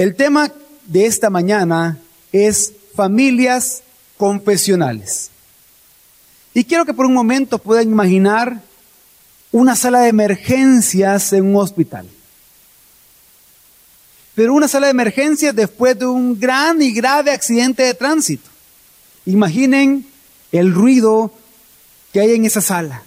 El 0.00 0.14
tema 0.14 0.50
de 0.86 1.04
esta 1.04 1.28
mañana 1.28 1.98
es 2.32 2.72
familias 2.94 3.82
confesionales. 4.16 5.28
Y 6.54 6.64
quiero 6.64 6.86
que 6.86 6.94
por 6.94 7.04
un 7.04 7.12
momento 7.12 7.58
puedan 7.58 7.90
imaginar 7.90 8.62
una 9.52 9.76
sala 9.76 10.00
de 10.00 10.08
emergencias 10.08 11.34
en 11.34 11.44
un 11.44 11.56
hospital. 11.56 12.08
Pero 14.34 14.54
una 14.54 14.68
sala 14.68 14.86
de 14.86 14.92
emergencias 14.92 15.54
después 15.54 15.98
de 15.98 16.06
un 16.06 16.40
gran 16.40 16.80
y 16.80 16.92
grave 16.92 17.32
accidente 17.32 17.82
de 17.82 17.92
tránsito. 17.92 18.48
Imaginen 19.26 20.06
el 20.50 20.72
ruido 20.72 21.30
que 22.14 22.20
hay 22.20 22.36
en 22.36 22.46
esa 22.46 22.62
sala. 22.62 23.02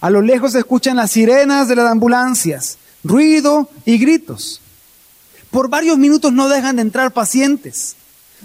A 0.00 0.08
lo 0.08 0.22
lejos 0.22 0.52
se 0.52 0.60
escuchan 0.60 0.98
las 0.98 1.10
sirenas 1.10 1.66
de 1.66 1.74
las 1.74 1.90
ambulancias, 1.90 2.78
ruido 3.02 3.68
y 3.84 3.98
gritos. 3.98 4.60
Por 5.52 5.68
varios 5.68 5.98
minutos 5.98 6.32
no 6.32 6.48
dejan 6.48 6.76
de 6.76 6.82
entrar 6.82 7.12
pacientes. 7.12 7.94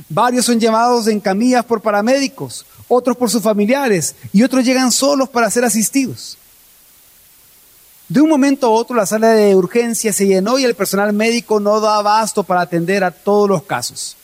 Varios 0.09 0.45
son 0.45 0.59
llevados 0.59 1.07
en 1.07 1.21
camillas 1.21 1.65
por 1.65 1.81
paramédicos, 1.81 2.65
otros 2.89 3.15
por 3.15 3.31
sus 3.31 3.41
familiares 3.41 4.13
y 4.33 4.43
otros 4.43 4.65
llegan 4.65 4.91
solos 4.91 5.29
para 5.29 5.49
ser 5.49 5.63
asistidos. 5.63 6.37
De 8.09 8.21
un 8.21 8.29
momento 8.29 8.67
a 8.67 8.71
otro 8.71 8.95
la 8.95 9.05
sala 9.05 9.29
de 9.31 9.55
urgencia 9.55 10.11
se 10.11 10.27
llenó 10.27 10.59
y 10.59 10.65
el 10.65 10.75
personal 10.75 11.13
médico 11.13 11.61
no 11.61 11.79
da 11.79 11.97
abasto 11.97 12.43
para 12.43 12.61
atender 12.61 13.05
a 13.05 13.11
todos 13.11 13.49
los 13.49 13.63
casos. 13.63 14.17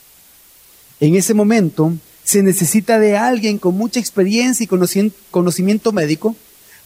En 1.00 1.16
ese 1.16 1.34
momento 1.34 1.94
se 2.24 2.44
necesita 2.44 3.00
de 3.00 3.16
alguien 3.18 3.58
con 3.60 3.78
mucha 3.78 4.00
experiencia 4.00 4.66
y 4.66 5.10
conocimiento 5.32 5.94
médico 5.94 6.36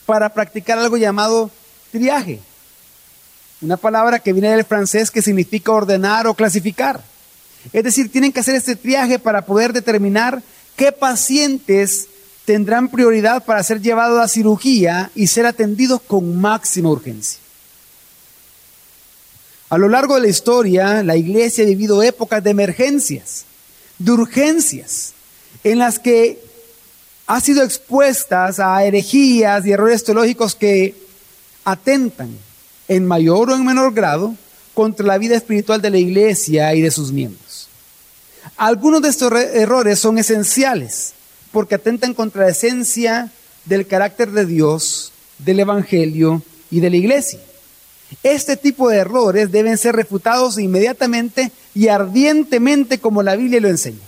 para 0.05 0.30
practicar 0.30 0.77
algo 0.77 0.98
llamado 0.98 1.50
triaje. 1.91 2.40
Una 3.62 3.78
palabra 3.78 4.20
que 4.20 4.34
viene 4.34 4.52
del 4.52 4.66
francés 4.66 5.10
que 5.10 5.22
significa 5.22 5.72
ordenar 5.72 6.28
o 6.28 6.36
clasificar. 6.36 7.02
Es 7.74 7.84
decir, 7.84 8.12
tienen 8.12 8.32
que 8.32 8.40
hacer 8.40 8.55
este 8.55 8.76
triaje 8.76 9.18
para 9.18 9.46
poder 9.46 9.74
determinar 9.74 10.41
qué 10.76 10.91
pacientes 10.91 12.08
tendrán 12.46 12.90
prioridad 12.90 13.44
para 13.44 13.64
ser 13.64 13.82
llevados 13.82 14.20
a 14.20 14.27
cirugía 14.27 15.12
y 15.16 15.27
ser 15.27 15.46
atendidos 15.46 16.02
con 16.02 16.40
máxima 16.40 16.90
urgencia. 16.90 17.40
A 19.70 19.77
lo 19.77 19.90
largo 19.90 20.16
de 20.16 20.21
la 20.21 20.27
historia, 20.30 21.04
la 21.04 21.18
iglesia 21.18 21.66
ha 21.66 21.68
vivido 21.68 22.02
épocas 22.02 22.42
de 22.42 22.52
emergencias, 22.52 23.44
de 23.98 24.12
urgencias, 24.12 25.14
en 25.64 25.80
las 25.80 25.99
que 25.99 26.40
ha 27.26 27.42
sido 27.42 27.64
expuestas 27.64 28.62
a 28.62 28.82
herejías 28.86 29.66
y 29.66 29.71
errores 29.71 30.05
teológicos 30.05 30.55
que 30.55 30.96
atentan 31.66 32.30
en 32.88 33.05
mayor 33.05 33.49
o 33.49 33.55
en 33.55 33.66
menor 33.66 33.93
grado 33.93 34.35
contra 34.74 35.05
la 35.05 35.18
vida 35.18 35.35
espiritual 35.35 35.82
de 35.82 35.90
la 35.90 35.98
iglesia 35.98 36.74
y 36.76 36.82
de 36.82 36.91
sus 36.91 37.12
miembros. 37.12 37.68
Algunos 38.55 39.02
de 39.02 39.10
estos 39.10 39.32
errores 39.34 39.99
son 39.99 40.18
esenciales 40.18 41.13
porque 41.52 41.76
atentan 41.76 42.13
contra 42.13 42.43
la 42.46 42.52
esencia 42.52 43.32
del 43.65 43.88
carácter 43.88 44.32
de 44.32 44.46
Dios, 44.46 45.12
del 45.40 45.60
Evangelio 45.60 46.41
y 46.70 46.80
de 46.80 46.90
la 46.90 46.98
iglesia. 46.98 47.40
Este 48.24 48.55
tipo 48.55 48.90
de 48.90 48.98
errores 48.98 49.52
deben 49.52 49.77
ser 49.77 49.96
refutados 49.96 50.58
inmediatamente 50.58 51.52
y 51.76 51.90
ardientemente 51.90 52.99
como 52.99 53.21
la 53.21 53.35
Biblia 53.35 53.60
lo 53.60 53.68
enseña. 53.68 53.99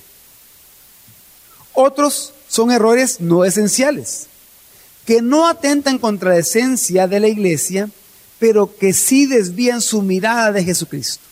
Otros 1.74 2.34
son 2.48 2.72
errores 2.72 3.20
no 3.20 3.46
esenciales, 3.46 4.28
que 5.06 5.22
no 5.22 5.48
atentan 5.48 5.98
contra 5.98 6.30
la 6.30 6.38
esencia 6.38 7.08
de 7.08 7.20
la 7.20 7.28
iglesia, 7.28 7.90
pero 8.40 8.76
que 8.78 8.94
sí 8.94 9.26
desvían 9.26 9.82
su 9.82 10.02
mirada 10.02 10.52
de 10.52 10.64
Jesucristo. 10.64 11.24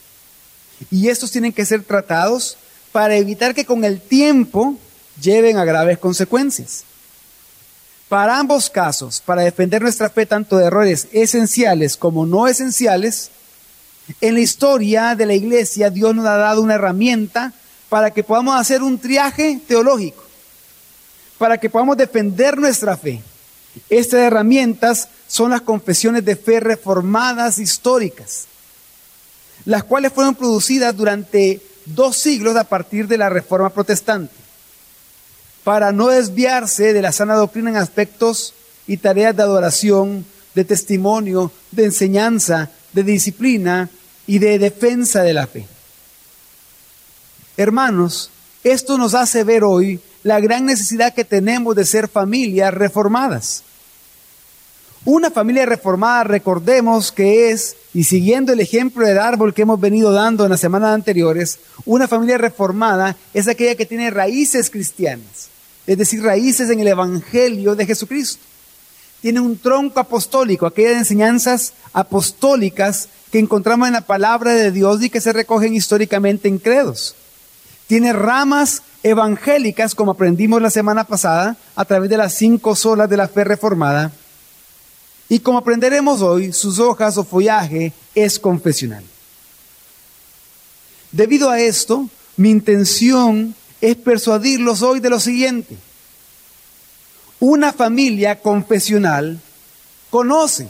Y 0.92 1.08
estos 1.08 1.32
tienen 1.32 1.54
que 1.54 1.66
ser 1.66 1.84
tratados 1.84 2.58
para 2.92 3.16
evitar 3.16 3.56
que 3.56 3.66
con 3.66 3.84
el 3.84 4.00
tiempo 4.00 4.76
lleven 5.22 5.58
a 5.58 5.66
graves 5.66 5.98
consecuencias. 5.98 6.84
Para 8.10 8.40
ambos 8.40 8.70
casos, 8.70 9.22
para 9.26 9.42
defender 9.42 9.82
nuestra 9.82 10.10
fe 10.10 10.26
tanto 10.26 10.58
de 10.58 10.66
errores 10.66 11.08
esenciales 11.12 11.98
como 11.98 12.26
no 12.26 12.48
esenciales, 12.48 13.32
en 14.22 14.36
la 14.36 14.40
historia 14.40 15.16
de 15.16 15.26
la 15.26 15.34
iglesia 15.34 15.90
Dios 15.90 16.16
nos 16.16 16.26
ha 16.26 16.38
dado 16.38 16.62
una 16.62 16.76
herramienta 16.76 17.54
para 17.90 18.12
que 18.12 18.24
podamos 18.24 18.60
hacer 18.60 18.82
un 18.82 18.98
triaje 18.98 19.60
teológico, 19.68 20.24
para 21.38 21.58
que 21.58 21.70
podamos 21.70 21.98
defender 21.98 22.58
nuestra 22.58 22.96
fe. 22.96 23.22
Estas 23.90 24.22
herramientas 24.22 25.10
son 25.28 25.52
las 25.52 25.62
confesiones 25.62 26.24
de 26.26 26.36
fe 26.36 26.60
reformadas 26.60 27.60
históricas, 27.60 28.46
las 29.66 29.84
cuales 29.84 30.14
fueron 30.14 30.36
producidas 30.36 30.96
durante 30.96 31.62
dos 31.86 32.18
siglos 32.18 32.56
a 32.56 32.64
partir 32.64 33.08
de 33.08 33.18
la 33.18 33.30
Reforma 33.30 33.70
Protestante 33.70 34.34
para 35.68 35.92
no 35.92 36.08
desviarse 36.08 36.94
de 36.94 37.02
la 37.02 37.12
sana 37.12 37.36
doctrina 37.36 37.70
en 37.70 37.76
aspectos 37.76 38.54
y 38.88 38.96
tareas 38.96 39.36
de 39.36 39.44
adoración, 39.44 40.26
de 40.56 40.64
testimonio, 40.64 41.52
de 41.72 41.84
enseñanza, 41.84 42.72
de 42.94 43.04
disciplina 43.04 43.90
y 44.26 44.40
de 44.40 44.60
defensa 44.60 45.24
de 45.24 45.34
la 45.34 45.46
fe. 45.46 45.68
Hermanos, 47.58 48.30
esto 48.64 48.98
nos 48.98 49.14
hace 49.14 49.44
ver 49.44 49.66
hoy 49.66 50.00
la 50.24 50.40
gran 50.40 50.66
necesidad 50.66 51.14
que 51.14 51.26
tenemos 51.26 51.76
de 51.76 51.84
ser 51.84 52.08
familias 52.08 52.74
reformadas. 52.74 53.64
Una 55.10 55.32
familia 55.32 55.66
reformada, 55.66 56.26
recordemos 56.26 57.14
que 57.14 57.52
es, 57.52 57.78
y 57.94 58.04
siguiendo 58.04 58.52
el 58.52 58.60
ejemplo 58.60 59.08
del 59.08 59.20
árbol 59.20 59.54
que 59.54 59.62
hemos 59.62 59.80
venido 59.80 60.12
dando 60.12 60.44
en 60.44 60.52
las 60.52 60.60
semanas 60.60 60.94
anteriores, 60.94 61.60
una 61.86 62.10
familia 62.10 62.38
reformada 62.38 63.16
es 63.34 63.48
aquella 63.48 63.76
que 63.76 63.86
tiene 63.86 64.12
raíces 64.12 64.70
cristianas 64.70 65.50
es 65.88 65.98
decir, 65.98 66.22
raíces 66.22 66.70
en 66.70 66.82
el 66.82 66.90
Evangelio 66.90 67.74
de 67.74 67.86
Jesucristo. 67.86 68.44
Tiene 69.22 69.40
un 69.40 69.58
tronco 69.58 70.02
apostólico, 70.02 70.68
aquellas 70.68 70.98
enseñanzas 70.98 71.74
apostólicas 71.94 73.08
que 73.32 73.40
encontramos 73.40 73.88
en 73.88 73.94
la 73.94 74.02
palabra 74.02 74.54
de 74.54 74.72
Dios 74.72 75.02
y 75.02 75.10
que 75.10 75.22
se 75.22 75.34
recogen 75.34 75.74
históricamente 75.74 76.50
en 76.50 76.60
credos. 76.60 77.16
Tiene 77.88 78.12
ramas 78.12 78.84
evangélicas, 79.02 79.96
como 79.96 80.12
aprendimos 80.12 80.62
la 80.62 80.70
semana 80.70 81.06
pasada, 81.06 81.56
a 81.76 81.86
través 81.86 82.10
de 82.10 82.18
las 82.18 82.34
cinco 82.34 82.76
solas 82.76 83.10
de 83.10 83.18
la 83.18 83.30
fe 83.30 83.46
reformada. 83.46 84.12
Y 85.30 85.40
como 85.40 85.58
aprenderemos 85.58 86.22
hoy, 86.22 86.54
sus 86.54 86.80
hojas 86.80 87.18
o 87.18 87.24
follaje 87.24 87.92
es 88.16 88.40
confesional. 88.40 89.04
Debido 91.12 91.50
a 91.50 91.60
esto, 91.60 92.10
mi 92.38 92.50
intención 92.50 93.56
es 93.82 93.96
persuadirlos 93.96 94.82
hoy 94.82 95.00
de 95.00 95.10
lo 95.10 95.20
siguiente. 95.20 95.78
Una 97.40 97.74
familia 97.74 98.40
confesional 98.40 99.40
conoce, 100.10 100.68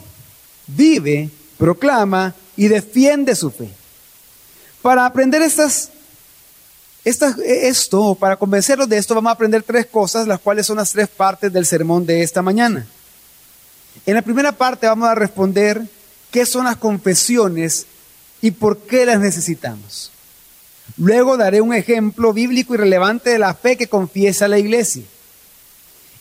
vive, 0.66 1.30
proclama 1.56 2.34
y 2.56 2.68
defiende 2.68 3.34
su 3.34 3.50
fe. 3.50 3.70
Para 4.82 5.06
aprender 5.06 5.42
estas, 5.42 5.90
estas, 7.04 7.38
esto, 7.38 8.14
para 8.14 8.36
convencerlos 8.36 8.88
de 8.88 8.98
esto, 8.98 9.14
vamos 9.14 9.30
a 9.30 9.34
aprender 9.34 9.62
tres 9.62 9.86
cosas, 9.86 10.26
las 10.26 10.40
cuales 10.40 10.66
son 10.66 10.76
las 10.76 10.90
tres 10.90 11.08
partes 11.08 11.52
del 11.52 11.66
sermón 11.66 12.04
de 12.04 12.22
esta 12.22 12.42
mañana. 12.42 12.86
En 14.06 14.14
la 14.14 14.22
primera 14.22 14.52
parte 14.52 14.86
vamos 14.86 15.08
a 15.08 15.14
responder 15.14 15.82
qué 16.30 16.46
son 16.46 16.64
las 16.64 16.76
confesiones 16.76 17.86
y 18.40 18.52
por 18.52 18.78
qué 18.78 19.06
las 19.06 19.20
necesitamos. 19.20 20.10
Luego 20.96 21.36
daré 21.36 21.60
un 21.60 21.74
ejemplo 21.74 22.32
bíblico 22.32 22.74
y 22.74 22.78
relevante 22.78 23.30
de 23.30 23.38
la 23.38 23.54
fe 23.54 23.76
que 23.76 23.88
confiesa 23.88 24.48
la 24.48 24.58
iglesia. 24.58 25.02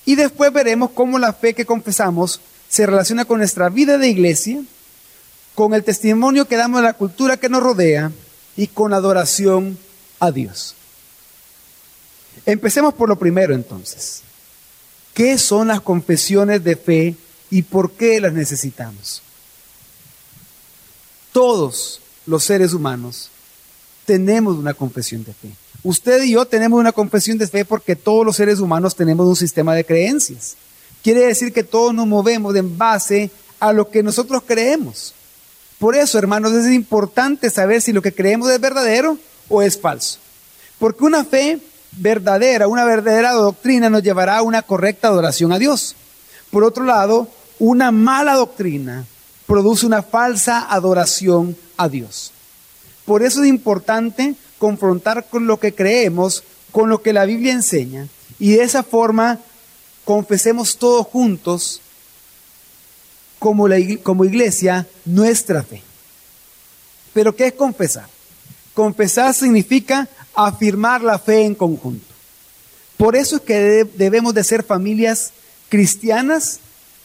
Y 0.06 0.16
después 0.16 0.52
veremos 0.54 0.92
cómo 0.92 1.20
la 1.20 1.34
fe 1.34 1.54
que 1.54 1.66
confesamos 1.66 2.42
se 2.70 2.86
relaciona 2.86 3.26
con 3.26 3.40
nuestra 3.40 3.70
vida 3.70 3.98
de 3.98 4.10
iglesia, 4.10 4.62
con 5.56 5.74
el 5.74 5.84
testimonio 5.84 6.48
que 6.48 6.58
damos 6.58 6.82
de 6.82 6.88
la 6.88 6.94
cultura 6.94 7.38
que 7.38 7.50
nos 7.50 7.64
rodea 7.64 8.12
y 8.56 8.68
con 8.68 8.92
la 8.92 8.98
adoración 8.98 9.78
a 10.20 10.32
Dios. 10.32 10.76
Empecemos 12.46 12.94
por 12.94 13.10
lo 13.10 13.18
primero 13.18 13.54
entonces. 13.54 14.22
¿Qué 15.14 15.38
son 15.38 15.70
las 15.70 15.82
confesiones 15.82 16.64
de 16.64 16.76
fe 16.76 17.16
y 17.50 17.62
por 17.62 17.92
qué 17.92 18.20
las 18.20 18.34
necesitamos? 18.34 19.22
Todos 21.32 22.02
los 22.26 22.44
seres 22.44 22.74
humanos 22.74 23.30
tenemos 24.06 24.58
una 24.58 24.74
confesión 24.74 25.24
de 25.24 25.34
fe. 25.34 25.52
Usted 25.84 26.24
y 26.24 26.32
yo 26.32 26.46
tenemos 26.46 26.80
una 26.80 26.92
confesión 26.92 27.38
de 27.38 27.48
fe 27.48 27.64
porque 27.64 27.96
todos 27.96 28.26
los 28.26 28.36
seres 28.36 28.60
humanos 28.60 28.96
tenemos 28.96 29.28
un 29.28 29.36
sistema 29.36 29.76
de 29.76 29.86
creencias. 29.86 30.56
Quiere 31.04 31.22
decir 31.22 31.54
que 31.54 31.64
todos 31.64 31.94
nos 31.94 32.08
movemos 32.08 32.56
en 32.56 32.78
base 32.78 33.30
a 33.60 33.72
lo 33.74 33.90
que 33.90 34.04
nosotros 34.04 34.44
creemos. 34.46 35.14
Por 35.80 35.96
eso, 35.96 36.18
hermanos, 36.18 36.54
es 36.54 36.72
importante 36.74 37.50
saber 37.50 37.82
si 37.82 37.94
lo 37.94 38.02
que 38.02 38.14
creemos 38.14 38.50
es 38.50 38.60
verdadero 38.60 39.18
o 39.48 39.62
es 39.62 39.80
falso. 39.80 40.20
Porque 40.80 41.04
una 41.04 41.24
fe 41.24 41.60
verdadera, 41.92 42.68
una 42.68 42.84
verdadera 42.84 43.32
doctrina 43.34 43.90
nos 43.90 44.04
llevará 44.04 44.38
a 44.38 44.42
una 44.42 44.64
correcta 44.64 45.08
adoración 45.08 45.52
a 45.52 45.60
Dios. 45.60 45.96
Por 46.52 46.64
otro 46.64 46.84
lado, 46.84 47.28
una 47.60 47.92
mala 47.92 48.34
doctrina 48.34 49.06
produce 49.46 49.86
una 49.86 50.04
falsa 50.04 50.72
adoración 50.72 51.56
a 51.78 51.90
Dios. 51.90 52.32
Por 53.06 53.24
eso 53.24 53.44
es 53.44 53.50
importante 53.50 54.36
confrontar 54.58 55.28
con 55.30 55.48
lo 55.48 55.60
que 55.60 55.74
creemos, 55.74 56.44
con 56.72 56.90
lo 56.90 57.02
que 57.02 57.14
la 57.14 57.26
Biblia 57.26 57.54
enseña, 57.54 58.08
y 58.40 58.52
de 58.52 58.64
esa 58.64 58.84
forma 58.84 59.40
confesemos 60.04 60.78
todos 60.78 61.08
juntos 61.08 61.82
como, 63.40 63.68
la, 63.68 63.78
como 64.04 64.26
iglesia 64.26 64.88
nuestra 65.06 65.64
fe. 65.64 65.82
Pero 67.14 67.36
¿qué 67.36 67.48
es 67.48 67.54
confesar? 67.54 68.08
Confesar 68.74 69.34
significa 69.34 70.08
afirmar 70.36 71.02
la 71.02 71.18
fe 71.18 71.44
en 71.44 71.56
conjunto. 71.56 72.06
Por 72.98 73.16
eso 73.16 73.38
es 73.38 73.42
que 73.42 73.88
debemos 73.96 74.34
de 74.34 74.44
ser 74.44 74.64
familias 74.64 75.32
cristianas, 75.70 76.60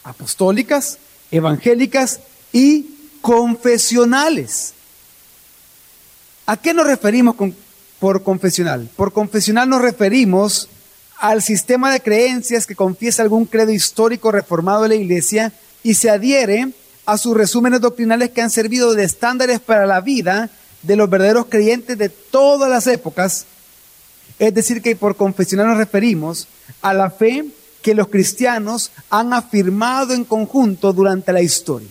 apostólicas, 0.04 0.98
evangélicas 1.30 2.20
y 2.52 2.86
confesionales. 3.20 4.74
¿A 6.46 6.56
qué 6.56 6.74
nos 6.74 6.86
referimos 6.86 7.36
por 7.98 8.22
confesional? 8.22 8.88
Por 8.96 9.12
confesional 9.12 9.68
nos 9.68 9.80
referimos 9.80 10.68
al 11.18 11.40
sistema 11.40 11.92
de 11.92 12.00
creencias 12.00 12.66
que 12.66 12.74
confiesa 12.74 13.22
algún 13.22 13.46
credo 13.46 13.70
histórico 13.70 14.32
reformado 14.32 14.82
de 14.82 14.88
la 14.88 14.94
iglesia 14.96 15.52
y 15.84 15.94
se 15.94 16.10
adhiere 16.10 16.72
a 17.06 17.16
sus 17.16 17.36
resúmenes 17.36 17.80
doctrinales 17.80 18.30
que 18.30 18.42
han 18.42 18.50
servido 18.50 18.94
de 18.94 19.04
estándares 19.04 19.60
para 19.60 19.86
la 19.86 20.00
vida 20.00 20.50
de 20.82 20.96
los 20.96 21.08
verdaderos 21.08 21.46
creyentes 21.48 21.96
de 21.96 22.08
todas 22.08 22.68
las 22.68 22.86
épocas. 22.88 23.46
Es 24.38 24.52
decir, 24.52 24.82
que 24.82 24.96
por 24.96 25.16
confesional 25.16 25.68
nos 25.68 25.76
referimos 25.76 26.48
a 26.80 26.92
la 26.94 27.10
fe 27.10 27.44
que 27.82 27.94
los 27.94 28.08
cristianos 28.08 28.92
han 29.10 29.32
afirmado 29.32 30.14
en 30.14 30.24
conjunto 30.24 30.92
durante 30.92 31.32
la 31.32 31.42
historia. 31.42 31.88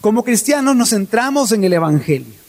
Como 0.00 0.24
cristianos 0.24 0.76
nos 0.76 0.90
centramos 0.90 1.52
en 1.52 1.64
el 1.64 1.74
Evangelio. 1.74 2.40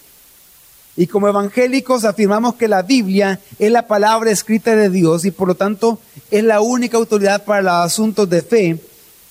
Y 0.96 1.08
como 1.08 1.28
evangélicos 1.28 2.06
afirmamos 2.06 2.56
que 2.56 2.68
la 2.68 2.82
Biblia 2.82 3.40
es 3.58 3.72
la 3.72 3.88
palabra 3.88 4.30
escrita 4.30 4.76
de 4.76 4.90
Dios 4.90 5.26
y 5.26 5.32
por 5.32 5.48
lo 5.48 5.56
tanto 5.56 6.00
es 6.30 6.44
la 6.44 6.62
única 6.62 6.98
autoridad 6.98 7.44
para 7.44 7.62
los 7.62 7.74
asuntos 7.74 8.30
de 8.30 8.42
fe 8.42 8.80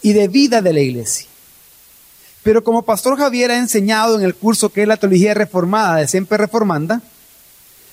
y 0.03 0.13
de 0.13 0.29
vida 0.29 0.63
de 0.63 0.73
la 0.73 0.81
iglesia. 0.81 1.27
Pero 2.43 2.65
como 2.65 2.83
Pastor 2.83 3.19
Javier 3.19 3.51
ha 3.51 3.59
enseñado 3.59 4.19
en 4.19 4.25
el 4.25 4.35
curso 4.35 4.71
que 4.71 4.83
es 4.83 4.89
la 4.89 4.97
teología 4.97 5.35
reformada 5.35 5.97
de 5.97 6.09
Siempre 6.09 6.39
Reformanda, 6.39 7.03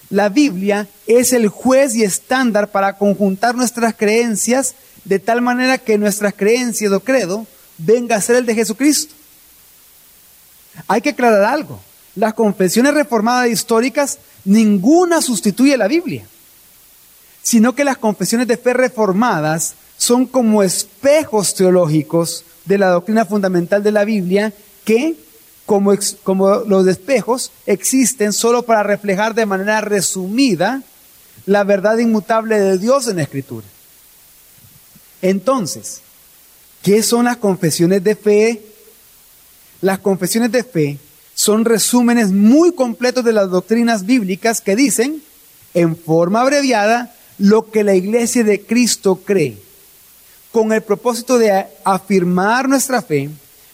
la 0.10 0.30
Biblia 0.30 0.88
es 1.06 1.34
el 1.34 1.50
juez 1.50 1.96
y 1.96 2.04
estándar 2.04 2.70
para 2.72 2.98
conjuntar 2.98 3.56
nuestras 3.56 3.94
creencias 3.96 4.76
de 5.04 5.20
tal 5.20 5.42
manera 5.42 5.78
que 5.78 5.98
nuestras 5.98 6.34
creencias 6.34 6.92
o 6.92 7.00
credo 7.00 7.46
venga 7.78 8.16
a 8.16 8.22
ser 8.22 8.38
el 8.38 8.46
de 8.46 8.56
Jesucristo. 8.56 9.14
Hay 10.88 11.02
que 11.02 11.10
aclarar 11.10 11.44
algo. 11.44 11.80
Las 12.16 12.34
confesiones 12.34 12.94
reformadas 12.94 13.50
históricas, 13.50 14.20
ninguna 14.44 15.22
sustituye 15.22 15.78
la 15.78 15.88
Biblia, 15.88 16.26
sino 17.42 17.76
que 17.76 17.84
las 17.84 17.98
confesiones 17.98 18.48
de 18.48 18.58
fe 18.58 18.74
reformadas 18.74 19.76
son 19.98 20.26
como 20.26 20.64
espejos 20.64 21.54
teológicos 21.54 22.44
de 22.66 22.78
la 22.78 22.90
doctrina 22.90 23.26
fundamental 23.26 23.84
de 23.84 23.92
la 23.92 24.04
Biblia 24.04 24.54
que, 24.84 25.16
como, 25.68 25.94
como 26.24 26.48
los 26.62 26.88
espejos, 26.88 27.52
existen 27.66 28.32
solo 28.32 28.64
para 28.64 28.84
reflejar 28.84 29.36
de 29.36 29.46
manera 29.46 29.82
resumida 29.82 30.82
la 31.46 31.66
verdad 31.66 31.98
inmutable 31.98 32.58
de 32.58 32.78
Dios 32.78 33.08
en 33.10 33.18
la 33.18 33.24
Escritura. 33.24 33.68
Entonces, 35.22 36.00
¿qué 36.82 37.04
son 37.04 37.26
las 37.26 37.36
confesiones 37.36 38.02
de 38.02 38.16
fe? 38.16 38.62
Las 39.82 40.00
confesiones 40.00 40.54
de 40.54 40.64
fe 40.64 41.00
son 41.36 41.66
resúmenes 41.66 42.32
muy 42.32 42.72
completos 42.72 43.26
de 43.26 43.34
las 43.34 43.50
doctrinas 43.50 44.06
bíblicas 44.06 44.62
que 44.62 44.78
dicen, 44.78 45.22
en 45.74 45.98
forma 45.98 46.42
abreviada, 46.42 47.14
lo 47.40 47.72
que 47.72 47.84
la 47.84 47.94
iglesia 47.94 48.46
de 48.46 48.62
Cristo 48.62 49.22
cree, 49.26 49.58
con 50.54 50.72
el 50.72 50.82
propósito 50.82 51.38
de 51.38 51.68
afirmar 51.84 52.70
nuestra 52.70 53.02
fe, 53.02 53.30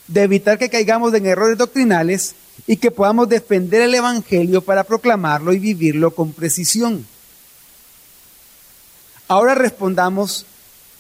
de 0.08 0.24
evitar 0.24 0.58
que 0.58 0.70
caigamos 0.70 1.14
en 1.14 1.26
errores 1.26 1.58
doctrinales 1.58 2.36
y 2.68 2.78
que 2.78 2.92
podamos 2.92 3.30
defender 3.30 3.82
el 3.82 3.96
Evangelio 3.96 4.62
para 4.62 4.84
proclamarlo 4.84 5.54
y 5.54 5.60
vivirlo 5.60 6.14
con 6.14 6.34
precisión. 6.34 7.06
Ahora 9.28 9.56
respondamos 9.56 10.46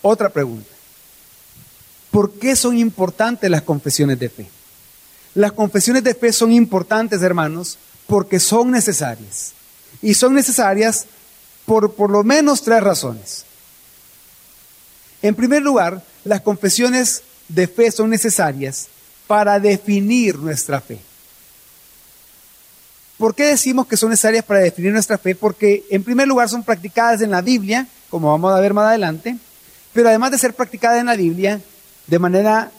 otra 0.01 0.29
pregunta. 0.29 0.69
¿Por 2.11 2.33
qué 2.33 2.55
son 2.55 2.77
importantes 2.77 3.49
las 3.49 3.63
confesiones 3.63 4.19
de 4.19 4.29
fe? 4.29 4.47
Las 5.35 5.51
confesiones 5.51 6.03
de 6.03 6.13
fe 6.13 6.31
son 6.31 6.51
importantes, 6.51 7.21
hermanos, 7.21 7.77
porque 8.07 8.39
son 8.39 8.71
necesarias. 8.71 9.53
Y 10.01 10.13
son 10.13 10.35
necesarias 10.35 11.07
por 11.65 11.93
por 11.93 12.09
lo 12.09 12.23
menos 12.23 12.61
tres 12.61 12.83
razones. 12.83 13.45
En 15.21 15.35
primer 15.35 15.61
lugar, 15.61 16.03
las 16.23 16.41
confesiones 16.41 17.23
de 17.47 17.67
fe 17.67 17.91
son 17.91 18.09
necesarias 18.09 18.89
para 19.33 19.59
definir 19.59 20.37
nuestra 20.37 20.79
fe. 20.79 20.99
¿Por 23.17 23.33
qué 23.33 23.45
decimos 23.45 23.87
que 23.87 23.97
son 23.97 24.11
necesarias 24.11 24.45
para 24.45 24.59
definir 24.59 24.93
nuestra 24.93 25.17
fe? 25.17 25.33
Porque 25.33 25.83
en 25.89 26.03
primer 26.03 26.27
lugar 26.27 26.49
son 26.49 26.61
practicadas 26.61 27.19
en 27.21 27.31
la 27.31 27.41
Biblia, 27.41 27.87
como 28.11 28.29
vamos 28.29 28.53
a 28.53 28.59
ver 28.59 28.75
más 28.75 28.85
adelante, 28.85 29.35
pero 29.91 30.09
además 30.09 30.29
de 30.29 30.37
ser 30.37 30.53
practicadas 30.53 30.99
en 30.99 31.07
la 31.07 31.15
Biblia 31.15 31.59
de 32.05 32.19
manera 32.19 32.71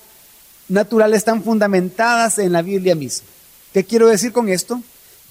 natural 0.69 1.13
están 1.15 1.43
fundamentadas 1.43 2.39
en 2.39 2.53
la 2.53 2.63
Biblia 2.63 2.95
misma. 2.95 3.27
¿Qué 3.73 3.83
quiero 3.83 4.07
decir 4.07 4.31
con 4.31 4.49
esto? 4.49 4.81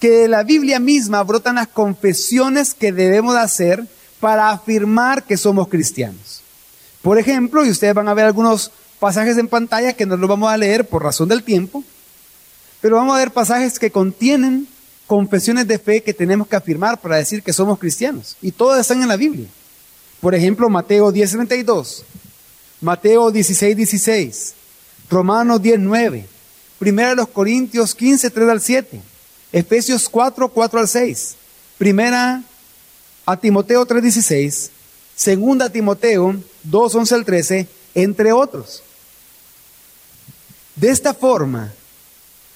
Que 0.02 0.10
de 0.10 0.28
la 0.28 0.44
Biblia 0.44 0.82
misma 0.82 1.24
brotan 1.24 1.56
las 1.56 1.70
confesiones 1.70 2.74
que 2.74 2.92
debemos 2.92 3.38
hacer 3.38 3.82
para 4.20 4.50
afirmar 4.50 5.24
que 5.24 5.38
somos 5.38 5.70
cristianos. 5.70 6.42
Por 7.02 7.18
ejemplo, 7.18 7.64
y 7.64 7.70
ustedes 7.70 7.94
van 7.94 8.10
a 8.10 8.14
ver 8.14 8.26
algunos 8.26 8.74
pasajes 9.04 9.38
en 9.38 9.50
pantalla 9.50 9.92
que 9.92 10.06
no 10.06 10.16
los 10.16 10.30
vamos 10.30 10.50
a 10.50 10.56
leer 10.56 10.88
por 10.88 11.04
razón 11.04 11.28
del 11.28 11.44
tiempo, 11.44 11.84
pero 12.80 12.96
vamos 12.96 13.14
a 13.14 13.20
ver 13.20 13.32
pasajes 13.32 13.78
que 13.78 13.92
contienen 13.92 14.66
confesiones 15.08 15.68
de 15.68 15.78
fe 15.78 16.02
que 16.02 16.14
tenemos 16.14 16.48
que 16.48 16.56
afirmar 16.56 17.02
para 17.02 17.18
decir 17.18 17.44
que 17.44 17.52
somos 17.52 17.78
cristianos. 17.80 18.38
Y 18.42 18.54
todas 18.54 18.80
están 18.80 19.02
en 19.02 19.10
la 19.10 19.18
Biblia. 19.18 19.48
Por 20.22 20.34
ejemplo, 20.34 20.70
Mateo 20.70 21.12
10:32, 21.12 22.06
Mateo 22.80 23.30
16:16, 23.30 24.54
Romanos 25.10 25.62
19, 25.62 26.26
Primera 26.80 27.10
de 27.10 27.16
los 27.18 27.28
Corintios 27.28 27.94
15, 27.94 28.30
3 28.30 28.50
al 28.50 28.62
7, 28.62 29.02
Efesios 29.52 30.08
4, 30.08 30.48
4 30.48 30.80
al 30.80 30.88
6, 30.88 31.36
Primera 31.78 32.42
a 33.26 33.36
Timoteo 33.36 33.86
3, 33.86 34.02
16, 34.02 34.72
Segunda 35.14 35.66
a 35.66 35.70
Timoteo 35.70 36.38
2, 36.64 36.96
11 36.96 37.16
al 37.16 37.26
13, 37.26 37.68
entre 37.96 38.32
otros. 38.32 38.82
De 40.76 40.90
esta 40.90 41.14
forma, 41.14 41.72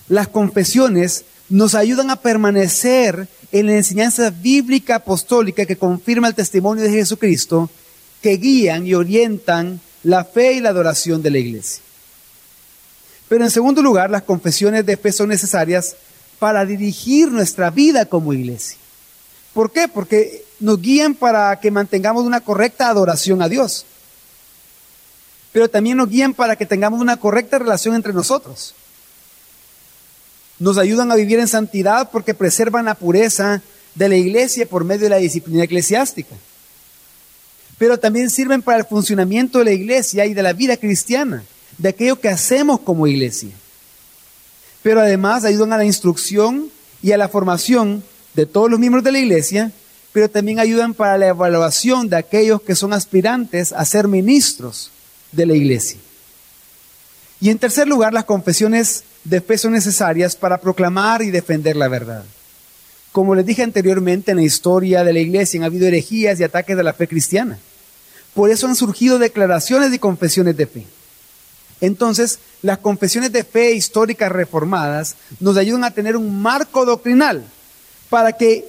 las 0.08 0.28
confesiones 0.28 1.26
nos 1.50 1.76
ayudan 1.76 2.10
a 2.10 2.22
permanecer 2.22 3.28
en 3.52 3.68
la 3.68 3.76
enseñanza 3.76 4.30
bíblica 4.30 4.96
apostólica 4.96 5.66
que 5.66 5.78
confirma 5.78 6.28
el 6.28 6.36
testimonio 6.36 6.84
de 6.84 6.92
Jesucristo, 6.92 7.70
que 8.22 8.38
guían 8.38 8.86
y 8.86 8.94
orientan 8.94 9.80
la 10.04 10.26
fe 10.26 10.54
y 10.54 10.60
la 10.60 10.70
adoración 10.70 11.22
de 11.22 11.32
la 11.32 11.38
iglesia. 11.38 11.82
Pero 13.30 13.44
en 13.44 13.52
segundo 13.52 13.82
lugar, 13.82 14.10
las 14.10 14.24
confesiones 14.24 14.86
de 14.86 14.98
fe 14.98 15.12
son 15.12 15.30
necesarias 15.30 15.96
para 16.40 16.66
dirigir 16.66 17.32
nuestra 17.32 17.70
vida 17.70 18.06
como 18.06 18.34
iglesia. 18.34 18.78
¿Por 19.54 19.72
qué? 19.72 19.88
Porque 19.88 20.46
nos 20.60 20.82
guían 20.82 21.14
para 21.14 21.60
que 21.60 21.72
mantengamos 21.72 22.26
una 22.26 22.42
correcta 22.42 22.90
adoración 22.90 23.42
a 23.42 23.50
Dios. 23.50 23.86
Pero 25.58 25.72
también 25.72 25.98
nos 25.98 26.08
guían 26.08 26.36
para 26.36 26.56
que 26.56 26.68
tengamos 26.68 27.02
una 27.02 27.18
correcta 27.18 27.58
relación 27.58 27.96
entre 27.96 28.14
nosotros. 28.14 28.76
Nos 30.60 30.78
ayudan 30.78 31.12
a 31.12 31.16
vivir 31.16 31.40
en 31.40 31.48
santidad 31.48 32.12
porque 32.12 32.36
preservan 32.36 32.86
la 32.86 32.94
pureza 32.94 33.64
de 33.96 34.08
la 34.08 34.18
iglesia 34.18 34.68
por 34.68 34.84
medio 34.84 35.06
de 35.06 35.10
la 35.10 35.18
disciplina 35.18 35.64
eclesiástica. 35.64 36.36
Pero 37.80 37.98
también 37.98 38.30
sirven 38.30 38.62
para 38.62 38.78
el 38.78 38.86
funcionamiento 38.86 39.58
de 39.58 39.66
la 39.66 39.72
iglesia 39.72 40.28
y 40.28 40.36
de 40.36 40.44
la 40.44 40.54
vida 40.54 40.78
cristiana 40.78 41.44
de 41.80 41.90
aquello 41.90 42.22
que 42.22 42.30
hacemos 42.30 42.82
como 42.82 43.08
iglesia. 43.08 43.50
Pero 44.84 45.02
además 45.02 45.44
ayudan 45.44 45.74
a 45.74 45.78
la 45.78 45.86
instrucción 45.86 46.70
y 47.02 47.14
a 47.14 47.18
la 47.18 47.30
formación 47.30 48.04
de 48.36 48.46
todos 48.46 48.70
los 48.70 48.80
miembros 48.80 49.04
de 49.04 49.12
la 49.12 49.20
iglesia, 49.22 49.72
pero 50.14 50.30
también 50.30 50.60
ayudan 50.60 50.94
para 50.94 51.18
la 51.18 51.30
evaluación 51.30 52.10
de 52.10 52.18
aquellos 52.18 52.62
que 52.62 52.76
son 52.76 52.94
aspirantes 52.94 53.74
a 53.74 53.84
ser 53.86 54.08
ministros 54.08 54.92
de 55.31 55.46
la 55.46 55.55
iglesia. 55.55 56.00
Y 57.39 57.50
en 57.50 57.60
tercer 57.60 57.88
lugar, 57.88 58.13
las 58.13 58.25
confesiones 58.25 59.03
de 59.24 59.41
fe 59.41 59.57
son 59.57 59.74
necesarias 59.74 60.36
para 60.36 60.60
proclamar 60.60 61.22
y 61.22 61.31
defender 61.31 61.75
la 61.75 61.88
verdad. 61.88 62.24
Como 63.12 63.36
les 63.36 63.46
dije 63.46 63.63
anteriormente, 63.63 64.31
en 64.31 64.38
la 64.38 64.43
historia 64.43 65.03
de 65.03 65.13
la 65.13 65.19
iglesia 65.19 65.60
han 65.60 65.65
habido 65.65 65.88
herejías 65.88 66.39
y 66.39 66.43
ataques 66.43 66.77
de 66.77 66.84
la 66.84 66.93
fe 66.93 67.07
cristiana. 67.07 67.60
Por 68.34 68.50
eso 68.50 68.67
han 68.67 68.75
surgido 68.75 69.19
declaraciones 69.19 69.93
y 69.93 70.00
confesiones 70.00 70.57
de 70.57 70.67
fe. 70.67 70.86
Entonces, 71.81 72.39
las 72.62 72.79
confesiones 72.79 73.31
de 73.31 73.43
fe 73.43 73.74
históricas 73.74 74.31
reformadas 74.31 75.15
nos 75.39 75.57
ayudan 75.57 75.84
a 75.84 75.91
tener 75.91 76.15
un 76.17 76.41
marco 76.41 76.86
doctrinal 76.86 77.43
para 78.10 78.34
que 78.34 78.65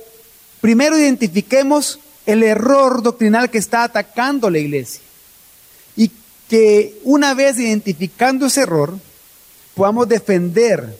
primero 0.60 0.98
identifiquemos 0.98 2.00
el 2.26 2.42
error 2.42 3.02
doctrinal 3.02 3.50
que 3.50 3.58
está 3.58 3.84
atacando 3.84 4.50
la 4.50 4.58
iglesia 4.58 5.00
que 6.48 6.98
una 7.04 7.34
vez 7.34 7.58
identificando 7.58 8.46
ese 8.46 8.62
error 8.62 8.98
podamos 9.74 10.08
defender 10.08 10.98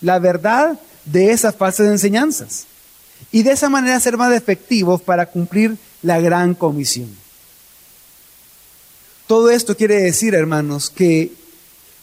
la 0.00 0.18
verdad 0.18 0.78
de 1.04 1.30
esas 1.30 1.54
falsas 1.54 1.86
enseñanzas 1.86 2.66
y 3.32 3.42
de 3.42 3.52
esa 3.52 3.68
manera 3.68 4.00
ser 4.00 4.16
más 4.16 4.32
efectivos 4.34 5.00
para 5.00 5.26
cumplir 5.26 5.76
la 6.02 6.20
gran 6.20 6.54
comisión. 6.54 7.08
Todo 9.26 9.50
esto 9.50 9.76
quiere 9.76 10.02
decir, 10.02 10.34
hermanos, 10.34 10.90
que 10.90 11.32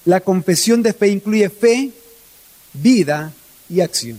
la 0.05 0.21
confesión 0.21 0.81
de 0.81 0.93
fe 0.93 1.09
incluye 1.09 1.49
fe, 1.49 1.91
vida 2.73 3.33
y 3.69 3.81
acción. 3.81 4.17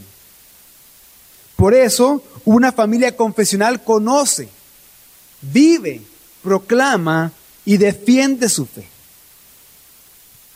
Por 1.57 1.75
eso, 1.75 2.23
una 2.45 2.71
familia 2.71 3.17
confesional 3.17 3.83
conoce, 3.83 4.49
vive, 5.41 6.03
proclama 6.43 7.33
y 7.69 7.77
defiende 7.77 8.49
su 8.49 8.65
fe. 8.65 8.87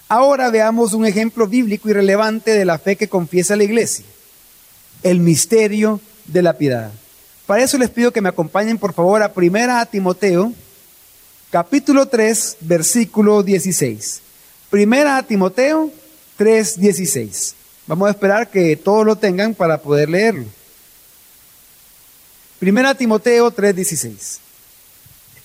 Ahora 0.08 0.48
veamos 0.48 0.94
un 0.94 1.04
ejemplo 1.04 1.46
bíblico 1.46 1.90
y 1.90 1.92
relevante 1.92 2.52
de 2.52 2.64
la 2.64 2.78
fe 2.78 2.96
que 2.96 3.06
confiesa 3.06 3.54
la 3.54 3.64
iglesia, 3.64 4.06
el 5.02 5.20
misterio 5.20 6.00
de 6.24 6.40
la 6.40 6.56
piedad. 6.56 6.90
Para 7.44 7.62
eso 7.62 7.76
les 7.76 7.90
pido 7.90 8.14
que 8.14 8.22
me 8.22 8.30
acompañen 8.30 8.78
por 8.78 8.94
favor 8.94 9.22
a 9.22 9.34
Primera 9.34 9.84
Timoteo, 9.84 10.54
capítulo 11.50 12.06
3, 12.08 12.56
versículo 12.60 13.42
16. 13.42 14.22
Primera 14.70 15.22
Timoteo 15.22 15.90
3, 16.38 16.80
16. 16.80 17.54
Vamos 17.88 18.08
a 18.08 18.12
esperar 18.12 18.48
que 18.48 18.74
todos 18.74 19.04
lo 19.04 19.16
tengan 19.16 19.54
para 19.54 19.82
poder 19.82 20.08
leerlo. 20.08 20.46
Primera 22.58 22.94
Timoteo 22.94 23.50
3, 23.50 23.76
16. 23.76 24.40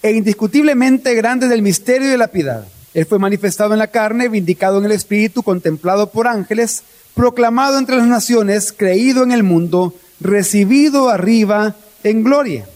E 0.01 0.11
indiscutiblemente 0.11 1.13
grande 1.15 1.47
es 1.47 1.51
el 1.51 1.61
misterio 1.61 2.09
de 2.09 2.17
la 2.17 2.27
piedad 2.27 2.65
él 2.97 3.05
fue 3.05 3.19
manifestado 3.19 3.73
en 3.73 3.79
la 3.79 3.91
carne, 3.91 4.27
vindicado 4.27 4.79
en 4.79 4.85
el 4.85 4.91
Espíritu, 4.91 5.43
contemplado 5.43 6.09
por 6.09 6.27
ángeles, 6.27 6.81
proclamado 7.13 7.77
entre 7.77 7.95
las 7.95 8.07
naciones, 8.07 8.73
creído 8.75 9.21
en 9.21 9.31
el 9.31 9.43
mundo, 9.43 9.93
recibido 10.19 11.09
arriba 11.09 11.75
en 12.03 12.23
gloria. 12.23 12.67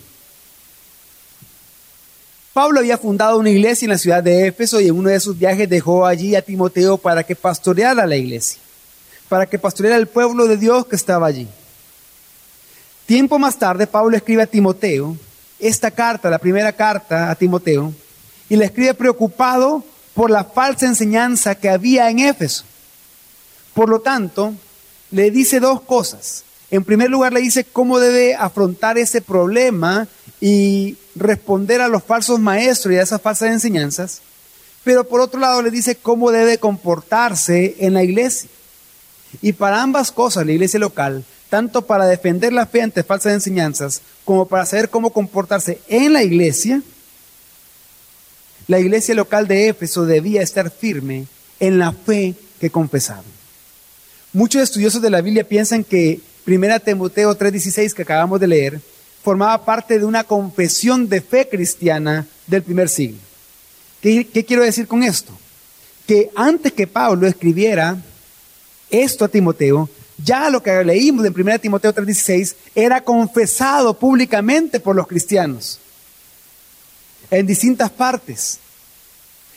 Pablo 2.53 2.81
había 2.81 2.99
fundado 2.99 3.39
una 3.39 3.49
iglesia 3.49 3.87
en 3.87 3.93
la 3.93 3.97
ciudad 3.97 4.21
de 4.21 4.45
Éfeso 4.45 4.79
y 4.79 4.89
en 4.89 4.95
uno 4.95 5.09
de 5.09 5.19
sus 5.19 5.39
viajes 5.39 5.67
dejó 5.67 6.05
allí 6.05 6.35
a 6.35 6.43
Timoteo 6.43 6.99
para 6.99 7.23
que 7.23 7.35
pastoreara 7.35 8.05
la 8.05 8.15
iglesia, 8.15 8.61
para 9.27 9.47
que 9.47 9.57
pastoreara 9.57 9.97
el 9.97 10.05
pueblo 10.05 10.45
de 10.45 10.57
Dios 10.57 10.85
que 10.85 10.97
estaba 10.97 11.25
allí. 11.25 11.47
Tiempo 13.07 13.39
más 13.39 13.57
tarde, 13.57 13.87
Pablo 13.87 14.15
escribe 14.15 14.43
a 14.43 14.45
Timoteo 14.45 15.17
esta 15.61 15.91
carta, 15.91 16.29
la 16.29 16.39
primera 16.39 16.73
carta 16.73 17.29
a 17.29 17.35
Timoteo, 17.35 17.93
y 18.49 18.55
le 18.57 18.65
escribe 18.65 18.93
preocupado 18.93 19.83
por 20.13 20.29
la 20.29 20.43
falsa 20.43 20.87
enseñanza 20.87 21.55
que 21.55 21.69
había 21.69 22.09
en 22.09 22.19
Éfeso. 22.19 22.65
Por 23.73 23.87
lo 23.87 24.01
tanto, 24.01 24.53
le 25.11 25.31
dice 25.31 25.59
dos 25.59 25.81
cosas. 25.81 26.43
En 26.69 26.83
primer 26.83 27.09
lugar, 27.09 27.33
le 27.33 27.41
dice 27.41 27.63
cómo 27.63 27.99
debe 27.99 28.35
afrontar 28.35 28.97
ese 28.97 29.21
problema 29.21 30.07
y 30.39 30.97
responder 31.15 31.81
a 31.81 31.87
los 31.87 32.03
falsos 32.03 32.39
maestros 32.39 32.93
y 32.93 32.97
a 32.97 33.03
esas 33.03 33.21
falsas 33.21 33.51
enseñanzas. 33.51 34.21
Pero 34.83 35.07
por 35.07 35.21
otro 35.21 35.39
lado, 35.39 35.61
le 35.61 35.69
dice 35.69 35.95
cómo 35.95 36.31
debe 36.31 36.57
comportarse 36.57 37.75
en 37.79 37.93
la 37.93 38.03
iglesia. 38.03 38.49
Y 39.41 39.53
para 39.53 39.81
ambas 39.81 40.11
cosas, 40.11 40.45
la 40.45 40.51
iglesia 40.53 40.79
local, 40.79 41.23
tanto 41.49 41.83
para 41.83 42.05
defender 42.05 42.51
la 42.51 42.65
fe 42.65 42.81
ante 42.81 43.03
falsas 43.03 43.33
enseñanzas, 43.33 44.01
como 44.31 44.45
para 44.45 44.65
saber 44.65 44.89
cómo 44.89 45.09
comportarse 45.09 45.81
en 45.89 46.13
la 46.13 46.23
iglesia, 46.23 46.81
la 48.65 48.79
iglesia 48.79 49.13
local 49.13 49.45
de 49.45 49.67
Éfeso 49.67 50.05
debía 50.05 50.41
estar 50.41 50.71
firme 50.71 51.25
en 51.59 51.77
la 51.77 51.91
fe 51.91 52.35
que 52.57 52.69
confesaban. 52.69 53.25
Muchos 54.31 54.61
estudiosos 54.61 55.01
de 55.01 55.09
la 55.09 55.19
Biblia 55.19 55.45
piensan 55.45 55.83
que 55.83 56.21
1 56.47 56.79
Timoteo 56.79 57.37
3:16 57.37 57.93
que 57.93 58.03
acabamos 58.03 58.39
de 58.39 58.47
leer 58.47 58.81
formaba 59.21 59.65
parte 59.65 59.99
de 59.99 60.05
una 60.05 60.23
confesión 60.23 61.09
de 61.09 61.19
fe 61.19 61.49
cristiana 61.49 62.25
del 62.47 62.63
primer 62.63 62.87
siglo. 62.87 63.19
¿Qué, 63.99 64.25
¿Qué, 64.25 64.45
quiero 64.45 64.63
decir 64.63 64.87
con 64.87 65.03
esto? 65.03 65.37
Que 66.07 66.29
antes 66.37 66.71
que 66.71 66.87
Pablo 66.87 67.27
escribiera 67.27 67.97
esto 68.91 69.25
a 69.25 69.27
Timoteo, 69.27 69.89
ya 70.23 70.49
lo 70.49 70.61
que 70.61 70.83
leímos 70.83 71.25
en 71.25 71.33
1 71.33 71.59
Timoteo 71.59 71.93
3:16 71.93 72.55
era 72.75 73.03
confesado 73.03 73.93
públicamente 73.93 74.79
por 74.79 74.95
los 74.95 75.07
cristianos 75.07 75.79
en 77.29 77.47
distintas 77.47 77.89
partes. 77.89 78.59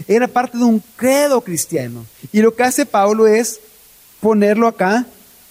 Era 0.07 0.29
parte 0.29 0.59
de 0.59 0.65
un 0.65 0.83
credo 0.97 1.41
cristiano. 1.41 2.07
Y 2.33 2.41
lo 2.41 2.55
que 2.55 2.63
hace 2.63 2.87
Pablo 2.87 3.27
es 3.27 3.61
ponerlo 4.21 4.67
acá 4.67 5.07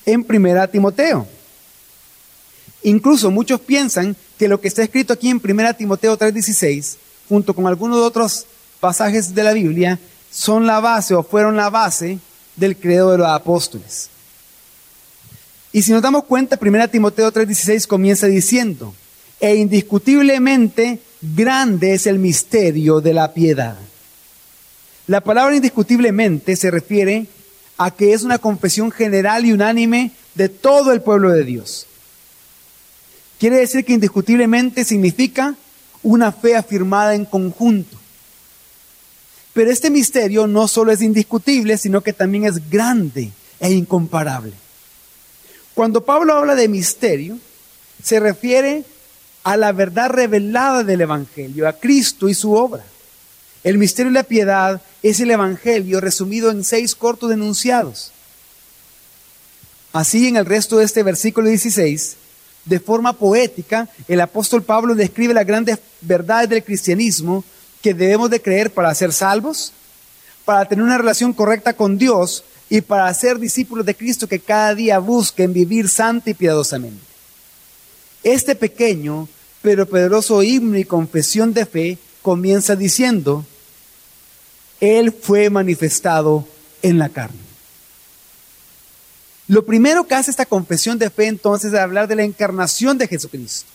en 0.05 0.23
primera 0.23 0.67
Timoteo. 0.67 1.27
Incluso 2.83 3.31
muchos 3.31 3.61
piensan 3.61 4.15
que 4.37 4.47
lo 4.47 4.59
que 4.59 4.67
está 4.67 4.83
escrito 4.83 5.13
aquí 5.13 5.29
en 5.29 5.39
primera 5.39 5.73
Timoteo 5.73 6.17
3:16, 6.17 6.97
junto 7.29 7.53
con 7.53 7.67
algunos 7.67 7.99
otros 7.99 8.45
pasajes 8.79 9.33
de 9.33 9.43
la 9.43 9.53
Biblia, 9.53 9.99
son 10.31 10.65
la 10.65 10.79
base 10.79 11.13
o 11.13 11.23
fueron 11.23 11.55
la 11.55 11.69
base 11.69 12.19
del 12.55 12.75
credo 12.75 13.11
de 13.11 13.19
los 13.19 13.27
apóstoles. 13.27 14.09
Y 15.73 15.81
si 15.81 15.91
nos 15.91 16.03
damos 16.03 16.25
cuenta, 16.25 16.55
primera 16.55 16.87
Timoteo 16.87 17.31
3:16 17.33 17.87
comienza 17.87 18.27
diciendo, 18.27 18.93
e 19.39 19.55
indiscutiblemente 19.55 20.99
grande 21.19 21.93
es 21.95 22.05
el 22.05 22.19
misterio 22.19 23.01
de 23.01 23.13
la 23.13 23.33
piedad. 23.33 23.75
La 25.07 25.21
palabra 25.21 25.55
indiscutiblemente 25.55 26.55
se 26.55 26.71
refiere 26.71 27.25
a 27.77 27.91
que 27.91 28.13
es 28.13 28.21
una 28.21 28.37
confesión 28.37 28.91
general 28.91 29.45
y 29.45 29.51
unánime 29.51 30.11
de 30.35 30.47
todo 30.47 30.93
el 30.93 31.01
pueblo 31.01 31.31
de 31.31 31.43
Dios. 31.43 31.87
Quiere 33.39 33.57
decir 33.57 33.83
que 33.83 33.93
indiscutiblemente 33.93 34.85
significa 34.85 35.55
una 36.03 36.31
fe 36.31 36.55
afirmada 36.55 37.15
en 37.15 37.25
conjunto. 37.25 37.97
Pero 39.53 39.71
este 39.71 39.89
misterio 39.89 40.47
no 40.47 40.67
solo 40.67 40.91
es 40.91 41.01
indiscutible, 41.01 41.77
sino 41.77 42.01
que 42.01 42.13
también 42.13 42.45
es 42.45 42.69
grande 42.69 43.31
e 43.59 43.71
incomparable. 43.71 44.62
Cuando 45.73 46.03
Pablo 46.03 46.33
habla 46.33 46.55
de 46.55 46.67
misterio, 46.67 47.37
se 48.01 48.19
refiere 48.19 48.85
a 49.43 49.57
la 49.57 49.71
verdad 49.71 50.09
revelada 50.09 50.83
del 50.83 51.01
Evangelio, 51.01 51.67
a 51.67 51.73
Cristo 51.73 52.29
y 52.29 52.33
su 52.33 52.53
obra. 52.53 52.83
El 53.63 53.77
misterio 53.77 54.11
de 54.11 54.19
la 54.19 54.23
piedad 54.23 54.81
es 55.01 55.19
el 55.19 55.31
Evangelio 55.31 55.99
resumido 55.99 56.51
en 56.51 56.63
seis 56.63 56.95
cortos 56.95 57.29
denunciados. 57.29 58.11
Así 59.93 60.27
en 60.27 60.37
el 60.37 60.45
resto 60.45 60.77
de 60.77 60.85
este 60.85 61.03
versículo 61.03 61.49
16, 61.49 62.17
de 62.65 62.79
forma 62.79 63.13
poética, 63.13 63.89
el 64.07 64.21
apóstol 64.21 64.63
Pablo 64.63 64.95
describe 64.95 65.33
las 65.33 65.45
grandes 65.45 65.79
verdades 66.01 66.49
del 66.49 66.63
cristianismo 66.63 67.43
que 67.81 67.93
debemos 67.93 68.29
de 68.29 68.41
creer 68.41 68.71
para 68.73 68.93
ser 68.95 69.11
salvos, 69.11 69.73
para 70.45 70.65
tener 70.65 70.83
una 70.83 70.97
relación 70.97 71.33
correcta 71.33 71.73
con 71.73 71.97
Dios 71.97 72.43
y 72.73 72.81
para 72.81 73.13
ser 73.13 73.37
discípulos 73.37 73.85
de 73.85 73.93
Cristo 73.93 74.27
que 74.27 74.39
cada 74.39 74.73
día 74.73 74.97
busquen 74.97 75.53
vivir 75.53 75.87
santa 75.87 76.31
y 76.31 76.33
piadosamente. 76.33 77.05
Este 78.23 78.55
pequeño 78.55 79.29
pero 79.61 79.87
poderoso 79.87 80.41
himno 80.41 80.79
y 80.79 80.83
confesión 80.83 81.53
de 81.53 81.67
fe 81.67 81.99
comienza 82.23 82.75
diciendo, 82.75 83.45
Él 84.79 85.11
fue 85.11 85.51
manifestado 85.51 86.47
en 86.81 86.97
la 86.97 87.09
carne. 87.09 87.37
Lo 89.47 89.65
primero 89.65 90.07
que 90.07 90.15
hace 90.15 90.31
esta 90.31 90.47
confesión 90.47 90.97
de 90.97 91.11
fe 91.11 91.27
entonces 91.27 91.73
es 91.73 91.79
hablar 91.79 92.07
de 92.07 92.15
la 92.15 92.23
encarnación 92.23 92.97
de 92.97 93.07
Jesucristo, 93.07 93.69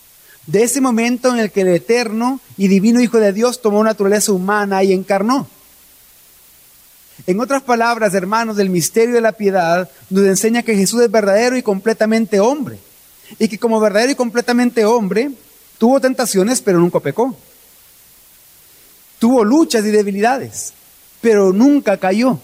de 0.48 0.64
ese 0.64 0.80
momento 0.80 1.32
en 1.32 1.38
el 1.38 1.52
que 1.52 1.60
el 1.60 1.68
eterno 1.68 2.40
y 2.56 2.66
divino 2.66 3.00
Hijo 3.00 3.18
de 3.18 3.32
Dios 3.32 3.62
tomó 3.62 3.84
naturaleza 3.84 4.32
humana 4.32 4.82
y 4.82 4.92
encarnó. 4.92 5.48
En 7.26 7.40
otras 7.40 7.62
palabras, 7.62 8.14
hermanos, 8.14 8.56
del 8.56 8.70
misterio 8.70 9.14
de 9.14 9.20
la 9.20 9.32
piedad 9.32 9.90
nos 10.08 10.24
enseña 10.24 10.62
que 10.62 10.76
Jesús 10.76 11.02
es 11.02 11.10
verdadero 11.10 11.56
y 11.56 11.62
completamente 11.62 12.40
hombre, 12.40 12.78
y 13.38 13.48
que 13.48 13.58
como 13.58 13.80
verdadero 13.80 14.12
y 14.12 14.14
completamente 14.14 14.84
hombre, 14.84 15.30
Tuvo 15.78 16.00
tentaciones, 16.00 16.60
pero 16.60 16.80
nunca 16.80 16.98
pecó. 16.98 17.36
Tuvo 19.20 19.44
luchas 19.44 19.84
y 19.84 19.90
debilidades, 19.90 20.74
pero 21.20 21.52
nunca 21.52 21.96
cayó. 21.96 22.38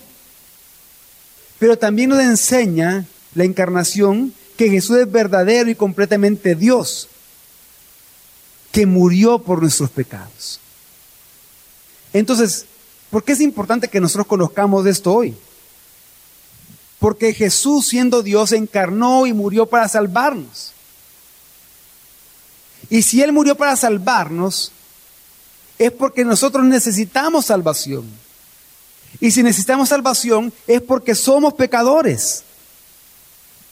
Pero 1.58 1.76
también 1.76 2.10
nos 2.10 2.20
enseña 2.20 3.04
la 3.34 3.44
encarnación 3.44 4.32
que 4.56 4.70
Jesús 4.70 4.98
es 4.98 5.10
verdadero 5.10 5.68
y 5.68 5.74
completamente 5.74 6.54
Dios, 6.54 7.08
que 8.70 8.86
murió 8.86 9.40
por 9.40 9.60
nuestros 9.60 9.90
pecados. 9.90 10.60
Entonces, 12.12 12.66
¿por 13.14 13.22
qué 13.22 13.30
es 13.30 13.40
importante 13.40 13.86
que 13.86 14.00
nosotros 14.00 14.26
conozcamos 14.26 14.84
esto 14.86 15.14
hoy? 15.14 15.36
porque 17.04 17.34
Jesús 17.34 17.88
siendo 17.88 18.22
Dios 18.22 18.52
encarnó 18.52 19.26
y 19.26 19.34
murió 19.34 19.66
para 19.66 19.86
salvarnos. 19.88 20.72
Y 22.88 23.02
si 23.02 23.20
Él 23.22 23.30
murió 23.30 23.56
para 23.56 23.76
salvarnos, 23.76 24.72
es 25.78 25.92
porque 25.92 26.24
nosotros 26.24 26.64
necesitamos 26.64 27.44
salvación. 27.44 28.06
Y 29.20 29.32
si 29.32 29.42
necesitamos 29.42 29.90
salvación 29.90 30.50
es 30.66 30.80
porque 30.80 31.14
somos 31.14 31.52
pecadores. 31.52 32.42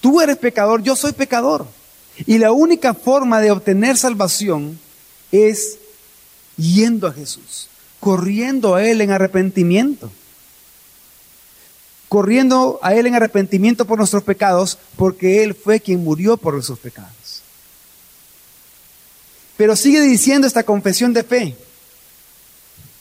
Tú 0.02 0.20
eres 0.20 0.36
pecador, 0.36 0.82
yo 0.82 0.94
soy 0.94 1.12
pecador. 1.12 1.66
Y 2.26 2.36
la 2.36 2.52
única 2.52 2.92
forma 2.92 3.40
de 3.40 3.50
obtener 3.50 3.96
salvación 3.96 4.78
es 5.30 5.78
yendo 6.58 7.06
a 7.06 7.14
Jesús, 7.14 7.68
corriendo 8.02 8.74
a 8.74 8.84
Él 8.84 9.00
en 9.00 9.12
arrepentimiento. 9.12 10.10
Corriendo 12.08 12.80
a 12.82 12.96
Él 12.96 13.06
en 13.06 13.14
arrepentimiento 13.14 13.84
por 13.84 13.96
nuestros 13.96 14.24
pecados, 14.24 14.76
porque 14.96 15.44
Él 15.44 15.54
fue 15.54 15.78
quien 15.78 16.02
murió 16.02 16.36
por 16.36 16.54
nuestros 16.54 16.80
pecados. 16.80 17.42
Pero 19.56 19.76
sigue 19.76 20.00
diciendo 20.00 20.48
esta 20.48 20.64
confesión 20.64 21.12
de 21.12 21.22
fe, 21.22 21.56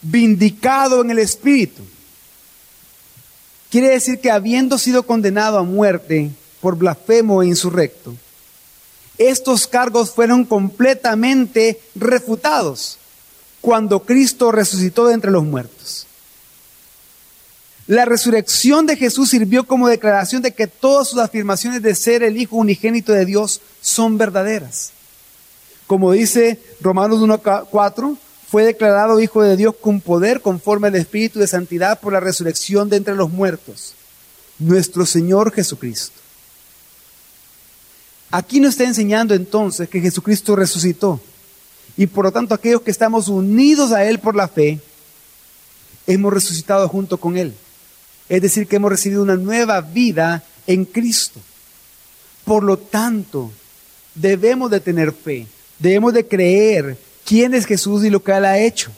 vindicado 0.03 1.01
en 1.01 1.09
el 1.09 1.17
Espíritu. 1.17 1.81
Quiere 3.71 3.89
decir 3.89 4.19
que 4.19 4.29
habiendo 4.29 4.77
sido 4.77 5.01
condenado 5.01 5.57
a 5.57 5.63
muerte 5.63 6.29
por 6.61 6.77
blasfemo 6.77 7.41
e 7.41 7.47
insurrecto, 7.47 8.15
estos 9.17 9.65
cargos 9.65 10.11
fueron 10.11 10.45
completamente 10.45 11.81
refutados 11.95 12.99
cuando 13.61 14.01
Cristo 14.01 14.51
resucitó 14.51 15.07
de 15.07 15.13
entre 15.13 15.31
los 15.31 15.43
muertos. 15.43 16.07
La 17.87 18.05
resurrección 18.05 18.85
de 18.85 18.95
Jesús 18.95 19.29
sirvió 19.29 19.65
como 19.65 19.87
declaración 19.87 20.41
de 20.41 20.53
que 20.53 20.67
todas 20.67 21.07
sus 21.07 21.19
afirmaciones 21.19 21.81
de 21.81 21.95
ser 21.95 22.23
el 22.23 22.37
Hijo 22.37 22.55
unigénito 22.55 23.11
de 23.11 23.25
Dios 23.25 23.61
son 23.81 24.17
verdaderas. 24.17 24.91
Como 25.87 26.11
dice 26.11 26.59
Romanos 26.79 27.19
1.4, 27.19 28.17
fue 28.49 28.63
declarado 28.63 29.19
Hijo 29.19 29.41
de 29.41 29.57
Dios 29.57 29.75
con 29.79 30.01
poder 30.01 30.41
conforme 30.41 30.87
al 30.87 30.95
Espíritu 30.95 31.39
de 31.39 31.47
Santidad 31.47 31.99
por 31.99 32.13
la 32.13 32.19
resurrección 32.19 32.89
de 32.89 32.97
entre 32.97 33.15
los 33.15 33.31
muertos, 33.31 33.93
nuestro 34.59 35.05
Señor 35.05 35.51
Jesucristo. 35.51 36.19
Aquí 38.29 38.59
nos 38.61 38.71
está 38.71 38.85
enseñando 38.85 39.33
entonces 39.33 39.89
que 39.89 39.99
Jesucristo 39.99 40.55
resucitó 40.55 41.19
y 41.97 42.07
por 42.07 42.25
lo 42.25 42.31
tanto 42.31 42.53
aquellos 42.53 42.81
que 42.81 42.91
estamos 42.91 43.27
unidos 43.27 43.91
a 43.91 44.05
Él 44.05 44.19
por 44.19 44.35
la 44.35 44.47
fe, 44.47 44.79
hemos 46.07 46.33
resucitado 46.33 46.87
junto 46.87 47.17
con 47.17 47.37
Él. 47.37 47.53
Es 48.29 48.41
decir, 48.41 48.67
que 48.67 48.77
hemos 48.77 48.91
recibido 48.91 49.23
una 49.23 49.35
nueva 49.35 49.81
vida 49.81 50.43
en 50.67 50.85
Cristo. 50.85 51.39
Por 52.45 52.63
lo 52.63 52.77
tanto, 52.77 53.51
debemos 54.15 54.71
de 54.71 54.79
tener 54.79 55.11
fe, 55.11 55.47
debemos 55.79 56.13
de 56.13 56.25
creer 56.25 56.97
quién 57.25 57.53
es 57.53 57.65
Jesús 57.65 58.03
y 58.03 58.09
lo 58.09 58.23
que 58.23 58.31
Él 58.31 58.45
ha 58.45 58.57
hecho. 58.57 58.91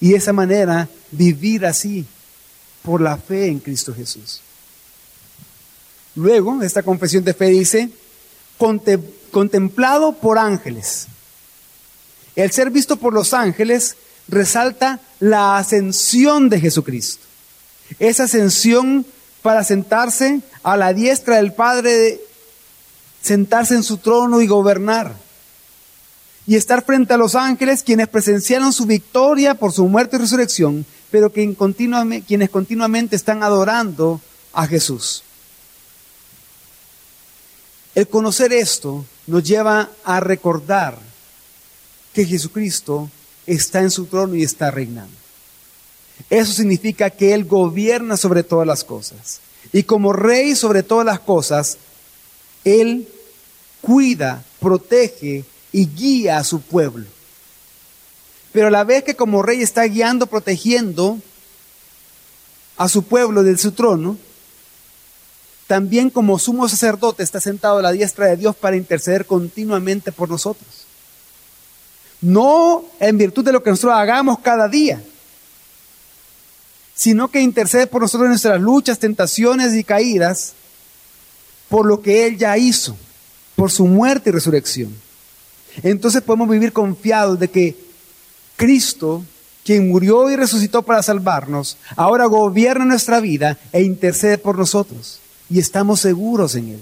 Y 0.00 0.10
de 0.10 0.16
esa 0.16 0.32
manera 0.32 0.88
vivir 1.10 1.64
así, 1.64 2.04
por 2.84 3.00
la 3.00 3.16
fe 3.16 3.46
en 3.46 3.60
Cristo 3.60 3.94
Jesús. 3.94 4.40
Luego, 6.14 6.62
esta 6.62 6.82
confesión 6.82 7.24
de 7.24 7.32
fe 7.32 7.46
dice, 7.46 7.88
contemplado 9.30 10.12
por 10.12 10.38
ángeles. 10.38 11.06
El 12.36 12.50
ser 12.50 12.70
visto 12.70 12.96
por 12.96 13.12
los 13.12 13.32
ángeles 13.32 13.96
resalta 14.28 15.00
la 15.20 15.58
ascensión 15.58 16.48
de 16.48 16.60
Jesucristo. 16.60 17.24
Esa 17.98 18.24
ascensión 18.24 19.06
para 19.42 19.62
sentarse 19.62 20.40
a 20.62 20.76
la 20.76 20.92
diestra 20.94 21.36
del 21.36 21.52
Padre, 21.52 22.20
sentarse 23.20 23.74
en 23.74 23.82
su 23.82 23.98
trono 23.98 24.40
y 24.40 24.46
gobernar. 24.46 25.14
Y 26.46 26.56
estar 26.56 26.84
frente 26.84 27.14
a 27.14 27.18
los 27.18 27.34
ángeles, 27.34 27.82
quienes 27.82 28.08
presenciaron 28.08 28.72
su 28.72 28.84
victoria 28.84 29.54
por 29.54 29.72
su 29.72 29.86
muerte 29.86 30.16
y 30.16 30.20
resurrección, 30.20 30.84
pero 31.10 31.32
que 31.32 31.54
quienes 32.26 32.50
continuamente 32.50 33.16
están 33.16 33.42
adorando 33.42 34.20
a 34.52 34.66
Jesús. 34.66 35.22
El 37.94 38.08
conocer 38.08 38.52
esto 38.52 39.04
nos 39.26 39.44
lleva 39.44 39.90
a 40.04 40.20
recordar 40.20 40.98
que 42.14 42.24
Jesucristo 42.24 43.10
está 43.46 43.80
en 43.80 43.90
su 43.90 44.06
trono 44.06 44.36
y 44.36 44.44
está 44.44 44.70
reinando. 44.70 45.12
Eso 46.30 46.52
significa 46.52 47.10
que 47.10 47.34
Él 47.34 47.44
gobierna 47.44 48.16
sobre 48.16 48.42
todas 48.42 48.66
las 48.66 48.84
cosas. 48.84 49.40
Y 49.72 49.82
como 49.82 50.12
rey 50.12 50.54
sobre 50.54 50.82
todas 50.82 51.04
las 51.04 51.20
cosas, 51.20 51.76
Él 52.64 53.08
cuida, 53.80 54.44
protege 54.60 55.44
y 55.72 55.86
guía 55.86 56.38
a 56.38 56.44
su 56.44 56.60
pueblo. 56.60 57.06
Pero 58.52 58.68
a 58.68 58.70
la 58.70 58.84
vez 58.84 59.02
que 59.02 59.16
como 59.16 59.42
rey 59.42 59.60
está 59.60 59.82
guiando, 59.82 60.26
protegiendo 60.26 61.18
a 62.76 62.88
su 62.88 63.02
pueblo 63.02 63.42
de 63.42 63.58
su 63.58 63.72
trono, 63.72 64.16
también 65.66 66.10
como 66.10 66.38
sumo 66.38 66.68
sacerdote 66.68 67.22
está 67.22 67.40
sentado 67.40 67.78
a 67.78 67.82
la 67.82 67.90
diestra 67.90 68.26
de 68.26 68.36
Dios 68.36 68.54
para 68.54 68.76
interceder 68.76 69.26
continuamente 69.26 70.12
por 70.12 70.28
nosotros. 70.28 70.83
No 72.24 72.86
en 73.00 73.18
virtud 73.18 73.44
de 73.44 73.52
lo 73.52 73.62
que 73.62 73.68
nosotros 73.68 73.92
hagamos 73.98 74.38
cada 74.38 74.66
día, 74.66 75.02
sino 76.94 77.28
que 77.28 77.42
intercede 77.42 77.86
por 77.86 78.00
nosotros 78.00 78.24
en 78.24 78.30
nuestras 78.30 78.58
luchas, 78.58 78.98
tentaciones 78.98 79.74
y 79.74 79.84
caídas, 79.84 80.54
por 81.68 81.84
lo 81.84 82.00
que 82.00 82.26
Él 82.26 82.38
ya 82.38 82.56
hizo, 82.56 82.96
por 83.56 83.70
su 83.70 83.84
muerte 83.84 84.30
y 84.30 84.32
resurrección. 84.32 84.96
Entonces 85.82 86.22
podemos 86.22 86.48
vivir 86.48 86.72
confiados 86.72 87.38
de 87.38 87.50
que 87.50 87.76
Cristo, 88.56 89.22
quien 89.62 89.90
murió 89.90 90.30
y 90.30 90.36
resucitó 90.36 90.82
para 90.82 91.02
salvarnos, 91.02 91.76
ahora 91.94 92.24
gobierna 92.24 92.86
nuestra 92.86 93.20
vida 93.20 93.58
e 93.70 93.82
intercede 93.82 94.38
por 94.38 94.56
nosotros 94.56 95.20
y 95.50 95.58
estamos 95.58 96.00
seguros 96.00 96.54
en 96.54 96.68
Él. 96.70 96.80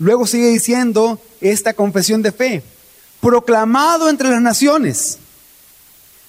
Luego 0.00 0.26
sigue 0.26 0.48
diciendo 0.48 1.20
esta 1.40 1.74
confesión 1.74 2.22
de 2.22 2.32
fe, 2.32 2.64
proclamado 3.20 4.08
entre 4.08 4.30
las 4.30 4.42
naciones. 4.42 5.18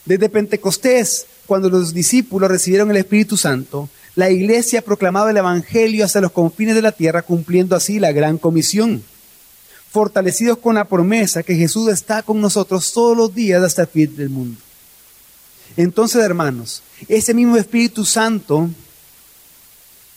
Desde 0.05 0.29
Pentecostés, 0.29 1.25
cuando 1.45 1.69
los 1.69 1.93
discípulos 1.93 2.49
recibieron 2.49 2.91
el 2.91 2.97
Espíritu 2.97 3.37
Santo, 3.37 3.89
la 4.15 4.29
iglesia 4.29 4.81
proclamaba 4.81 5.31
el 5.31 5.37
Evangelio 5.37 6.03
hasta 6.03 6.21
los 6.21 6.31
confines 6.31 6.75
de 6.75 6.81
la 6.81 6.91
tierra, 6.91 7.21
cumpliendo 7.21 7.75
así 7.75 7.99
la 7.99 8.11
gran 8.11 8.37
comisión, 8.37 9.03
fortalecidos 9.89 10.57
con 10.57 10.75
la 10.75 10.85
promesa 10.85 11.43
que 11.43 11.55
Jesús 11.55 11.89
está 11.89 12.23
con 12.23 12.41
nosotros 12.41 12.91
todos 12.91 13.15
los 13.15 13.33
días 13.33 13.63
hasta 13.63 13.83
el 13.83 13.87
fin 13.87 14.15
del 14.15 14.29
mundo. 14.29 14.59
Entonces, 15.77 16.21
hermanos, 16.21 16.83
ese 17.07 17.33
mismo 17.33 17.55
Espíritu 17.55 18.03
Santo 18.03 18.69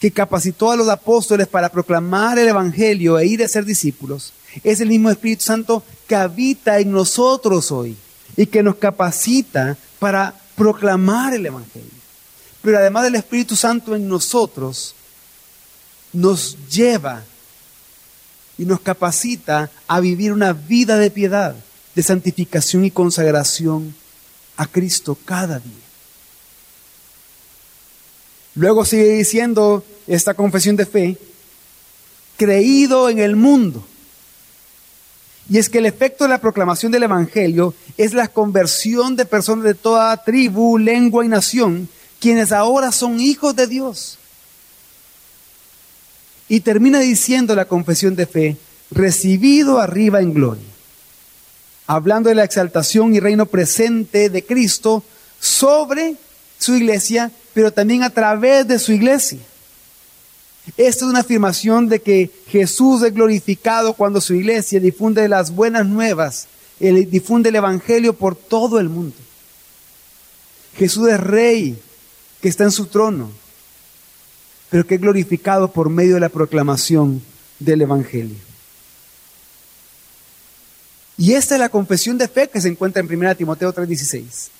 que 0.00 0.10
capacitó 0.10 0.72
a 0.72 0.76
los 0.76 0.88
apóstoles 0.88 1.46
para 1.46 1.70
proclamar 1.70 2.38
el 2.38 2.48
Evangelio 2.48 3.18
e 3.18 3.26
ir 3.26 3.44
a 3.44 3.48
ser 3.48 3.64
discípulos, 3.64 4.32
es 4.62 4.80
el 4.80 4.88
mismo 4.88 5.10
Espíritu 5.10 5.44
Santo 5.44 5.82
que 6.06 6.16
habita 6.16 6.78
en 6.78 6.92
nosotros 6.92 7.70
hoy 7.72 7.96
y 8.36 8.46
que 8.46 8.62
nos 8.62 8.76
capacita 8.76 9.76
para 9.98 10.34
proclamar 10.56 11.34
el 11.34 11.46
Evangelio. 11.46 11.90
Pero 12.62 12.78
además 12.78 13.04
del 13.04 13.16
Espíritu 13.16 13.56
Santo 13.56 13.94
en 13.94 14.08
nosotros, 14.08 14.94
nos 16.12 16.56
lleva 16.68 17.22
y 18.56 18.64
nos 18.64 18.80
capacita 18.80 19.70
a 19.86 20.00
vivir 20.00 20.32
una 20.32 20.52
vida 20.52 20.96
de 20.96 21.10
piedad, 21.10 21.56
de 21.94 22.02
santificación 22.02 22.84
y 22.84 22.90
consagración 22.90 23.94
a 24.56 24.66
Cristo 24.66 25.18
cada 25.24 25.58
día. 25.58 25.72
Luego 28.54 28.84
sigue 28.84 29.08
diciendo 29.08 29.84
esta 30.06 30.34
confesión 30.34 30.76
de 30.76 30.86
fe, 30.86 31.18
creído 32.36 33.08
en 33.08 33.18
el 33.18 33.36
mundo. 33.36 33.84
Y 35.48 35.58
es 35.58 35.68
que 35.68 35.78
el 35.78 35.86
efecto 35.86 36.24
de 36.24 36.30
la 36.30 36.40
proclamación 36.40 36.90
del 36.90 37.02
Evangelio 37.02 37.74
es 37.98 38.14
la 38.14 38.28
conversión 38.28 39.14
de 39.14 39.26
personas 39.26 39.64
de 39.64 39.74
toda 39.74 40.16
tribu, 40.24 40.78
lengua 40.78 41.24
y 41.24 41.28
nación, 41.28 41.88
quienes 42.18 42.50
ahora 42.52 42.92
son 42.92 43.20
hijos 43.20 43.54
de 43.54 43.66
Dios. 43.66 44.18
Y 46.48 46.60
termina 46.60 47.00
diciendo 47.00 47.54
la 47.54 47.66
confesión 47.66 48.16
de 48.16 48.26
fe, 48.26 48.56
recibido 48.90 49.80
arriba 49.80 50.20
en 50.20 50.32
gloria, 50.32 50.64
hablando 51.86 52.30
de 52.30 52.34
la 52.34 52.44
exaltación 52.44 53.14
y 53.14 53.20
reino 53.20 53.46
presente 53.46 54.30
de 54.30 54.44
Cristo 54.44 55.02
sobre 55.40 56.16
su 56.58 56.74
iglesia, 56.74 57.30
pero 57.52 57.72
también 57.72 58.02
a 58.02 58.10
través 58.10 58.66
de 58.66 58.78
su 58.78 58.92
iglesia. 58.92 59.40
Esta 60.76 61.04
es 61.04 61.10
una 61.10 61.20
afirmación 61.20 61.88
de 61.88 62.00
que 62.00 62.30
Jesús 62.48 63.02
es 63.02 63.12
glorificado 63.12 63.92
cuando 63.92 64.20
su 64.20 64.34
iglesia 64.34 64.80
difunde 64.80 65.28
las 65.28 65.50
buenas 65.54 65.86
nuevas, 65.86 66.48
difunde 66.80 67.50
el 67.50 67.56
Evangelio 67.56 68.14
por 68.14 68.34
todo 68.34 68.80
el 68.80 68.88
mundo. 68.88 69.16
Jesús 70.76 71.08
es 71.08 71.20
rey 71.20 71.78
que 72.40 72.48
está 72.48 72.64
en 72.64 72.72
su 72.72 72.86
trono, 72.86 73.30
pero 74.70 74.86
que 74.86 74.96
es 74.96 75.00
glorificado 75.00 75.70
por 75.70 75.90
medio 75.90 76.14
de 76.14 76.20
la 76.20 76.28
proclamación 76.30 77.22
del 77.58 77.82
Evangelio. 77.82 78.36
Y 81.16 81.34
esta 81.34 81.54
es 81.54 81.60
la 81.60 81.68
confesión 81.68 82.18
de 82.18 82.26
fe 82.26 82.48
que 82.48 82.60
se 82.60 82.68
encuentra 82.68 83.00
en 83.00 83.06
1 83.06 83.36
Timoteo 83.36 83.72
3:16. 83.72 84.50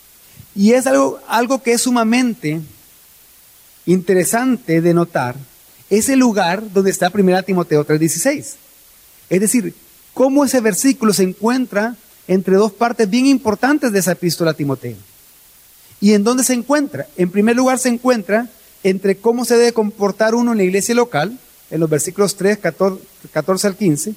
Y 0.55 0.73
es 0.73 0.87
algo, 0.87 1.19
algo 1.27 1.63
que 1.63 1.73
es 1.73 1.83
sumamente 1.83 2.61
interesante 3.87 4.81
de 4.81 4.95
notar, 4.95 5.37
es 5.91 6.09
el 6.09 6.19
lugar 6.19 6.63
donde 6.73 6.91
está 6.91 7.11
1 7.11 7.43
Timoteo 7.43 7.85
3:16. 7.85 8.57
Es 9.31 9.41
decir, 9.41 9.75
cómo 10.13 10.45
ese 10.45 10.61
versículo 10.61 11.13
se 11.13 11.25
encuentra 11.25 11.97
entre 12.27 12.57
dos 12.57 12.73
partes 12.73 13.09
bien 13.09 13.27
importantes 13.27 13.93
de 13.93 13.99
esa 13.99 14.13
epístola 14.13 14.53
a 14.53 14.55
Timoteo. 14.55 14.97
¿Y 16.01 16.13
en 16.15 16.25
dónde 16.25 16.45
se 16.45 16.55
encuentra? 16.55 17.07
En 17.17 17.31
primer 17.31 17.57
lugar 17.57 17.79
se 17.79 17.89
encuentra 17.89 18.49
entre 18.83 19.17
cómo 19.17 19.45
se 19.45 19.57
debe 19.57 19.73
comportar 19.73 20.35
uno 20.35 20.53
en 20.53 20.59
la 20.59 20.65
iglesia 20.65 20.95
local, 20.95 21.39
en 21.71 21.81
los 21.81 21.89
versículos 21.89 22.37
3, 22.37 22.59
14, 22.59 23.03
14 23.33 23.67
al 23.67 23.77
15, 23.77 24.15